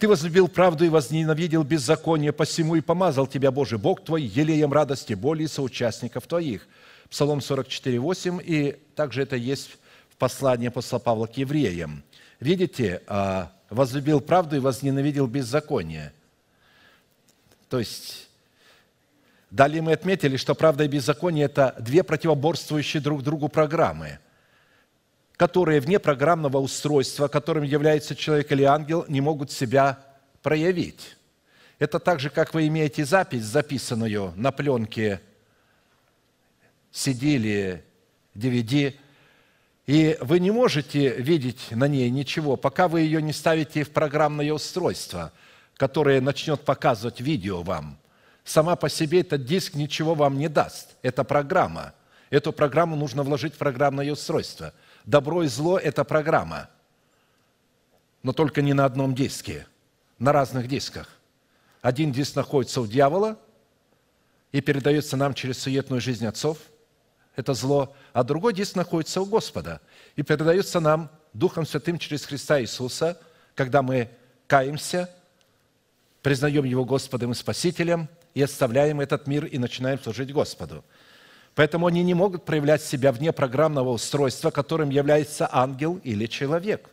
Ты 0.03 0.09
возлюбил 0.09 0.49
правду 0.49 0.85
и 0.85 0.89
возненавидел 0.89 1.63
беззаконие, 1.63 2.33
посему 2.33 2.75
и 2.75 2.81
помазал 2.81 3.29
тебя 3.29 3.53
Божий 3.53 3.79
Бог 3.79 4.05
твой 4.05 4.23
елеем 4.25 4.73
радости, 4.73 5.15
боли 5.15 5.45
и 5.45 5.47
соучастников 5.47 6.27
твоих». 6.27 6.67
Псалом 7.09 7.41
44, 7.41 8.01
8, 8.01 8.41
и 8.43 8.77
также 8.97 9.23
это 9.23 9.37
есть 9.37 9.71
в 10.11 10.17
послании 10.17 10.67
апостола 10.67 10.99
Павла 10.99 11.27
к 11.29 11.37
евреям. 11.37 12.03
Видите, 12.41 13.01
а, 13.07 13.53
возлюбил 13.71 14.21
правду 14.21 14.57
и 14.57 14.59
возненавидел 14.59 15.29
беззаконие. 15.29 16.13
То 17.69 17.79
есть, 17.79 18.29
далее 19.53 19.83
мы 19.83 19.93
отметили, 19.93 20.37
что 20.37 20.57
правда 20.57 20.83
и 20.83 20.89
беззаконие– 20.89 21.45
это 21.47 21.77
две 21.79 22.03
противоборствующие 22.03 23.01
друг 23.01 23.23
другу 23.23 23.49
программы, 23.49 24.19
которые 25.43 25.81
вне 25.81 25.99
программного 25.99 26.59
устройства, 26.59 27.27
которым 27.27 27.65
является 27.65 28.15
человек 28.15 28.53
или 28.53 28.63
ангел, 28.63 29.05
не 29.09 29.21
могут 29.21 29.51
себя 29.51 29.99
проявить. 30.41 31.17
Это 31.81 31.99
так 31.99 32.21
же, 32.21 32.31
как 32.31 32.55
вы 32.55 32.69
имеете 32.69 33.05
запись, 33.05 33.43
записанную 33.43 34.33
на 34.37 34.53
пленке 34.53 35.21
CD 36.93 37.25
или 37.25 37.85
DVD, 38.37 38.95
и 39.89 40.17
вы 40.21 40.39
не 40.39 40.53
можете 40.53 41.09
видеть 41.17 41.73
на 41.73 41.89
ней 41.89 42.09
ничего, 42.09 42.57
пока 42.57 42.87
вы 42.87 43.01
ее 43.01 43.21
не 43.21 43.33
ставите 43.33 43.83
в 43.83 43.91
программное 43.91 44.53
устройство, 44.53 45.33
которое 45.77 46.21
начнет 46.21 46.61
показывать 46.61 47.21
видео 47.21 47.63
вам. 47.63 47.99
Сама 48.45 48.77
по 48.77 48.89
себе 48.89 49.23
этот 49.23 49.45
диск 49.45 49.75
ничего 49.75 50.15
вам 50.15 50.39
не 50.39 50.47
даст. 50.47 50.91
Это 51.03 51.25
программа. 51.25 51.95
Эту 52.31 52.53
программу 52.53 52.95
нужно 52.95 53.25
вложить 53.25 53.55
в 53.55 53.59
программное 53.59 54.13
устройство. 54.13 54.73
Добро 55.05 55.43
и 55.43 55.49
зло– 55.49 55.79
это 55.83 56.05
программа. 56.05 56.69
Но 58.23 58.33
только 58.33 58.63
не 58.63 58.73
на 58.73 58.85
одном 58.85 59.15
диске, 59.15 59.67
на 60.19 60.33
разных 60.33 60.69
дисках. 60.69 61.09
Один 61.81 62.13
диск 62.13 62.37
находится 62.37 62.81
у 62.81 62.87
дьявола 62.87 63.39
и 64.53 64.61
передается 64.61 65.17
нам 65.17 65.35
через 65.35 65.59
суетную 65.59 66.01
жизнь 66.01 66.27
отцов– 66.27 66.59
это 67.35 67.55
зло, 67.55 67.95
а 68.13 68.25
другой 68.25 68.53
диск 68.53 68.77
находится 68.77 69.21
у 69.21 69.27
Господа 69.27 69.81
и 70.17 70.23
передается 70.23 70.81
нам 70.81 71.11
Духом 71.33 71.65
Святым 71.65 71.99
через 71.99 72.27
Христа 72.27 72.61
Иисуса, 72.61 73.19
когда 73.55 73.83
мы 73.83 74.11
каемся, 74.47 75.09
признаем 76.21 76.65
Его 76.65 76.85
Господом 76.85 77.33
и 77.33 77.35
Спасителем 77.35 78.09
и 78.35 78.43
оставляем 78.43 79.01
этот 79.01 79.27
мир 79.27 79.47
и 79.47 79.57
начинаем 79.57 79.99
служить 79.99 80.33
Господу. 80.33 80.85
Поэтому 81.55 81.87
они 81.87 82.03
не 82.03 82.15
могут 82.15 82.45
проявлять 82.45 82.83
себя 82.83 83.13
вне 83.13 83.33
программного 83.33 83.91
устройства, 83.91 84.51
которым 84.51 84.91
является 84.91 85.49
ангел 85.53 86.01
или 86.03 86.27
человек. 86.27 86.89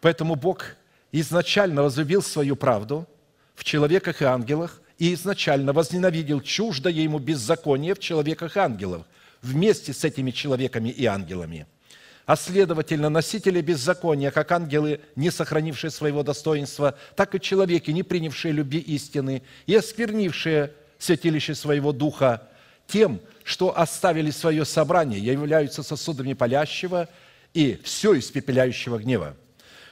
Поэтому 0.00 0.34
Бог 0.34 0.76
изначально 1.10 1.82
возлюбил 1.82 2.22
свою 2.22 2.56
правду 2.56 3.06
в 3.54 3.64
человеках 3.64 4.20
и 4.20 4.24
ангелах 4.24 4.80
и 4.98 5.14
изначально 5.14 5.72
возненавидел 5.72 6.40
чуждое 6.40 6.92
ему 6.92 7.18
беззаконие 7.18 7.94
в 7.94 7.98
человеках 7.98 8.56
и 8.56 8.60
ангелах– 8.60 9.06
вместе 9.42 9.92
с 9.92 10.04
этими 10.04 10.30
человеками 10.30 10.88
и 10.88 11.04
ангелами. 11.04 11.66
А 12.24 12.36
следовательно, 12.36 13.08
носители 13.08 13.60
беззакония, 13.60 14.30
как 14.30 14.52
ангелы, 14.52 15.00
не 15.16 15.30
сохранившие 15.30 15.90
своего 15.90 16.22
достоинства, 16.22 16.96
так 17.16 17.34
и 17.34 17.40
человеки, 17.40 17.90
не 17.90 18.04
принявшие 18.04 18.52
любви 18.52 18.78
истины 18.78 19.42
и 19.66 19.74
осквернившие 19.74 20.72
святилище 20.98 21.56
своего 21.56 21.92
духа 21.92 22.48
тем, 22.86 23.20
что 23.44 23.78
оставили 23.78 24.30
свое 24.30 24.64
собрание, 24.64 25.20
являются 25.20 25.82
сосудами 25.82 26.32
палящего 26.32 27.08
и 27.54 27.80
все 27.82 28.18
испепеляющего 28.18 28.98
гнева. 28.98 29.36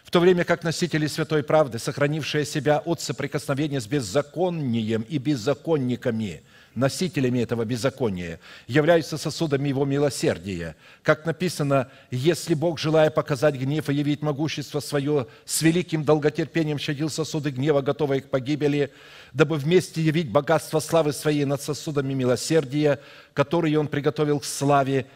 В 0.05 0.11
то 0.11 0.21
время 0.21 0.45
как 0.45 0.65
носители 0.65 1.07
святой 1.07 1.43
правды, 1.43 1.79
сохранившие 1.79 2.45
себя 2.45 2.79
от 2.79 3.01
соприкосновения 3.01 3.81
с 3.81 3.87
беззаконием 3.87 5.03
и 5.03 5.19
беззаконниками– 5.19 6.43
носителями 6.75 7.41
этого 7.41 7.65
беззакония, 7.65 8.41
являются 8.67 9.19
сосудами 9.19 9.69
Его 9.69 9.85
милосердия. 9.85 10.77
Как 11.03 11.27
написано, 11.27 11.89
если 12.11 12.55
Бог, 12.55 12.79
желая 12.79 13.11
показать 13.11 13.57
гнев 13.57 13.89
и 13.91 13.95
явить 13.95 14.23
могущество 14.23 14.81
Свое, 14.81 15.27
с 15.45 15.63
великим 15.63 16.05
долготерпением 16.05 16.79
щадил 16.79 17.11
сосуды 17.11 17.51
гнева, 17.51 17.81
готовые 17.81 18.23
к 18.23 18.31
погибели, 18.31 18.93
дабы 19.33 19.57
вместе 19.57 20.01
явить 20.01 20.31
богатство 20.31 20.81
славы 20.81 21.13
Своей 21.13 21.45
над 21.45 21.61
сосудами 21.61 22.15
милосердия, 22.15 23.01
которые 23.35 23.79
Он 23.79 23.89
приготовил 23.89 24.41
к 24.41 24.45
славе 24.45 25.07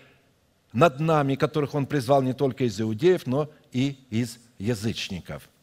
над 0.72 0.98
нами, 1.00 1.36
которых 1.36 1.74
Он 1.74 1.86
призвал 1.86 2.22
не 2.22 2.32
только 2.32 2.64
из 2.64 2.80
иудеев, 2.80 3.26
но 3.26 3.48
и 3.72 3.98
из 4.10 4.38
язычников– 4.58 5.48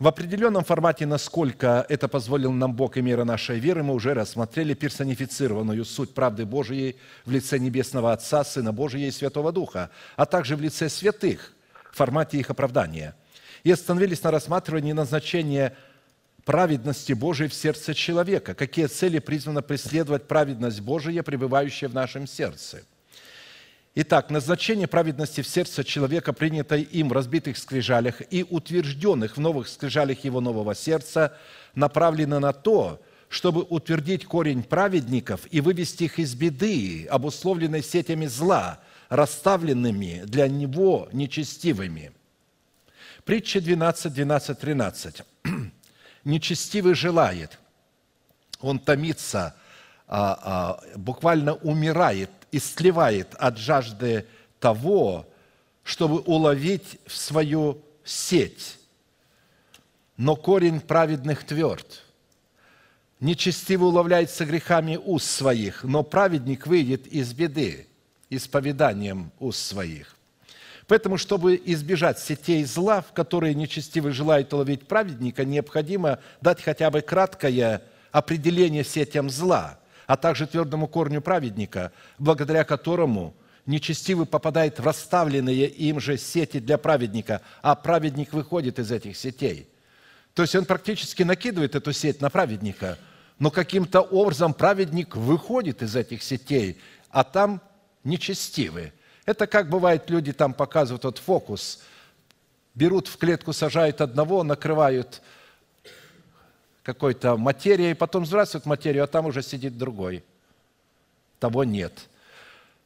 в 0.00 0.08
определенном 0.08 0.64
формате, 0.64 1.04
насколько 1.04 1.84
это 1.90 2.08
позволил 2.08 2.52
нам 2.52 2.72
Бог 2.72 2.96
и 2.96 3.02
мера 3.02 3.24
нашей 3.24 3.58
веры, 3.58 3.82
мы 3.82 3.92
уже 3.92 4.14
рассмотрели 4.14 4.72
персонифицированную 4.72 5.84
суть 5.84 6.14
правды 6.14 6.46
Божией 6.46 6.96
в 7.26 7.30
лице 7.30 7.58
Небесного 7.58 8.14
Отца, 8.14 8.42
Сына 8.42 8.72
Божия 8.72 9.06
и 9.06 9.10
Святого 9.10 9.52
Духа, 9.52 9.90
а 10.16 10.24
также 10.24 10.56
в 10.56 10.62
лице 10.62 10.88
святых 10.88 11.52
в 11.92 11.96
формате 11.98 12.38
их 12.38 12.48
оправдания. 12.48 13.14
И 13.62 13.70
остановились 13.70 14.22
на 14.22 14.30
рассматривании 14.30 14.92
назначения 14.92 15.76
праведности 16.46 17.12
Божией 17.12 17.50
в 17.50 17.54
сердце 17.54 17.92
человека, 17.92 18.54
какие 18.54 18.86
цели 18.86 19.18
призвано 19.18 19.60
преследовать 19.60 20.26
праведность 20.26 20.80
Божия, 20.80 21.22
пребывающая 21.22 21.90
в 21.90 21.94
нашем 21.94 22.26
сердце– 22.26 22.84
Итак, 23.96 24.30
назначение 24.30 24.86
праведности 24.86 25.40
в 25.40 25.48
сердце 25.48 25.82
человека, 25.82 26.32
принятой 26.32 26.82
им 26.82 27.08
в 27.08 27.12
разбитых 27.12 27.58
скрижалях 27.58 28.22
и 28.30 28.46
утвержденных 28.48 29.36
в 29.36 29.40
новых 29.40 29.66
скрижалях 29.66 30.22
его 30.24 30.40
нового 30.40 30.76
сердца, 30.76 31.36
направлено 31.74 32.38
на 32.38 32.52
то, 32.52 33.02
чтобы 33.28 33.62
утвердить 33.62 34.26
корень 34.26 34.62
праведников 34.62 35.40
и 35.50 35.60
вывести 35.60 36.04
их 36.04 36.20
из 36.20 36.34
беды, 36.36 37.06
обусловленной 37.10 37.82
сетями 37.82 38.26
зла, 38.26 38.78
расставленными 39.08 40.22
для 40.24 40.46
него 40.46 41.08
нечестивыми. 41.12 42.12
Притча 43.24 43.60
12, 43.60 44.12
12, 44.12 44.58
13. 44.58 45.22
«Нечестивый 46.24 46.94
желает, 46.94 47.58
он 48.60 48.78
томится, 48.78 49.56
а, 50.06 50.38
а, 50.42 50.96
буквально 50.96 51.54
умирает 51.54 52.30
и 52.52 52.58
сливает 52.58 53.34
от 53.34 53.58
жажды 53.58 54.26
того, 54.58 55.26
чтобы 55.82 56.20
уловить 56.20 56.98
в 57.06 57.16
свою 57.16 57.82
сеть. 58.04 58.78
Но 60.16 60.36
корень 60.36 60.80
праведных 60.80 61.44
тверд. 61.44 62.02
Нечестиво 63.20 63.86
уловляется 63.86 64.44
грехами 64.44 64.96
уст 64.96 65.30
своих, 65.30 65.84
но 65.84 66.02
праведник 66.02 66.66
выйдет 66.66 67.06
из 67.06 67.32
беды 67.32 67.86
исповеданием 68.30 69.30
уст 69.38 69.60
своих. 69.60 70.16
Поэтому, 70.86 71.18
чтобы 71.18 71.60
избежать 71.66 72.18
сетей 72.18 72.64
зла, 72.64 73.00
в 73.02 73.12
которые 73.12 73.54
нечестивый 73.54 74.12
желает 74.12 74.52
уловить 74.52 74.88
праведника, 74.88 75.44
необходимо 75.44 76.18
дать 76.40 76.62
хотя 76.62 76.90
бы 76.90 77.00
краткое 77.00 77.82
определение 78.10 78.84
сетям 78.84 79.30
зла– 79.30 79.78
а 80.10 80.16
также 80.16 80.48
твердому 80.48 80.88
корню 80.88 81.22
праведника, 81.22 81.92
благодаря 82.18 82.64
которому 82.64 83.32
нечестивый 83.64 84.26
попадает 84.26 84.80
в 84.80 84.84
расставленные 84.84 85.68
им 85.68 86.00
же 86.00 86.18
сети 86.18 86.58
для 86.58 86.78
праведника, 86.78 87.42
а 87.62 87.76
праведник 87.76 88.32
выходит 88.32 88.80
из 88.80 88.90
этих 88.90 89.16
сетей. 89.16 89.68
То 90.34 90.42
есть 90.42 90.56
он 90.56 90.64
практически 90.64 91.22
накидывает 91.22 91.76
эту 91.76 91.92
сеть 91.92 92.20
на 92.20 92.28
праведника, 92.28 92.98
но 93.38 93.52
каким-то 93.52 94.00
образом 94.00 94.52
праведник 94.52 95.14
выходит 95.14 95.80
из 95.80 95.94
этих 95.94 96.24
сетей, 96.24 96.80
а 97.10 97.22
там 97.22 97.60
нечестивые. 98.02 98.92
Это 99.26 99.46
как 99.46 99.68
бывает, 99.68 100.10
люди 100.10 100.32
там 100.32 100.54
показывают 100.54 101.04
вот 101.04 101.18
фокус, 101.18 101.82
берут 102.74 103.06
в 103.06 103.16
клетку, 103.16 103.52
сажают 103.52 104.00
одного, 104.00 104.42
накрывают 104.42 105.22
какой-то 106.94 107.36
материей, 107.36 107.94
потом 107.94 108.26
сбрасывают 108.26 108.66
материю, 108.66 109.04
а 109.04 109.06
там 109.06 109.26
уже 109.26 109.42
сидит 109.42 109.78
другой. 109.78 110.24
Того 111.38 111.64
нет. 111.64 112.08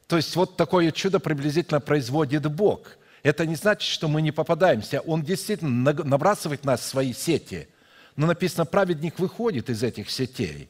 То 0.07 0.17
есть 0.17 0.35
вот 0.35 0.57
такое 0.57 0.91
чудо 0.91 1.19
приблизительно 1.19 1.79
производит 1.79 2.45
Бог. 2.51 2.97
Это 3.23 3.45
не 3.45 3.55
значит, 3.55 3.89
что 3.89 4.07
мы 4.07 4.21
не 4.21 4.31
попадаемся. 4.31 5.01
Он 5.01 5.23
действительно 5.23 5.93
набрасывает 5.93 6.63
нас 6.63 6.81
в 6.81 6.83
свои 6.83 7.13
сети. 7.13 7.67
Но 8.15 8.27
написано, 8.27 8.65
праведник 8.65 9.19
выходит 9.19 9.69
из 9.69 9.81
этих 9.81 10.11
сетей. 10.11 10.69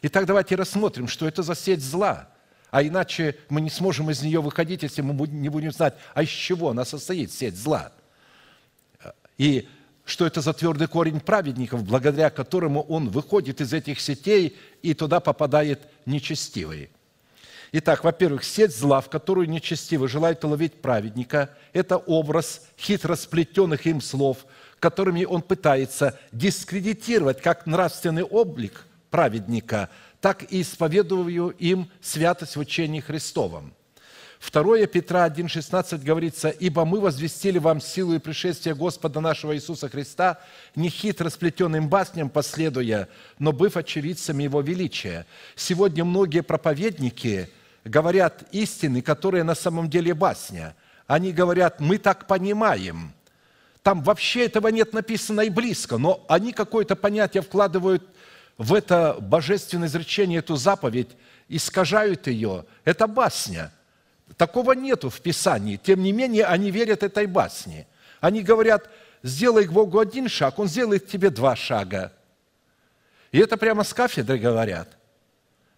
Итак, 0.00 0.26
давайте 0.26 0.54
рассмотрим, 0.54 1.08
что 1.08 1.28
это 1.28 1.42
за 1.42 1.54
сеть 1.54 1.82
зла. 1.82 2.28
А 2.70 2.82
иначе 2.82 3.36
мы 3.48 3.60
не 3.60 3.70
сможем 3.70 4.10
из 4.10 4.22
нее 4.22 4.40
выходить, 4.40 4.82
если 4.82 5.02
мы 5.02 5.26
не 5.28 5.48
будем 5.48 5.72
знать, 5.72 5.94
а 6.14 6.22
из 6.22 6.28
чего 6.28 6.70
она 6.70 6.84
состоит, 6.84 7.32
сеть 7.32 7.56
зла. 7.56 7.92
И 9.36 9.68
что 10.08 10.26
это 10.26 10.40
за 10.40 10.54
твердый 10.54 10.88
корень 10.88 11.20
праведников, 11.20 11.84
благодаря 11.84 12.30
которому 12.30 12.80
он 12.82 13.10
выходит 13.10 13.60
из 13.60 13.74
этих 13.74 14.00
сетей 14.00 14.56
и 14.80 14.94
туда 14.94 15.20
попадает 15.20 15.80
нечестивый. 16.06 16.90
Итак, 17.72 18.04
во-первых, 18.04 18.42
сеть 18.42 18.74
зла, 18.74 19.02
в 19.02 19.10
которую 19.10 19.50
нечестивый 19.50 20.08
желает 20.08 20.42
уловить 20.42 20.80
праведника, 20.80 21.54
это 21.74 21.98
образ 21.98 22.66
хитро 22.78 23.16
сплетенных 23.16 23.86
им 23.86 24.00
слов, 24.00 24.46
которыми 24.80 25.26
он 25.26 25.42
пытается 25.42 26.18
дискредитировать 26.32 27.42
как 27.42 27.66
нравственный 27.66 28.22
облик 28.22 28.86
праведника, 29.10 29.90
так 30.22 30.50
и 30.50 30.62
исповедую 30.62 31.50
им 31.50 31.90
святость 32.00 32.56
в 32.56 32.60
учении 32.60 33.00
Христовом. 33.00 33.74
2 34.40 34.86
Петра 34.86 35.26
1,16 35.26 35.98
говорится, 36.04 36.48
«Ибо 36.48 36.84
мы 36.84 37.00
возвестили 37.00 37.58
вам 37.58 37.80
силу 37.80 38.14
и 38.14 38.18
пришествие 38.18 38.74
Господа 38.74 39.20
нашего 39.20 39.54
Иисуса 39.54 39.88
Христа, 39.88 40.38
не 40.76 40.88
хитро 40.88 41.28
сплетенным 41.28 41.88
басням 41.88 42.30
последуя, 42.30 43.08
но 43.38 43.52
быв 43.52 43.76
очевидцами 43.76 44.44
Его 44.44 44.60
величия». 44.60 45.26
Сегодня 45.56 46.04
многие 46.04 46.42
проповедники 46.42 47.50
говорят 47.84 48.44
истины, 48.52 49.02
которые 49.02 49.42
на 49.42 49.56
самом 49.56 49.90
деле 49.90 50.14
басня. 50.14 50.76
Они 51.08 51.32
говорят, 51.32 51.80
мы 51.80 51.98
так 51.98 52.26
понимаем. 52.26 53.12
Там 53.82 54.02
вообще 54.02 54.44
этого 54.44 54.68
нет 54.68 54.92
написано 54.92 55.40
и 55.42 55.50
близко, 55.50 55.98
но 55.98 56.24
они 56.28 56.52
какое-то 56.52 56.94
понятие 56.94 57.42
вкладывают 57.42 58.06
в 58.56 58.74
это 58.74 59.16
божественное 59.20 59.88
изречение, 59.88 60.40
эту 60.40 60.56
заповедь, 60.56 61.08
искажают 61.48 62.28
ее. 62.28 62.66
Это 62.84 63.08
басня– 63.08 63.72
Такого 64.36 64.72
нету 64.72 65.10
в 65.10 65.20
Писании. 65.20 65.76
Тем 65.76 66.02
не 66.02 66.12
менее, 66.12 66.44
они 66.44 66.70
верят 66.70 67.02
этой 67.02 67.26
басне. 67.26 67.86
Они 68.20 68.42
говорят, 68.42 68.90
сделай 69.22 69.66
к 69.66 69.72
Богу 69.72 69.98
один 69.98 70.28
шаг, 70.28 70.58
Он 70.58 70.68
сделает 70.68 71.06
тебе 71.06 71.30
два 71.30 71.56
шага. 71.56 72.12
И 73.32 73.38
это 73.38 73.56
прямо 73.56 73.84
с 73.84 73.92
кафедры 73.92 74.38
говорят. 74.38 74.96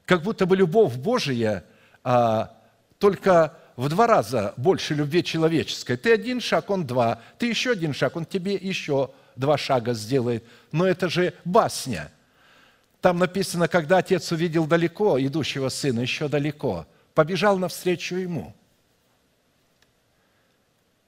Как 0.05 0.23
будто 0.23 0.47
бы 0.47 0.57
любовь 0.57 0.97
Божия 0.97 1.65
а, 2.03 2.57
только 2.99 3.57
в 3.77 3.89
два 3.89 4.07
раза 4.07 4.55
больше 4.57 4.95
любви 4.95 5.23
человеческой. 5.25 5.97
Ты 5.97 6.13
один 6.13 6.41
шаг, 6.41 6.71
он 6.71 6.87
два. 6.87 7.21
Ты 7.39 7.47
еще 7.47 7.73
один 7.73 7.95
шаг, 7.95 8.17
он 8.17 8.25
тебе 8.25 8.55
еще 8.55 9.11
два 9.37 9.57
шага 9.57 9.95
сделает. 9.95 10.45
Но 10.73 10.87
это 10.87 11.09
же 11.09 11.35
басня. 11.45 12.13
Там 13.01 13.19
написано, 13.19 13.69
когда 13.69 13.99
отец 13.99 14.31
увидел 14.33 14.67
далеко 14.67 15.19
идущего 15.21 15.69
сына, 15.69 16.01
еще 16.01 16.29
далеко– 16.29 16.87
побежал 17.15 17.59
навстречу 17.59 18.17
ему. 18.17 18.55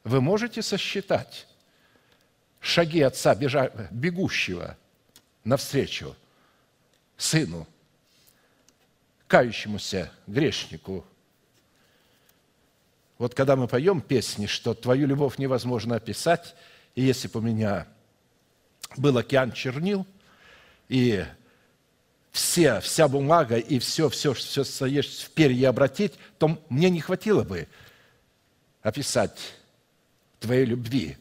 Вы 0.05 0.21
можете 0.21 0.63
сосчитать 0.63 1.47
шаги 2.61 3.01
отца, 3.01 3.35
бегущего 3.35 4.77
навстречу 5.45 6.17
сыну, 7.17 7.67
кающемуся 9.29 10.13
грешнику. 10.27 11.05
Вот 13.19 13.35
когда 13.35 13.55
мы 13.55 13.69
поем 13.69 14.01
песни, 14.01 14.47
что 14.47 14.75
твою 14.75 15.07
любовь 15.07 15.39
невозможно 15.39 15.97
описать, 15.97 16.57
и 16.95 17.03
если 17.03 17.29
бы 17.29 17.39
у 17.39 17.43
меня 17.43 17.87
был 18.97 19.17
океан 19.17 19.53
чернил, 19.53 20.07
и 20.89 21.25
все, 22.33 22.81
вся 22.81 23.09
бумага 23.09 23.59
и 23.59 23.79
все, 23.79 24.09
все, 24.09 24.33
все 24.33 24.65
стоишь 24.65 25.19
в 25.19 25.31
перья 25.31 25.69
обратить, 25.69 26.15
то 26.39 26.59
мне 26.71 26.89
не 26.89 27.01
хватило 27.01 27.45
бы 27.45 27.69
описать 28.83 29.39
твоей 30.41 30.65
любви. 30.65 31.19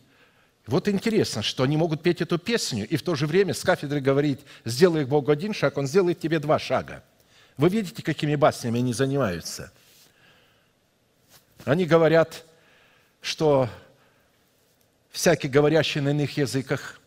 Вот 0.66 0.88
интересно, 0.88 1.42
что 1.42 1.64
они 1.64 1.76
могут 1.76 2.02
петь 2.02 2.22
эту 2.22 2.40
песню 2.40 2.88
и 2.88 2.96
в 2.96 3.04
то 3.04 3.16
же 3.16 3.28
время 3.28 3.54
с 3.54 3.62
кафедры 3.62 4.00
говорить, 4.00 4.40
сделай 4.64 5.04
Богу 5.04 5.32
один 5.32 5.54
шаг, 5.54 5.78
Он 5.78 5.86
сделает 5.86 6.20
тебе 6.20 6.40
два 6.40 6.58
шага. 6.60 7.04
Вы 7.58 7.68
видите, 7.68 8.02
какими 8.02 8.36
баснями 8.36 8.80
они 8.80 8.94
занимаются? 8.94 9.72
Они 11.66 11.86
говорят, 11.86 12.46
что 13.22 13.70
всякий 15.12 15.50
говорящий 15.50 16.00
на 16.00 16.10
иных 16.10 16.38
языках 16.38 17.01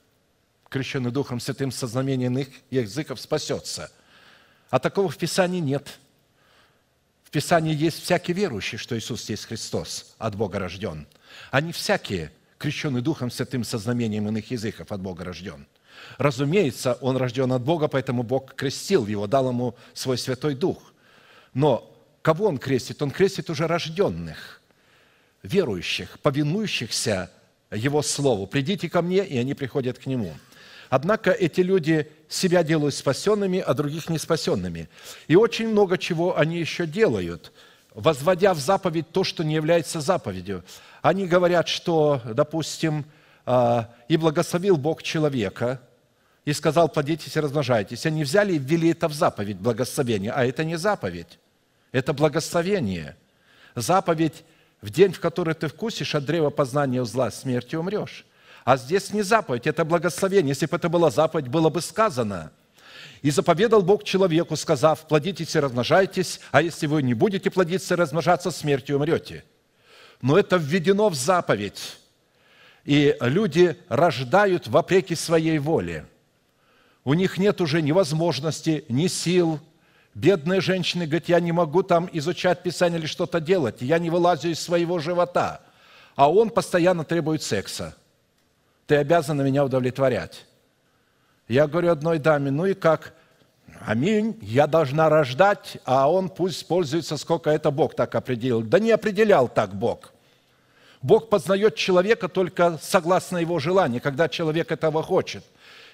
крещенный 0.74 1.12
Духом 1.12 1.38
Святым 1.38 1.70
со 1.70 1.86
знамением 1.86 2.32
иных 2.32 2.48
языков 2.68 3.20
спасется. 3.20 3.92
А 4.70 4.80
такого 4.80 5.08
в 5.08 5.16
Писании 5.16 5.60
нет. 5.60 6.00
В 7.22 7.30
Писании 7.30 7.72
есть 7.72 8.02
всякий 8.02 8.32
верующий, 8.32 8.76
что 8.76 8.98
Иисус 8.98 9.30
есть 9.30 9.44
Христос, 9.44 10.16
от 10.18 10.34
Бога 10.34 10.58
рожден. 10.58 11.06
Они 11.52 11.70
всякие, 11.70 12.32
крещенный 12.58 13.02
Духом 13.02 13.30
Святым 13.30 13.62
со 13.62 13.78
знамением 13.78 14.26
иных 14.26 14.50
языков, 14.50 14.90
от 14.90 15.00
Бога 15.00 15.22
рожден. 15.22 15.64
Разумеется, 16.18 16.94
он 16.94 17.18
рожден 17.18 17.52
от 17.52 17.62
Бога, 17.62 17.86
поэтому 17.86 18.24
Бог 18.24 18.56
крестил 18.56 19.06
его, 19.06 19.28
дал 19.28 19.50
ему 19.50 19.76
свой 19.92 20.18
Святой 20.18 20.56
Дух. 20.56 20.92
Но 21.52 21.88
кого 22.20 22.46
он 22.46 22.58
крестит? 22.58 23.00
Он 23.00 23.12
крестит 23.12 23.48
уже 23.48 23.68
рожденных, 23.68 24.60
верующих, 25.44 26.18
повинующихся 26.18 27.30
Его 27.70 28.02
Слову. 28.02 28.48
«Придите 28.48 28.90
ко 28.90 29.02
мне», 29.02 29.24
и 29.24 29.38
они 29.38 29.54
приходят 29.54 30.00
к 30.00 30.06
Нему– 30.06 30.34
Однако 30.90 31.30
эти 31.30 31.60
люди 31.60 32.10
себя 32.28 32.62
делают 32.62 32.94
спасенными, 32.94 33.60
а 33.60 33.74
других 33.74 34.08
не 34.08 34.18
спасенными. 34.18 34.88
И 35.28 35.36
очень 35.36 35.68
много 35.68 35.98
чего 35.98 36.38
они 36.38 36.58
еще 36.58 36.86
делают, 36.86 37.52
возводя 37.94 38.54
в 38.54 38.58
заповедь 38.58 39.10
то, 39.10 39.24
что 39.24 39.44
не 39.44 39.54
является 39.54 40.00
заповедью. 40.00 40.64
Они 41.02 41.26
говорят, 41.26 41.68
что, 41.68 42.20
допустим, 42.24 43.04
а, 43.46 43.90
и 44.08 44.16
благословил 44.16 44.76
Бог 44.76 45.02
человека, 45.02 45.80
и 46.44 46.52
сказал, 46.52 46.88
плодитесь 46.88 47.36
и 47.36 47.40
размножайтесь. 47.40 48.06
Они 48.06 48.22
взяли 48.22 48.54
и 48.54 48.58
ввели 48.58 48.90
это 48.90 49.08
в 49.08 49.14
заповедь 49.14 49.56
благословения, 49.56 50.32
а 50.32 50.44
это 50.44 50.64
не 50.64 50.76
заповедь, 50.76 51.38
это 51.92 52.12
благословение. 52.12 53.16
Заповедь 53.74 54.44
в 54.80 54.90
день, 54.90 55.12
в 55.12 55.20
который 55.20 55.54
ты 55.54 55.68
вкусишь 55.68 56.14
от 56.14 56.24
древа 56.26 56.50
познания 56.50 57.04
зла, 57.04 57.30
смертью 57.30 57.80
умрешь. 57.80 58.26
А 58.64 58.78
здесь 58.78 59.12
не 59.12 59.22
заповедь, 59.22 59.66
это 59.66 59.84
благословение. 59.84 60.50
Если 60.50 60.66
бы 60.66 60.76
это 60.76 60.88
была 60.88 61.10
заповедь, 61.10 61.48
было 61.48 61.68
бы 61.68 61.82
сказано. 61.82 62.50
И 63.20 63.30
заповедал 63.30 63.82
Бог 63.82 64.04
человеку, 64.04 64.56
сказав, 64.56 65.06
плодитесь 65.06 65.54
и 65.54 65.60
размножайтесь, 65.60 66.40
а 66.50 66.62
если 66.62 66.86
вы 66.86 67.02
не 67.02 67.14
будете 67.14 67.50
плодиться 67.50 67.94
и 67.94 67.96
размножаться, 67.96 68.50
смертью 68.50 68.96
умрете. 68.96 69.44
Но 70.22 70.38
это 70.38 70.56
введено 70.56 71.10
в 71.10 71.14
заповедь. 71.14 71.98
И 72.84 73.16
люди 73.20 73.76
рождают 73.88 74.66
вопреки 74.66 75.14
своей 75.14 75.58
воле. 75.58 76.06
У 77.04 77.12
них 77.12 77.36
нет 77.36 77.60
уже 77.60 77.82
ни 77.82 77.92
возможности, 77.92 78.84
ни 78.88 79.08
сил. 79.08 79.60
Бедные 80.14 80.62
женщины 80.62 81.06
говорят, 81.06 81.28
я 81.28 81.40
не 81.40 81.52
могу 81.52 81.82
там 81.82 82.08
изучать 82.12 82.62
Писание 82.62 82.98
или 82.98 83.06
что-то 83.06 83.40
делать, 83.40 83.82
я 83.82 83.98
не 83.98 84.08
вылазю 84.08 84.50
из 84.50 84.60
своего 84.60 84.98
живота. 85.00 85.60
А 86.14 86.30
он 86.30 86.48
постоянно 86.48 87.04
требует 87.04 87.42
секса– 87.42 87.94
ты 88.86 88.96
обязана 88.96 89.42
меня 89.42 89.64
удовлетворять. 89.64 90.46
Я 91.48 91.66
говорю 91.66 91.90
одной 91.90 92.18
даме, 92.18 92.50
ну 92.50 92.66
и 92.66 92.74
как? 92.74 93.14
Аминь, 93.80 94.38
я 94.40 94.66
должна 94.66 95.08
рождать, 95.08 95.78
а 95.84 96.10
он 96.10 96.28
пусть 96.28 96.66
пользуется, 96.66 97.16
сколько 97.16 97.50
это 97.50 97.70
Бог 97.70 97.94
так 97.94 98.14
определил. 98.14 98.62
Да 98.62 98.78
не 98.78 98.90
определял 98.92 99.48
так 99.48 99.74
Бог. 99.74 100.12
Бог 101.02 101.28
познает 101.28 101.74
человека 101.74 102.28
только 102.28 102.78
согласно 102.80 103.38
его 103.38 103.58
желанию, 103.58 104.00
когда 104.00 104.28
человек 104.28 104.72
этого 104.72 105.02
хочет. 105.02 105.44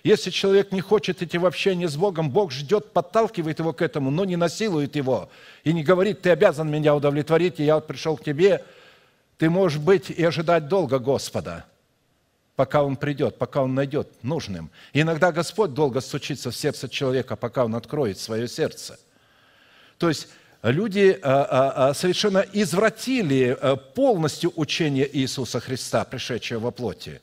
Если 0.04 0.30
человек 0.30 0.72
не 0.72 0.80
хочет 0.80 1.20
идти 1.20 1.36
в 1.36 1.46
общение 1.46 1.88
с 1.88 1.96
Богом, 1.96 2.30
Бог 2.30 2.52
ждет, 2.52 2.92
подталкивает 2.92 3.58
его 3.58 3.72
к 3.72 3.82
этому, 3.82 4.10
но 4.10 4.24
не 4.24 4.36
насилует 4.36 4.96
его. 4.96 5.28
И 5.64 5.72
не 5.72 5.82
говорит, 5.82 6.22
ты 6.22 6.30
обязан 6.30 6.70
меня 6.70 6.94
удовлетворить, 6.94 7.60
и 7.60 7.64
я 7.64 7.74
вот 7.74 7.86
пришел 7.86 8.16
к 8.16 8.24
тебе. 8.24 8.64
Ты 9.36 9.50
можешь 9.50 9.78
быть 9.78 10.10
и 10.10 10.24
ожидать 10.24 10.68
долго 10.68 10.98
Господа– 10.98 11.64
пока 12.60 12.82
он 12.82 12.96
придет, 12.96 13.38
пока 13.38 13.62
он 13.62 13.74
найдет 13.74 14.22
нужным. 14.22 14.70
Иногда 14.92 15.32
Господь 15.32 15.72
долго 15.72 16.02
стучится 16.02 16.50
в 16.50 16.54
сердце 16.54 16.90
человека, 16.90 17.34
пока 17.34 17.64
он 17.64 17.74
откроет 17.74 18.18
свое 18.18 18.48
сердце. 18.48 19.00
То 19.96 20.10
есть 20.10 20.28
люди 20.62 21.18
а, 21.22 21.46
а, 21.50 21.88
а, 21.88 21.94
совершенно 21.94 22.44
извратили 22.52 23.58
полностью 23.94 24.52
учение 24.56 25.08
Иисуса 25.10 25.58
Христа, 25.58 26.04
пришедшего 26.04 26.58
во 26.64 26.70
плоти. 26.70 27.22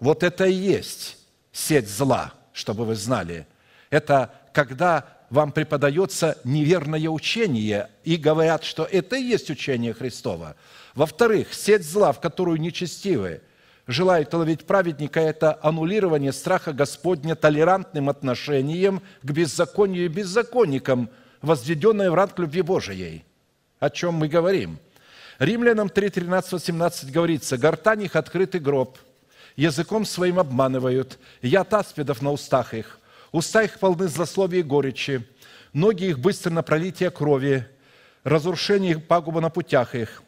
Вот 0.00 0.22
это 0.22 0.46
и 0.46 0.54
есть 0.54 1.18
сеть 1.52 1.90
зла, 1.90 2.32
чтобы 2.54 2.86
вы 2.86 2.94
знали. 2.94 3.46
Это 3.90 4.32
когда 4.54 5.04
вам 5.28 5.52
преподается 5.52 6.38
неверное 6.44 7.10
учение 7.10 7.90
и 8.04 8.16
говорят, 8.16 8.64
что 8.64 8.84
это 8.84 9.16
и 9.16 9.22
есть 9.22 9.50
учение 9.50 9.92
Христова. 9.92 10.56
Во-вторых, 10.94 11.52
сеть 11.52 11.84
зла, 11.84 12.12
в 12.12 12.20
которую 12.20 12.58
нечестивые– 12.58 13.42
желает 13.88 14.32
ловить 14.34 14.66
праведника, 14.66 15.18
это 15.18 15.58
аннулирование 15.62 16.32
страха 16.32 16.72
Господня 16.72 17.34
толерантным 17.34 18.08
отношением 18.08 19.02
к 19.22 19.30
беззаконию 19.30 20.04
и 20.04 20.08
беззаконникам, 20.08 21.10
возведенное 21.40 22.10
в 22.10 22.14
ранг 22.14 22.38
любви 22.38 22.62
Божией. 22.62 23.24
О 23.80 23.90
чем 23.90 24.14
мы 24.14 24.28
говорим? 24.28 24.78
Римлянам 25.38 25.88
3, 25.88 26.10
13, 26.10 26.52
18 26.52 27.10
говорится, 27.10 27.56
«Гортань 27.56 28.02
их 28.02 28.14
открытый 28.14 28.60
гроб, 28.60 28.98
языком 29.56 30.04
своим 30.04 30.38
обманывают, 30.38 31.18
яд 31.40 31.72
аспидов 31.72 32.20
на 32.20 32.30
устах 32.30 32.74
их, 32.74 33.00
уста 33.32 33.62
их 33.62 33.78
полны 33.78 34.08
злословия 34.08 34.60
и 34.60 34.64
горечи, 34.64 35.26
ноги 35.72 36.04
их 36.04 36.18
быстро 36.18 36.50
на 36.50 36.62
пролитие 36.62 37.10
крови, 37.10 37.66
разрушение 38.22 38.92
их 38.92 39.06
пагуба 39.06 39.40
на 39.40 39.48
путях 39.48 39.94
их. 39.94 40.22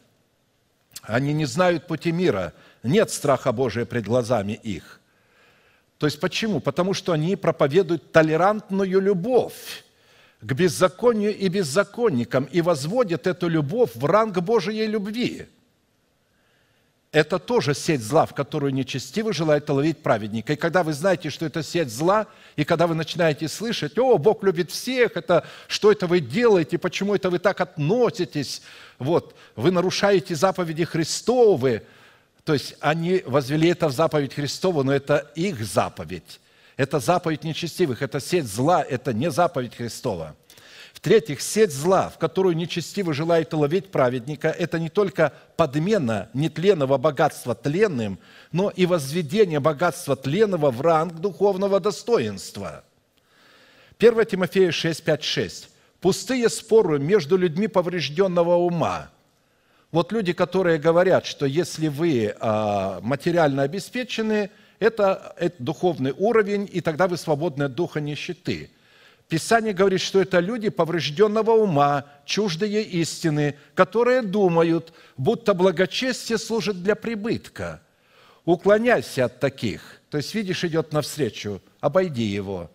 Они 1.03 1.33
не 1.33 1.45
знают 1.45 1.87
пути 1.87 2.11
мира, 2.11 2.53
нет 2.83 3.11
страха 3.11 3.51
Божия 3.51 3.85
пред 3.85 4.05
глазами 4.05 4.53
их. 4.53 4.99
То 5.97 6.07
есть 6.07 6.19
почему? 6.19 6.59
Потому 6.59 6.93
что 6.93 7.11
они 7.11 7.35
проповедуют 7.35 8.11
толерантную 8.11 8.99
любовь 8.99 9.83
к 10.41 10.53
беззаконию 10.53 11.37
и 11.37 11.47
беззаконникам 11.47 12.45
и 12.45 12.61
возводят 12.61 13.27
эту 13.27 13.47
любовь 13.47 13.91
в 13.93 14.05
ранг 14.05 14.39
Божией 14.39 14.87
любви. 14.87 15.47
Это 17.11 17.39
тоже 17.39 17.75
сеть 17.75 18.01
зла, 18.01 18.25
в 18.25 18.33
которую 18.33 18.73
нечестивый 18.73 19.33
желает 19.33 19.69
ловить 19.69 20.01
праведника. 20.01 20.53
И 20.53 20.55
когда 20.55 20.81
вы 20.81 20.93
знаете, 20.93 21.29
что 21.29 21.45
это 21.45 21.61
сеть 21.61 21.91
зла, 21.91 22.25
и 22.55 22.63
когда 22.63 22.87
вы 22.87 22.95
начинаете 22.95 23.49
слышать, 23.49 23.99
о, 23.99 24.17
Бог 24.17 24.43
любит 24.43 24.71
всех, 24.71 25.17
это, 25.17 25.45
что 25.67 25.91
это 25.91 26.07
вы 26.07 26.21
делаете, 26.21 26.77
почему 26.77 27.13
это 27.13 27.29
вы 27.29 27.39
так 27.39 27.59
относитесь, 27.59 28.61
вот, 28.97 29.35
вы 29.57 29.71
нарушаете 29.71 30.35
заповеди 30.35 30.85
Христовы, 30.85 31.83
то 32.43 32.53
есть 32.53 32.75
они 32.79 33.23
возвели 33.25 33.69
это 33.69 33.87
в 33.87 33.91
заповедь 33.91 34.33
Христову, 34.33 34.83
но 34.83 34.93
это 34.93 35.31
их 35.35 35.63
заповедь. 35.63 36.39
Это 36.75 36.99
заповедь 36.99 37.43
нечестивых, 37.43 38.01
это 38.01 38.19
сеть 38.19 38.45
зла, 38.45 38.81
это 38.81 39.13
не 39.13 39.29
заповедь 39.29 39.75
Христова. 39.75 40.35
В-третьих, 40.93 41.41
сеть 41.41 41.71
зла, 41.71 42.09
в 42.09 42.17
которую 42.17 42.55
нечестиво 42.55 43.13
желает 43.13 43.53
ловить 43.53 43.91
праведника, 43.91 44.49
это 44.49 44.79
не 44.79 44.89
только 44.89 45.33
подмена 45.57 46.29
нетленного 46.33 46.97
богатства 46.97 47.55
тленным, 47.55 48.19
но 48.51 48.69
и 48.69 48.85
возведение 48.85 49.59
богатства 49.59 50.15
тленного 50.15 50.71
в 50.71 50.81
ранг 50.81 51.15
духовного 51.15 51.79
достоинства. 51.79 52.83
1 53.99 54.25
Тимофея 54.25 54.71
6, 54.71 55.03
5, 55.03 55.23
6. 55.23 55.69
«Пустые 55.99 56.49
споры 56.49 56.99
между 56.99 57.37
людьми 57.37 57.67
поврежденного 57.67 58.55
ума». 58.55 59.09
Вот 59.91 60.11
люди, 60.11 60.33
которые 60.33 60.79
говорят, 60.79 61.25
что 61.25 61.45
если 61.45 61.87
вы 61.87 62.35
а, 62.39 62.99
материально 63.01 63.63
обеспечены– 63.63 64.49
это, 64.81 65.35
это 65.37 65.61
духовный 65.61 66.11
уровень, 66.17 66.67
и 66.69 66.81
тогда 66.81 67.07
вы 67.07 67.15
свободны 67.15 67.65
от 67.65 67.75
духа 67.75 68.01
нищеты. 68.01 68.71
Писание 69.29 69.73
говорит, 69.73 70.01
что 70.01 70.19
это 70.19 70.39
люди 70.39 70.69
поврежденного 70.69 71.51
ума, 71.51 72.05
чуждые 72.25 72.81
истины, 72.81 73.55
которые 73.75 74.23
думают, 74.23 74.91
будто 75.17 75.53
благочестие 75.53 76.39
служит 76.39 76.81
для 76.81 76.95
прибытка. 76.95 77.79
Уклоняйся 78.43 79.25
от 79.25 79.39
таких. 79.39 80.01
То 80.09 80.17
есть, 80.17 80.33
видишь, 80.33 80.63
идет 80.63 80.93
навстречу, 80.93 81.61
обойди 81.79 82.23
его. 82.23 82.71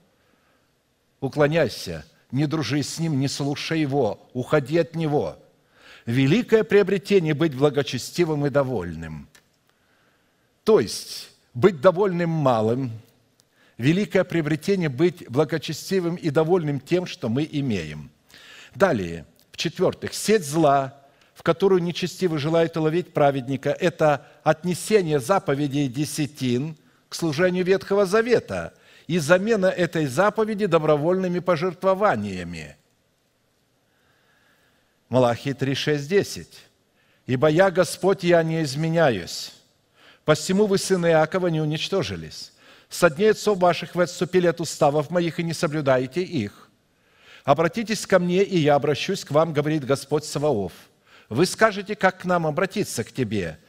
Уклоняйся, 1.21 2.05
не 2.31 2.47
дружи 2.47 2.85
с 2.85 3.01
ним, 3.01 3.19
не 3.19 3.27
слушай 3.27 3.81
его, 3.81 4.31
уходи 4.33 4.79
от 4.79 4.95
него. 4.95 5.39
Великое 6.07 6.63
приобретение 6.63 7.35
быть 7.35 7.55
благочестивым 7.55 8.47
и 8.47 8.51
довольным. 8.51 9.29
То 10.63 10.79
есть, 10.79 11.31
быть 11.53 11.81
довольным 11.81 12.31
малым, 12.31 12.93
великое 13.77 14.23
приобретение 14.23 14.89
быть 14.89 15.29
благочестивым 15.29 16.15
и 16.15 16.31
довольным 16.31 16.79
тем, 16.79 17.07
что 17.07 17.29
мы 17.29 17.49
имеем. 17.51 18.11
Далее, 18.75 19.27
в-четвертых, 19.51 20.15
сеть 20.15 20.47
зла, 20.47 20.97
в 21.35 21.43
которую 21.43 21.83
нечестивый 21.83 22.39
желает 22.39 22.77
уловить 22.77 23.13
праведника, 23.13 23.71
это 23.71 24.27
отнесение 24.45 25.19
заповедей 25.19 25.89
десятин 25.89 26.77
к 27.09 27.15
служению 27.17 27.65
Ветхого 27.65 28.07
Завета 28.07 28.75
и 29.09 29.19
замена 29.19 29.67
этой 29.67 30.07
заповеди 30.07 30.67
добровольными 30.67 31.41
пожертвованиями. 31.41 32.77
Малахии 35.09 35.53
3, 35.53 35.75
6, 35.75 36.09
10. 36.09 36.49
«Ибо 37.27 37.49
я, 37.49 37.71
Господь, 37.71 38.25
я 38.25 38.43
не 38.43 38.63
изменяюсь, 38.63 39.53
Посему 40.27 40.67
вы, 40.67 40.77
сыны 40.77 41.07
Иакова, 41.07 41.47
не 41.47 41.61
уничтожились. 41.61 42.53
Со 42.89 43.09
дней 43.09 43.31
отцов 43.31 43.59
ваших 43.59 43.95
вы 43.95 44.03
отступили 44.03 44.49
от 44.49 44.61
уставов 44.61 45.09
моих 45.09 45.39
и 45.39 45.45
не 45.45 45.53
соблюдаете 45.53 46.21
их. 46.21 46.69
Обратитесь 47.45 48.05
ко 48.07 48.19
мне, 48.19 48.43
и 48.43 48.59
я 48.59 48.75
обращусь 48.75 49.25
к 49.25 49.31
вам, 49.31 49.53
говорит 49.53 49.85
Господь 49.85 50.25
Саваоф. 50.25 50.73
Вы 51.29 51.47
скажете, 51.47 51.95
как 51.95 52.23
к 52.23 52.25
нам 52.25 52.45
обратиться 52.45 53.05
к 53.05 53.13
тебе. 53.13 53.61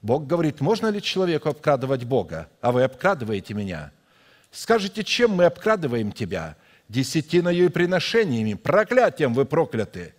Бог 0.00 0.26
говорит, 0.26 0.62
можно 0.62 0.86
ли 0.86 1.02
человеку 1.02 1.50
обкрадывать 1.50 2.04
Бога, 2.04 2.48
а 2.62 2.72
вы 2.72 2.82
обкрадываете 2.82 3.52
меня? 3.52 3.92
Скажете, 4.50 5.04
чем 5.04 5.32
мы 5.32 5.44
обкрадываем 5.44 6.10
тебя? 6.10 6.56
Десятиною 6.88 7.66
и 7.66 7.68
приношениями, 7.68 8.54
проклятием 8.54 9.34
вы 9.34 9.44
прокляты. 9.44 10.14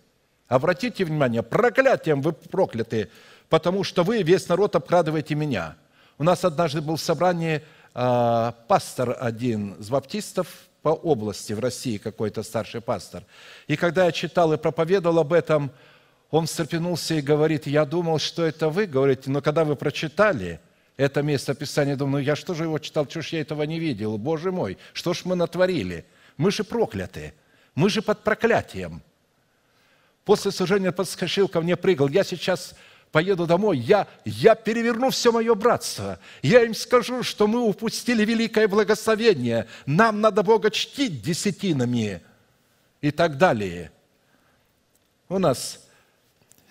Обратите 0.48 1.04
внимание, 1.04 1.42
проклятием 1.42 2.22
вы 2.22 2.32
прокляты 2.32 3.08
потому 3.48 3.84
что 3.84 4.02
вы, 4.04 4.22
весь 4.22 4.48
народ, 4.48 4.76
обкрадываете 4.76 5.34
меня. 5.34 5.76
У 6.18 6.24
нас 6.24 6.44
однажды 6.44 6.80
был 6.80 6.96
в 6.96 7.00
собрании 7.00 7.62
э, 7.94 8.52
пастор 8.66 9.16
один 9.18 9.74
из 9.74 9.88
баптистов 9.88 10.48
по 10.82 10.90
области 10.90 11.52
в 11.52 11.60
России, 11.60 11.98
какой-то 11.98 12.42
старший 12.42 12.80
пастор. 12.80 13.24
И 13.66 13.76
когда 13.76 14.06
я 14.06 14.12
читал 14.12 14.52
и 14.52 14.56
проповедовал 14.56 15.20
об 15.20 15.32
этом, 15.32 15.70
он 16.30 16.46
встрепенулся 16.46 17.14
и 17.14 17.20
говорит, 17.20 17.66
я 17.66 17.84
думал, 17.84 18.18
что 18.18 18.44
это 18.44 18.68
вы 18.68 18.86
говорите, 18.86 19.30
но 19.30 19.40
когда 19.40 19.64
вы 19.64 19.76
прочитали 19.76 20.60
это 20.96 21.22
место 21.22 21.54
Писания, 21.54 21.96
думаю, 21.96 22.22
ну 22.22 22.26
я 22.26 22.36
что 22.36 22.54
же 22.54 22.64
его 22.64 22.78
читал, 22.78 23.08
что 23.08 23.22
ж 23.22 23.28
я 23.28 23.40
этого 23.40 23.62
не 23.62 23.78
видел, 23.78 24.18
Боже 24.18 24.52
мой, 24.52 24.76
что 24.92 25.14
ж 25.14 25.24
мы 25.24 25.36
натворили? 25.36 26.04
Мы 26.36 26.50
же 26.50 26.64
прокляты, 26.64 27.32
мы 27.74 27.88
же 27.88 28.02
под 28.02 28.22
проклятием. 28.24 29.02
После 30.28 30.52
служения 30.52 30.92
подскочил 30.92 31.48
ко 31.48 31.62
мне, 31.62 31.74
прыгал. 31.74 32.06
Я 32.06 32.22
сейчас 32.22 32.74
поеду 33.10 33.46
домой, 33.46 33.78
я, 33.78 34.06
я 34.26 34.54
переверну 34.54 35.08
все 35.08 35.32
мое 35.32 35.54
братство. 35.54 36.18
Я 36.42 36.64
им 36.64 36.74
скажу, 36.74 37.22
что 37.22 37.46
мы 37.46 37.62
упустили 37.62 38.26
великое 38.26 38.68
благословение. 38.68 39.66
Нам 39.86 40.20
надо 40.20 40.42
Бога 40.42 40.70
чтить 40.70 41.22
десятинами 41.22 42.20
и 43.00 43.10
так 43.10 43.38
далее. 43.38 43.90
У 45.30 45.38
нас 45.38 45.82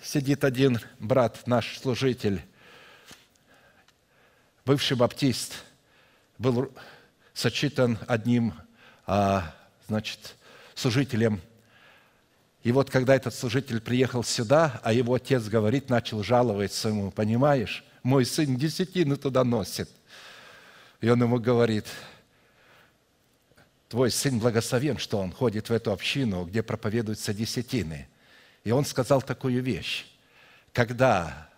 сидит 0.00 0.44
один 0.44 0.78
брат, 1.00 1.44
наш 1.48 1.80
служитель, 1.80 2.40
бывший 4.64 4.96
баптист, 4.96 5.64
был 6.38 6.72
сочитан 7.34 7.98
одним, 8.06 8.54
а, 9.04 9.52
значит, 9.88 10.36
служителем 10.76 11.40
и 12.62 12.72
вот 12.72 12.90
когда 12.90 13.14
этот 13.14 13.34
служитель 13.34 13.80
приехал 13.80 14.24
сюда, 14.24 14.80
а 14.82 14.92
его 14.92 15.14
отец 15.14 15.44
говорит, 15.44 15.88
начал 15.88 16.22
жаловаться 16.22 16.88
ему, 16.88 17.10
понимаешь, 17.10 17.84
мой 18.02 18.24
сын 18.24 18.56
десятины 18.56 19.16
туда 19.16 19.44
носит. 19.44 19.88
И 21.00 21.08
он 21.08 21.22
ему 21.22 21.38
говорит, 21.38 21.86
твой 23.88 24.10
сын 24.10 24.38
благословен, 24.38 24.98
что 24.98 25.18
он 25.18 25.32
ходит 25.32 25.68
в 25.68 25.72
эту 25.72 25.92
общину, 25.92 26.44
где 26.44 26.62
проповедуются 26.62 27.32
десятины. 27.32 28.08
И 28.64 28.70
он 28.72 28.84
сказал 28.84 29.22
такую 29.22 29.62
вещь. 29.62 30.06
Когда 30.72 31.48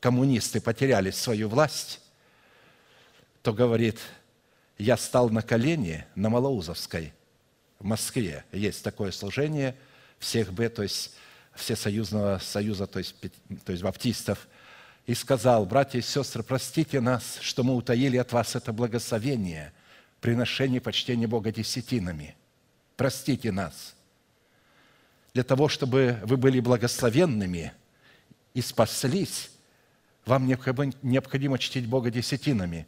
коммунисты 0.00 0.60
потеряли 0.60 1.10
свою 1.10 1.48
власть, 1.48 2.00
то 3.42 3.52
говорит, 3.52 3.98
я 4.78 4.96
стал 4.96 5.30
на 5.30 5.42
колени 5.42 6.04
на 6.14 6.28
Малоузовской, 6.28 7.12
в 7.78 7.84
Москве. 7.84 8.44
Есть 8.52 8.82
такое 8.82 9.10
служение– 9.10 9.74
всех 10.18 10.52
Б, 10.52 10.68
то 10.68 10.82
есть 10.82 11.12
все 11.54 11.76
союзного 11.76 12.38
союза, 12.38 12.86
то 12.86 12.98
есть, 12.98 13.14
то 13.64 13.72
есть 13.72 13.82
баптистов, 13.82 14.46
и 15.06 15.14
сказал, 15.14 15.64
братья 15.66 15.98
и 15.98 16.02
сестры, 16.02 16.42
простите 16.42 17.00
нас, 17.00 17.38
что 17.40 17.62
мы 17.62 17.74
утаили 17.74 18.16
от 18.16 18.32
вас 18.32 18.56
это 18.56 18.72
благословение, 18.72 19.72
приношение 20.20 20.80
почтения 20.80 21.26
Бога 21.26 21.52
десятинами. 21.52 22.36
Простите 22.96 23.52
нас. 23.52 23.94
Для 25.32 25.44
того, 25.44 25.68
чтобы 25.68 26.18
вы 26.24 26.36
были 26.36 26.60
благословенными 26.60 27.72
и 28.54 28.62
спаслись, 28.62 29.50
вам 30.24 30.46
необходимо 30.46 31.58
чтить 31.58 31.86
Бога 31.86 32.10
десятинами. 32.10 32.86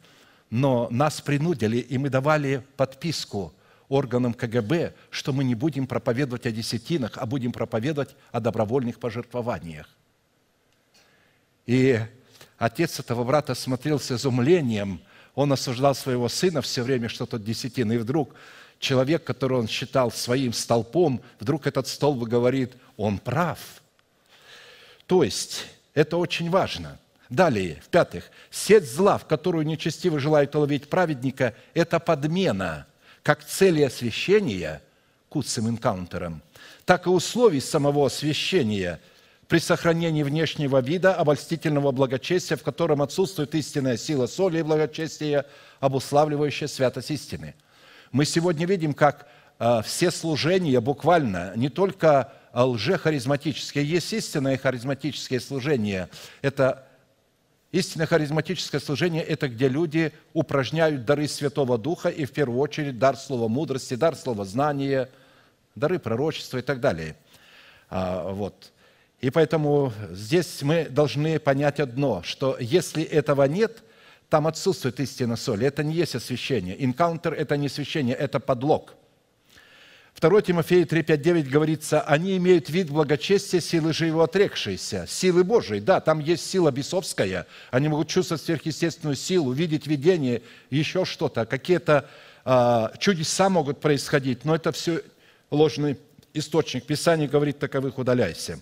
Но 0.49 0.89
нас 0.89 1.21
принудили, 1.21 1.77
и 1.77 1.97
мы 1.97 2.09
давали 2.09 2.63
подписку– 2.75 3.53
органам 3.89 4.33
КГБ, 4.33 4.93
что 5.09 5.33
мы 5.33 5.43
не 5.43 5.55
будем 5.55 5.87
проповедовать 5.87 6.45
о 6.45 6.51
десятинах, 6.51 7.13
а 7.17 7.25
будем 7.25 7.51
проповедовать 7.51 8.15
о 8.31 8.39
добровольных 8.39 8.99
пожертвованиях. 8.99 9.89
И 11.65 11.99
отец 12.57 12.99
этого 12.99 13.23
брата 13.23 13.55
смотрел 13.55 13.99
с 13.99 14.11
изумлением, 14.11 15.01
он 15.35 15.51
осуждал 15.51 15.95
своего 15.95 16.29
сына 16.29 16.61
все 16.61 16.83
время, 16.83 17.09
что 17.09 17.25
тот 17.25 17.43
десятин, 17.43 17.91
и 17.91 17.97
вдруг 17.97 18.35
человек, 18.79 19.23
которого 19.23 19.59
он 19.59 19.67
считал 19.67 20.11
своим 20.11 20.53
столпом, 20.53 21.21
вдруг 21.39 21.67
этот 21.67 21.87
столб 21.87 22.23
говорит, 22.23 22.75
он 22.95 23.17
прав. 23.17 23.59
То 25.07 25.23
есть, 25.23 25.65
это 25.93 26.17
очень 26.17 26.49
важно. 26.49 26.99
Далее, 27.29 27.81
в-пятых, 27.85 28.29
сеть 28.49 28.91
зла, 28.91 29.17
в 29.17 29.25
которую 29.25 29.65
нечестиво 29.65 30.19
желают 30.19 30.55
уловить 30.55 30.89
праведника, 30.89 31.55
это 31.73 31.99
подмена– 31.99 32.85
как 33.29 33.45
цели 33.45 33.83
освящения, 33.83 34.81
куцем 35.29 35.69
энкаунтером, 35.69 36.41
так 36.83 37.05
и 37.05 37.11
условий 37.11 37.59
самого 37.59 38.07
освящения, 38.07 38.99
при 39.47 39.59
сохранении 39.59 40.23
внешнего 40.23 40.81
вида 40.81 41.13
обольстительного 41.13 41.91
благочестия, 41.91 42.57
в 42.57 42.63
котором 42.63 43.03
отсутствует 43.03 43.53
истинная 43.53 43.97
сила 43.97 44.25
соли 44.25 44.57
и 44.57 44.63
благочестия, 44.63 45.45
обуславливающая 45.79 46.67
святость 46.67 47.11
истины. 47.11 47.53
Мы 48.11 48.25
сегодня 48.25 48.65
видим, 48.65 48.95
как 48.95 49.27
а, 49.59 49.83
все 49.83 50.09
служения 50.09 50.81
буквально, 50.81 51.53
не 51.55 51.69
только 51.69 52.33
лжехаризматические, 52.51 53.85
есть 53.85 54.11
истинное 54.11 54.57
харизматическое 54.57 55.39
служение. 55.39 56.09
Это 56.41 56.83
Истинное 57.71 58.07
харизматическое 58.07 58.81
служение– 58.81 59.23
это 59.25 59.47
где 59.47 59.67
люди 59.67 60.11
упражняют 60.33 61.05
дары 61.05 61.27
Святого 61.27 61.77
Духа 61.77 62.09
и 62.09 62.25
в 62.25 62.31
первую 62.31 62.59
очередь 62.59 62.97
дар 62.97 63.15
слова 63.15 63.47
мудрости, 63.47 63.93
дар 63.93 64.15
слова 64.15 64.43
знания, 64.43 65.07
дары 65.75 65.99
пророчества 65.99 66.57
и 66.57 66.61
так 66.63 66.79
далее. 66.79 67.15
А, 67.91 68.31
вот. 68.31 68.71
И 69.21 69.29
поэтому 69.29 69.93
здесь 70.09 70.63
мы 70.63 70.85
должны 70.89 71.39
понять 71.39 71.79
одно, 71.79 72.23
что 72.23 72.57
если 72.59 73.03
этого 73.03 73.43
нет, 73.43 73.83
там 74.29 74.47
отсутствует 74.47 74.99
истина 74.99 75.35
соли. 75.35 75.67
Это 75.67 75.83
не 75.83 75.93
есть 75.93 76.15
освящение. 76.15 76.83
Инкаунтер– 76.83 77.33
это 77.37 77.55
не 77.55 77.67
освящение, 77.67 78.15
это 78.15 78.39
подлог. 78.39 78.95
2 80.19 80.41
Тимофея 80.41 80.85
3,5-9 80.85 81.43
говорится, 81.43 82.01
они 82.01 82.35
имеют 82.35 82.69
вид 82.69 82.89
благочестия, 82.89 83.61
силы 83.61 83.93
же 83.93 84.05
его 84.05 84.23
отрекшиеся. 84.23 85.05
Силы 85.07 85.45
Божией, 85.45 85.79
да, 85.79 86.01
там 86.01 86.19
есть 86.19 86.45
сила 86.45 86.71
бесовская. 86.71 87.47
Они 87.71 87.87
могут 87.87 88.09
чувствовать 88.09 88.41
сверхъестественную 88.41 89.15
силу, 89.15 89.53
видеть 89.53 89.87
видение, 89.87 90.41
еще 90.69 91.05
что-то. 91.05 91.45
Какие-то 91.45 92.09
а, 92.43 92.91
чудеса 92.99 93.49
могут 93.49 93.79
происходить, 93.79 94.43
но 94.43 94.55
это 94.55 94.73
все 94.73 95.03
ложный 95.51 95.97
источник. 96.33 96.85
Писание 96.85 97.29
говорит, 97.29 97.59
таковых 97.59 97.97
удаляйся. 97.97 98.59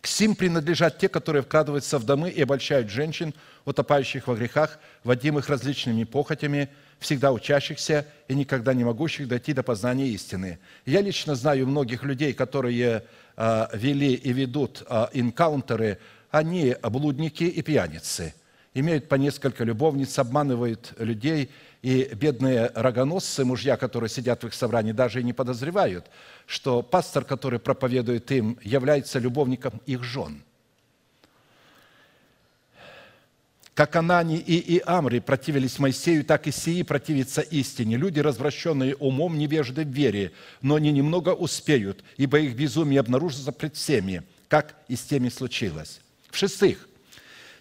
К 0.00 0.06
сим 0.08 0.34
принадлежат 0.34 0.98
те, 0.98 1.08
которые 1.08 1.42
вкрадываются 1.42 1.98
в 1.98 2.04
домы 2.04 2.30
и 2.30 2.42
обольщают 2.42 2.90
женщин, 2.90 3.34
утопающих 3.64 4.26
во 4.26 4.34
грехах, 4.34 4.80
водимых 5.04 5.48
различными 5.48 6.02
похотями, 6.02 6.70
всегда 6.98 7.32
учащихся 7.32 8.06
и 8.28 8.34
никогда 8.34 8.74
не 8.74 8.84
могущих 8.84 9.28
дойти 9.28 9.52
до 9.52 9.62
познания 9.62 10.08
истины. 10.08 10.58
Я 10.86 11.00
лично 11.00 11.34
знаю 11.34 11.66
многих 11.66 12.02
людей, 12.02 12.32
которые 12.32 13.04
а, 13.36 13.70
вели 13.72 14.14
и 14.14 14.32
ведут 14.32 14.82
а, 14.88 15.10
инкаунтеры, 15.12 15.98
они 16.30 16.76
блудники 16.82 17.44
и 17.44 17.62
пьяницы, 17.62 18.34
имеют 18.74 19.08
по 19.08 19.14
несколько 19.14 19.64
любовниц, 19.64 20.18
обманывают 20.18 20.94
людей– 20.98 21.50
и 21.82 22.10
бедные 22.14 22.70
рогоносцы, 22.74 23.44
мужья, 23.44 23.76
которые 23.76 24.10
сидят 24.10 24.42
в 24.42 24.46
их 24.46 24.54
собрании, 24.54 24.92
даже 24.92 25.20
и 25.20 25.24
не 25.24 25.32
подозревают, 25.32 26.06
что 26.46 26.82
пастор, 26.82 27.24
который 27.24 27.58
проповедует 27.58 28.30
им, 28.32 28.58
является 28.62 29.18
любовником 29.18 29.80
их 29.86 30.02
жен. 30.02 30.42
Как 33.78 33.94
Анани 33.94 34.38
и 34.38 34.78
Иамри 34.78 35.20
противились 35.20 35.78
Моисею, 35.78 36.24
так 36.24 36.48
и 36.48 36.50
сии 36.50 36.82
противятся 36.82 37.42
истине. 37.42 37.96
Люди, 37.96 38.18
развращенные 38.18 38.96
умом, 38.96 39.38
невежды 39.38 39.84
в 39.84 39.88
вере, 39.88 40.32
но 40.62 40.74
они 40.74 40.90
немного 40.90 41.28
успеют, 41.28 42.02
ибо 42.16 42.40
их 42.40 42.56
безумие 42.56 42.98
обнаружится 42.98 43.52
пред 43.52 43.76
всеми, 43.76 44.24
как 44.48 44.74
и 44.88 44.96
с 44.96 45.02
теми 45.02 45.28
случилось. 45.28 46.00
В-шестых, 46.28 46.88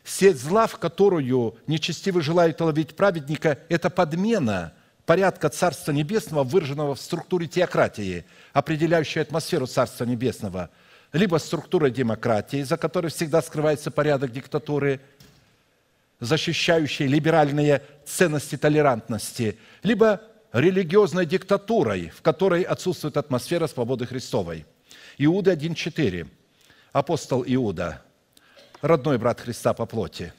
Сеть 0.04 0.40
зла, 0.40 0.66
в 0.66 0.80
которую 0.80 1.56
нечестивый 1.68 2.24
желают 2.24 2.62
ловить 2.62 2.96
праведника, 2.96 3.60
это 3.70 3.92
подмена 3.92 4.74
порядка 5.06 5.50
Царства 5.50 5.92
Небесного, 5.92 6.44
выраженного 6.44 6.96
в 6.96 7.00
структуре 7.00 7.46
теократии, 7.46 8.26
определяющей 8.54 9.20
атмосферу 9.20 9.68
Царства 9.68 10.06
Небесного, 10.06 10.72
либо 11.14 11.38
структура 11.38 11.92
демократии, 11.92 12.64
за 12.64 12.76
которой 12.76 13.12
всегда 13.12 13.44
скрывается 13.44 13.92
порядок 13.92 14.32
диктатуры, 14.32 15.00
защищающей 16.20 17.08
либеральные 17.08 17.84
ценности 18.06 18.58
толерантности, 18.58 19.58
либо 19.84 20.22
религиозной 20.52 21.26
диктатурой, 21.26 22.10
в 22.10 22.22
которой 22.22 22.64
отсутствует 22.64 23.18
атмосфера 23.18 23.68
свободы 23.68 24.06
Христовой. 24.06 24.66
Иуда 25.18 25.54
1.4. 25.54 26.28
Апостол 26.92 27.44
Иуда– 27.46 28.02
родной 28.82 29.18
брат 29.18 29.40
Христа 29.42 29.74
по 29.74 29.86
плоти. 29.86 30.34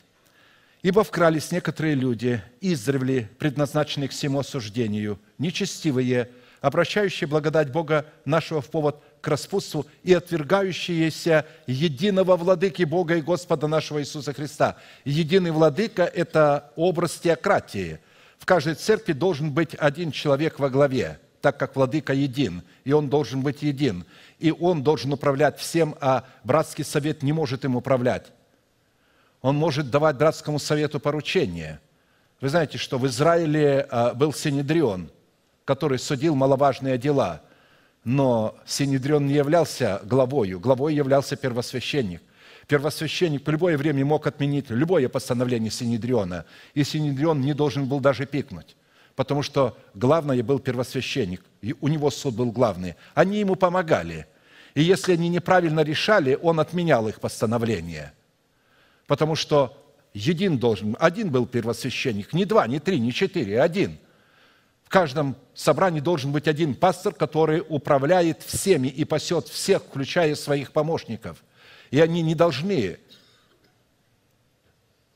Ибо 0.83 1.03
вкрались 1.03 1.51
некоторые 1.51 1.95
люди, 1.95 2.43
издревле 2.61 3.29
предназначенные 3.39 4.09
к 4.09 4.13
всему 4.13 4.39
осуждению, 4.39 5.19
нечестивые, 5.39 6.31
обращающие 6.61 7.27
благодать 7.27 7.71
Бога 7.71 8.07
нашего 8.25 8.61
в 8.61 8.71
повод 8.71 9.03
к 9.21 9.29
распутству 9.29 9.87
и 10.03 10.15
отвергающиеся 10.15 11.47
единого 11.67 12.37
владыки 12.37 12.85
Бога 12.85 13.17
и 13.17 13.23
Господа 13.23 13.67
нашего 13.67 14.01
Иисуса 14.01 14.33
Христа. 14.33 14.77
Единый 15.05 15.51
владыка– 15.51 16.03
это 16.15 16.73
образ 16.77 17.15
теократии. 17.15 18.01
В 18.39 18.47
каждой 18.47 18.75
церкви 18.75 19.13
должен 19.13 19.51
быть 19.51 19.75
один 19.75 20.13
человек 20.13 20.59
во 20.59 20.71
главе, 20.71 21.19
так 21.41 21.59
как 21.59 21.77
владыка 21.77 22.13
един, 22.13 22.63
и 22.85 22.93
он 22.93 23.09
должен 23.09 23.43
быть 23.43 23.63
един 23.63 24.05
и 24.39 24.53
он 24.53 24.83
должен 24.83 25.13
управлять 25.13 25.59
всем, 25.59 25.95
а 26.01 26.25
братский 26.45 26.85
совет 26.85 27.23
не 27.23 27.33
может 27.33 27.65
им 27.65 27.77
управлять. 27.77 28.27
Он 29.41 29.57
может 29.57 29.91
давать 29.91 30.17
братскому 30.17 30.59
совету 30.59 31.01
поручения. 31.01 31.81
Вы 32.41 32.49
знаете, 32.49 32.79
что 32.79 32.99
в 32.99 33.07
Израиле 33.07 33.87
а, 33.91 34.15
был 34.15 34.33
Синедрион, 34.33 35.11
который 35.65 35.99
судил 35.99 36.35
маловажные 36.35 36.99
дела, 36.99 37.43
но 38.05 38.57
Синедрион 38.67 39.27
не 39.27 39.35
являлся 39.35 40.01
главою, 40.05 40.61
главой 40.61 40.95
являлся 40.95 41.37
первосвященник. 41.37 42.23
Первосвященник 42.67 43.47
в 43.47 43.51
любое 43.51 43.77
время 43.79 44.05
мог 44.05 44.27
отменить 44.27 44.71
любое 44.71 45.09
постановление 45.09 45.71
Синедриона, 45.71 46.45
и 46.75 46.85
Синедрион 46.85 47.41
не 47.41 47.55
должен 47.55 47.87
был 47.87 48.01
даже 48.01 48.27
пикнуть 48.27 48.77
потому 49.19 49.43
что 49.43 49.77
главное 49.95 50.45
был 50.45 50.61
первосвященник, 50.61 51.43
и 51.61 51.75
у 51.81 51.89
него 51.89 52.09
суд 52.09 52.37
был 52.37 52.53
главный. 52.53 52.95
Они 53.15 53.41
ему 53.41 53.57
помогали. 53.57 54.29
И 54.77 54.83
если 54.85 55.15
они 55.15 55.29
неправильно 55.29 55.81
решали, 55.81 56.39
он 56.41 56.61
отменял 56.61 57.09
их 57.09 57.19
постановление. 57.19 58.13
Потому 59.09 59.35
что 59.35 59.77
един 60.15 60.57
должен, 60.57 60.97
один 61.01 61.33
был 61.33 61.47
первосвященник, 61.47 62.33
не 62.33 62.45
два, 62.45 62.69
не 62.69 62.79
три, 62.79 63.01
не 63.01 63.13
четыре, 63.13 63.61
один. 63.61 63.99
В 64.89 64.91
каждом 64.91 65.37
собрании 65.55 66.01
должен 66.01 66.33
быть 66.33 66.49
один 66.49 66.75
пастор, 66.75 67.13
который 67.13 67.63
управляет 67.69 68.43
всеми 68.43 68.89
и 68.89 69.05
пасет 69.05 69.47
всех, 69.47 69.83
включая 69.83 70.35
своих 70.35 70.73
помощников. 70.73 71.45
И 71.91 72.01
они 72.01 72.23
не 72.23 72.35
должны 72.35 72.99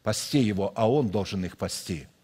пасти 0.02 0.40
его, 0.40 0.74
а 0.76 0.90
он 0.90 1.08
должен 1.08 1.42
их 1.46 1.56
пасти– 1.56 2.06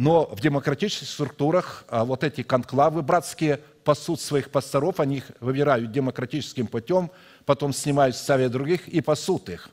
но 0.00 0.24
в 0.24 0.40
демократических 0.40 1.08
структурах 1.10 1.84
а, 1.88 2.06
вот 2.06 2.24
эти 2.24 2.42
конклавы 2.42 3.02
братские 3.02 3.60
пасут 3.84 4.22
своих 4.22 4.50
пасторов, 4.50 4.98
они 4.98 5.18
их 5.18 5.30
выбирают 5.40 5.92
демократическим 5.92 6.68
путем, 6.68 7.10
потом 7.44 7.74
снимают, 7.74 8.16
ставят 8.16 8.50
других 8.50 8.88
и 8.88 9.02
пасут 9.02 9.50
их. 9.50 9.68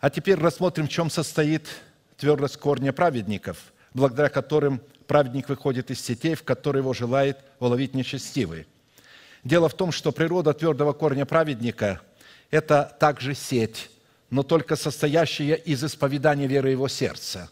А 0.00 0.10
теперь 0.10 0.38
рассмотрим, 0.38 0.86
в 0.86 0.90
чем 0.90 1.08
состоит 1.08 1.66
твердость 2.22 2.56
корня 2.56 2.92
праведников, 2.92 3.72
благодаря 3.94 4.28
которым 4.28 4.80
праведник 5.08 5.48
выходит 5.48 5.90
из 5.90 6.00
сетей, 6.00 6.36
в 6.36 6.44
которые 6.44 6.82
его 6.82 6.92
желает 6.92 7.38
уловить 7.58 7.94
нечестивый. 7.94 8.68
Дело 9.42 9.68
в 9.68 9.74
том, 9.74 9.90
что 9.90 10.12
природа 10.12 10.54
твердого 10.54 10.92
корня 10.92 11.26
праведника– 11.26 12.00
это 12.52 12.96
также 13.00 13.34
сеть, 13.34 13.90
но 14.30 14.44
только 14.44 14.76
состоящая 14.76 15.56
из 15.56 15.82
исповедания 15.82 16.46
веры 16.46 16.70
его 16.70 16.86
сердца. 16.86 17.50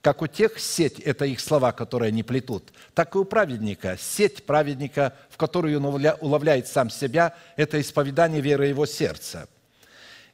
Как 0.00 0.22
у 0.22 0.28
тех 0.28 0.60
сеть– 0.60 1.00
это 1.04 1.24
их 1.24 1.40
слова, 1.40 1.72
которые 1.72 2.10
они 2.10 2.22
плетут, 2.22 2.72
так 2.94 3.16
и 3.16 3.18
у 3.18 3.24
праведника. 3.24 3.98
Сеть 4.00 4.46
праведника, 4.46 5.16
в 5.28 5.36
которую 5.36 5.84
он 5.84 5.86
уловляет 6.20 6.68
сам 6.68 6.88
себя, 6.88 7.34
это 7.56 7.80
исповедание 7.80 8.40
веры 8.40 8.66
его 8.66 8.86
сердца. 8.86 9.48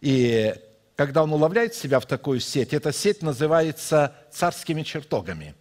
И 0.02 0.55
когда 1.01 1.22
он 1.22 1.32
уловляет 1.32 1.74
себя 1.74 1.98
в 1.98 2.05
такую 2.05 2.40
сеть, 2.40 2.74
эта 2.74 2.93
сеть 2.93 3.22
называется 3.22 4.14
царскими 4.31 4.82
чертогами. 4.82 5.55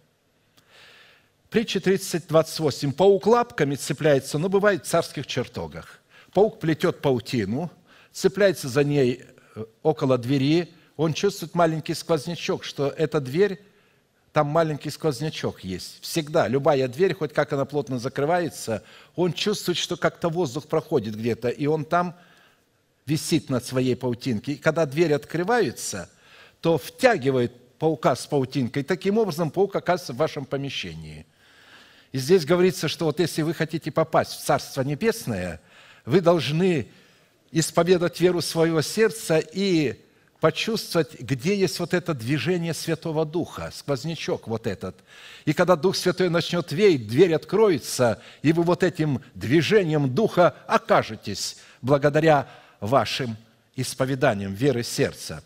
Притча 1.48 1.80
30, 1.80 2.26
28. 2.26 2.92
Паук 2.92 3.26
лапками 3.26 3.74
цепляется, 3.74 4.36
но 4.36 4.50
бывает 4.50 4.84
в 4.84 4.88
царских 4.90 5.26
чертогах. 5.26 6.00
Паук 6.34 6.60
плетет 6.60 7.00
паутину, 7.00 7.70
цепляется 8.12 8.68
за 8.68 8.84
ней 8.84 9.24
около 9.82 10.18
двери, 10.18 10.74
он 10.98 11.14
чувствует 11.14 11.54
маленький 11.54 11.94
сквознячок, 11.94 12.62
что 12.62 12.88
эта 12.88 13.18
дверь, 13.18 13.62
там 14.34 14.46
маленький 14.46 14.90
сквознячок 14.90 15.64
есть. 15.64 16.02
Всегда, 16.02 16.48
любая 16.48 16.86
дверь, 16.86 17.14
хоть 17.14 17.32
как 17.32 17.54
она 17.54 17.64
плотно 17.64 17.98
закрывается, 17.98 18.82
он 19.16 19.32
чувствует, 19.32 19.78
что 19.78 19.96
как-то 19.96 20.28
воздух 20.28 20.66
проходит 20.66 21.16
где-то, 21.16 21.48
и 21.48 21.64
он 21.64 21.86
там 21.86 22.14
висит 23.06 23.50
над 23.50 23.64
своей 23.64 23.96
паутинкой. 23.96 24.54
И 24.54 24.58
когда 24.58 24.86
дверь 24.86 25.12
открывается, 25.12 26.10
то 26.60 26.78
втягивает 26.78 27.52
паука 27.78 28.14
с 28.14 28.26
паутинкой. 28.26 28.82
Таким 28.82 29.18
образом, 29.18 29.50
паук 29.50 29.76
оказывается 29.76 30.12
в 30.12 30.16
вашем 30.16 30.44
помещении. 30.44 31.26
И 32.12 32.18
здесь 32.18 32.44
говорится, 32.44 32.88
что 32.88 33.06
вот 33.06 33.20
если 33.20 33.42
вы 33.42 33.54
хотите 33.54 33.90
попасть 33.90 34.32
в 34.32 34.44
Царство 34.44 34.82
Небесное, 34.82 35.60
вы 36.04 36.20
должны 36.20 36.88
исповедать 37.52 38.20
веру 38.20 38.40
своего 38.40 38.82
сердца 38.82 39.38
и 39.38 40.00
почувствовать, 40.40 41.20
где 41.20 41.54
есть 41.54 41.78
вот 41.78 41.94
это 41.94 42.14
движение 42.14 42.74
Святого 42.74 43.26
Духа, 43.26 43.70
сквознячок 43.72 44.48
вот 44.48 44.66
этот. 44.66 44.96
И 45.44 45.52
когда 45.52 45.76
Дух 45.76 45.96
Святой 45.96 46.30
начнет 46.30 46.72
веять, 46.72 47.06
дверь 47.06 47.34
откроется, 47.34 48.22
и 48.42 48.52
вы 48.52 48.62
вот 48.62 48.82
этим 48.82 49.22
движением 49.34 50.12
Духа 50.14 50.54
окажетесь 50.66 51.58
благодаря 51.82 52.48
вашим 52.80 53.36
исповеданиям 53.76 54.54
веры 54.54 54.82
сердца. 54.82 55.42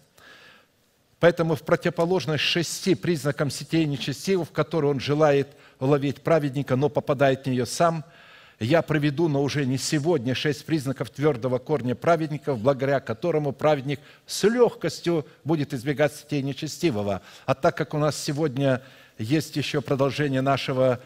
Поэтому 1.20 1.56
в 1.56 1.62
противоположность 1.62 2.44
шести 2.44 2.94
признакам 2.94 3.50
сетей 3.50 3.86
нечестивых, 3.86 4.48
в 4.48 4.52
которые 4.52 4.90
он 4.90 5.00
желает 5.00 5.48
уловить 5.78 6.22
праведника, 6.22 6.76
но 6.76 6.88
попадает 6.88 7.44
в 7.44 7.46
нее 7.46 7.66
сам– 7.66 8.04
я 8.60 8.82
проведу, 8.82 9.28
но 9.28 9.42
уже 9.42 9.66
не 9.66 9.78
сегодня, 9.78 10.34
шесть 10.34 10.64
признаков 10.64 11.10
твердого 11.10 11.58
корня 11.58 11.94
праведников, 11.94 12.60
благодаря 12.60 13.00
которому 13.00 13.52
праведник 13.52 14.00
с 14.26 14.44
легкостью 14.44 15.26
будет 15.42 15.74
избегать 15.74 16.14
сетей 16.14 16.42
нечестивого. 16.42 17.20
А 17.46 17.54
так 17.54 17.76
как 17.76 17.94
у 17.94 17.98
нас 17.98 18.16
сегодня 18.16 18.80
есть 19.18 19.56
еще 19.56 19.80
продолжение 19.80 20.40
нашего 20.40 21.00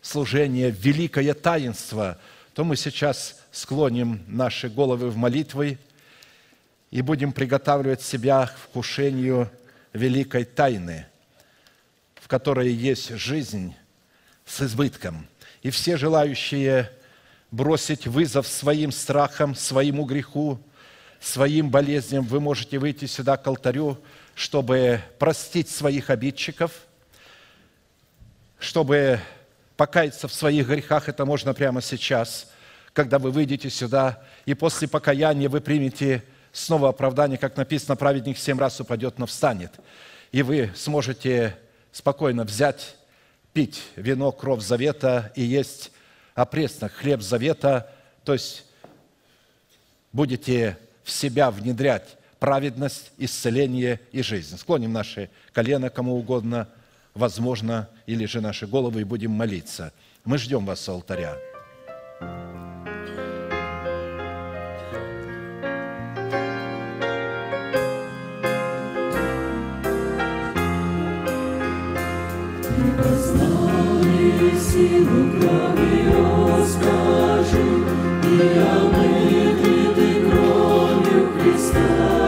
служения 0.00 0.70
«Великое 0.70 1.34
таинство», 1.34 2.18
то 2.54 2.64
мы 2.64 2.76
сейчас 2.76 3.42
склоним 3.56 4.22
наши 4.26 4.68
головы 4.68 5.10
в 5.10 5.16
молитвы 5.16 5.78
и 6.90 7.00
будем 7.00 7.32
приготавливать 7.32 8.02
себя 8.02 8.46
к 8.46 8.58
вкушению 8.58 9.50
великой 9.92 10.44
тайны, 10.44 11.06
в 12.16 12.28
которой 12.28 12.72
есть 12.72 13.10
жизнь 13.10 13.74
с 14.44 14.62
избытком– 14.62 15.26
и 15.66 15.70
все 15.70 15.96
желающие 15.96 16.92
бросить 17.50 18.06
вызов 18.06 18.46
своим 18.46 18.92
страхам, 18.92 19.56
своему 19.56 20.04
греху, 20.04 20.60
своим 21.18 21.70
болезням, 21.70 22.24
вы 22.24 22.38
можете 22.38 22.78
выйти 22.78 23.06
сюда 23.06 23.36
к 23.36 23.44
алтарю, 23.48 23.98
чтобы 24.36 25.00
простить 25.18 25.68
своих 25.68 26.10
обидчиков, 26.10 26.70
чтобы 28.60 29.18
покаяться 29.76 30.28
в 30.28 30.32
своих 30.32 30.68
грехах, 30.68 31.08
это 31.08 31.24
можно 31.24 31.52
прямо 31.52 31.82
сейчас, 31.82 32.48
когда 32.96 33.18
вы 33.18 33.30
выйдете 33.30 33.68
сюда, 33.68 34.22
и 34.46 34.54
после 34.54 34.88
покаяния 34.88 35.50
вы 35.50 35.60
примете 35.60 36.24
снова 36.50 36.88
оправдание, 36.88 37.36
как 37.36 37.54
написано, 37.58 37.94
праведник 37.94 38.38
семь 38.38 38.58
раз 38.58 38.80
упадет, 38.80 39.18
но 39.18 39.26
встанет. 39.26 39.70
И 40.32 40.42
вы 40.42 40.72
сможете 40.74 41.58
спокойно 41.92 42.44
взять 42.44 42.96
пить 43.52 43.82
вино, 43.96 44.32
кровь 44.32 44.62
завета 44.62 45.30
и 45.34 45.42
есть 45.42 45.92
опреснок, 46.34 46.90
хлеб 46.90 47.20
завета, 47.20 47.92
то 48.24 48.32
есть 48.32 48.64
будете 50.10 50.78
в 51.04 51.10
себя 51.10 51.50
внедрять 51.50 52.16
праведность, 52.38 53.12
исцеление 53.18 54.00
и 54.10 54.22
жизнь. 54.22 54.56
Склоним 54.56 54.94
наши 54.94 55.28
колено 55.52 55.90
кому 55.90 56.16
угодно, 56.16 56.66
возможно, 57.12 57.90
или 58.06 58.24
же 58.24 58.40
наши 58.40 58.66
головы 58.66 59.02
и 59.02 59.04
будем 59.04 59.32
молиться. 59.32 59.92
Мы 60.24 60.38
ждем 60.38 60.64
вас 60.64 60.80
с 60.80 60.88
алтаря. 60.88 61.36
Силу 74.76 75.30
крови 75.32 75.96
расскажи, 76.12 77.66
и 78.24 78.58
омыты 78.58 79.74
кровью 80.28 81.20
Христа. 81.38 82.25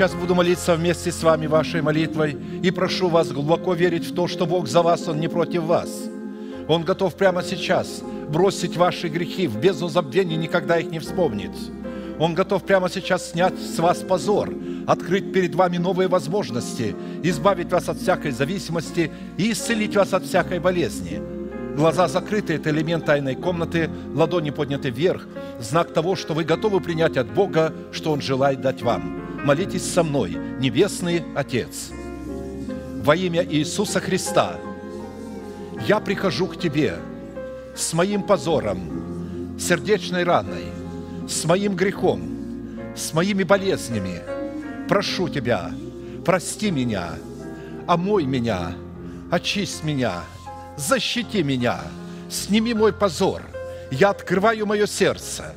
Сейчас 0.00 0.14
буду 0.14 0.34
молиться 0.34 0.76
вместе 0.76 1.12
с 1.12 1.22
вами 1.22 1.46
вашей 1.46 1.82
молитвой 1.82 2.34
и 2.62 2.70
прошу 2.70 3.10
вас 3.10 3.30
глубоко 3.32 3.74
верить 3.74 4.06
в 4.06 4.14
то, 4.14 4.28
что 4.28 4.46
Бог 4.46 4.66
за 4.66 4.80
вас, 4.80 5.06
Он 5.08 5.20
не 5.20 5.28
против 5.28 5.64
вас. 5.64 5.90
Он 6.68 6.84
готов 6.84 7.14
прямо 7.16 7.42
сейчас 7.42 8.02
бросить 8.30 8.78
ваши 8.78 9.08
грехи 9.08 9.46
в 9.46 9.58
бездну 9.58 9.90
забвения, 9.90 10.38
никогда 10.38 10.78
их 10.78 10.90
не 10.90 11.00
вспомнит. 11.00 11.50
Он 12.18 12.32
готов 12.32 12.62
прямо 12.62 12.88
сейчас 12.88 13.32
снять 13.32 13.58
с 13.58 13.78
вас 13.78 13.98
позор, 13.98 14.54
открыть 14.86 15.34
перед 15.34 15.54
вами 15.54 15.76
новые 15.76 16.08
возможности, 16.08 16.96
избавить 17.22 17.70
вас 17.70 17.90
от 17.90 17.98
всякой 17.98 18.30
зависимости 18.30 19.12
и 19.36 19.52
исцелить 19.52 19.96
вас 19.96 20.14
от 20.14 20.24
всякой 20.24 20.60
болезни. 20.60 21.20
Глаза 21.76 22.08
закрыты– 22.08 22.54
это 22.54 22.70
элемент 22.70 23.04
тайной 23.04 23.34
комнаты, 23.34 23.90
ладони 24.14 24.48
подняты 24.48 24.88
вверх, 24.88 25.26
знак 25.60 25.92
того, 25.92 26.16
что 26.16 26.32
вы 26.32 26.44
готовы 26.44 26.80
принять 26.80 27.18
от 27.18 27.30
Бога, 27.30 27.74
что 27.92 28.12
Он 28.12 28.22
желает 28.22 28.62
дать 28.62 28.80
вам. 28.80 29.19
Молитесь 29.44 29.90
со 29.90 30.02
мной, 30.02 30.36
Небесный 30.58 31.24
Отец. 31.34 31.90
Во 33.02 33.16
имя 33.16 33.42
Иисуса 33.42 33.98
Христа 33.98 34.56
я 35.86 35.98
прихожу 35.98 36.46
к 36.46 36.58
Тебе 36.58 36.98
с 37.74 37.94
моим 37.94 38.22
позором, 38.22 39.56
сердечной 39.58 40.24
раной, 40.24 40.66
с 41.26 41.46
моим 41.46 41.74
грехом, 41.74 42.20
с 42.94 43.14
моими 43.14 43.42
болезнями. 43.42 44.20
Прошу 44.88 45.30
Тебя, 45.30 45.70
прости 46.26 46.70
меня, 46.70 47.14
омой 47.86 48.24
меня, 48.24 48.74
очисть 49.30 49.84
меня, 49.84 50.20
защити 50.76 51.42
меня, 51.42 51.80
сними 52.28 52.74
мой 52.74 52.92
позор. 52.92 53.40
Я 53.90 54.10
открываю 54.10 54.66
мое 54.66 54.86
сердце. 54.86 55.54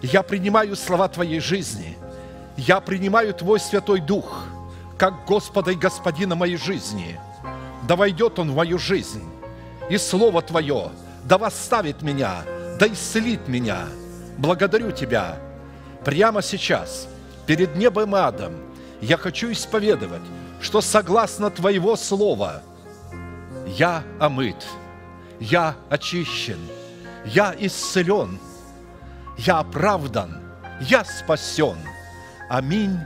Я 0.00 0.22
принимаю 0.22 0.74
слова 0.74 1.08
Твоей 1.08 1.40
жизни. 1.40 1.98
Я 2.56 2.80
принимаю 2.80 3.34
Твой 3.34 3.58
Святой 3.58 4.00
Дух, 4.00 4.44
как 4.96 5.24
Господа 5.26 5.72
и 5.72 5.76
Господина 5.76 6.34
моей 6.34 6.56
жизни. 6.56 7.18
Да 7.88 7.96
войдет 7.96 8.38
Он 8.38 8.52
в 8.52 8.56
мою 8.56 8.78
жизнь, 8.78 9.24
и 9.90 9.98
Слово 9.98 10.40
Твое 10.42 10.90
да 11.24 11.38
восставит 11.38 12.02
меня, 12.02 12.42
да 12.78 12.86
исцелит 12.86 13.48
меня. 13.48 13.88
Благодарю 14.38 14.92
Тебя. 14.92 15.38
Прямо 16.04 16.42
сейчас, 16.42 17.08
перед 17.46 17.76
небом 17.76 18.14
и 18.14 18.18
адом, 18.18 18.52
я 19.00 19.16
хочу 19.16 19.50
исповедовать, 19.50 20.22
что 20.60 20.80
согласно 20.80 21.50
Твоего 21.50 21.96
Слова 21.96 22.62
я 23.66 24.02
омыт, 24.20 24.66
я 25.40 25.76
очищен, 25.88 26.58
я 27.24 27.54
исцелен, 27.58 28.38
я 29.38 29.60
оправдан, 29.60 30.42
я 30.80 31.04
спасен. 31.04 31.76
Аминь, 32.54 33.00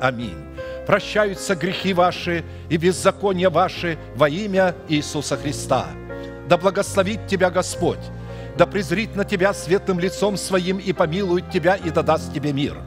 аминь. 0.00 0.46
прощаются 0.86 1.54
грехи 1.54 1.92
ваши 1.92 2.42
и 2.70 2.78
беззакония 2.78 3.50
ваши 3.50 3.98
во 4.16 4.30
имя 4.30 4.74
Иисуса 4.88 5.36
Христа. 5.36 5.88
Да 6.48 6.56
благословит 6.56 7.26
тебя 7.26 7.50
Господь, 7.50 7.98
да 8.56 8.64
презрит 8.64 9.14
на 9.14 9.26
тебя 9.26 9.52
светлым 9.52 10.00
лицом 10.00 10.38
своим 10.38 10.78
и 10.78 10.94
помилует 10.94 11.50
тебя 11.50 11.74
и 11.76 11.90
да 11.90 12.02
даст 12.02 12.32
тебе 12.32 12.54
мир. 12.54 12.78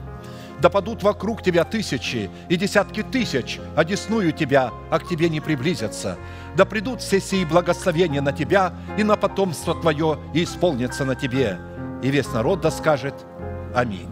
Да 0.60 0.70
падут 0.70 1.04
вокруг 1.04 1.40
тебя 1.40 1.62
тысячи 1.62 2.28
и 2.48 2.56
десятки 2.56 3.04
тысяч, 3.04 3.60
одесную 3.76 4.32
тебя, 4.32 4.72
а 4.90 4.98
к 4.98 5.06
тебе 5.06 5.28
не 5.28 5.40
приблизятся. 5.40 6.18
Да 6.56 6.64
придут 6.64 7.00
все 7.00 7.20
сии 7.20 7.44
благословения 7.44 8.22
на 8.22 8.32
тебя 8.32 8.72
и 8.98 9.04
на 9.04 9.14
потомство 9.14 9.80
твое, 9.80 10.18
и 10.34 10.42
исполнятся 10.42 11.04
на 11.04 11.14
тебе. 11.14 11.60
И 12.02 12.10
весь 12.10 12.32
народ 12.32 12.60
да 12.60 12.72
скажет 12.72 13.14
Аминь. 13.72 14.11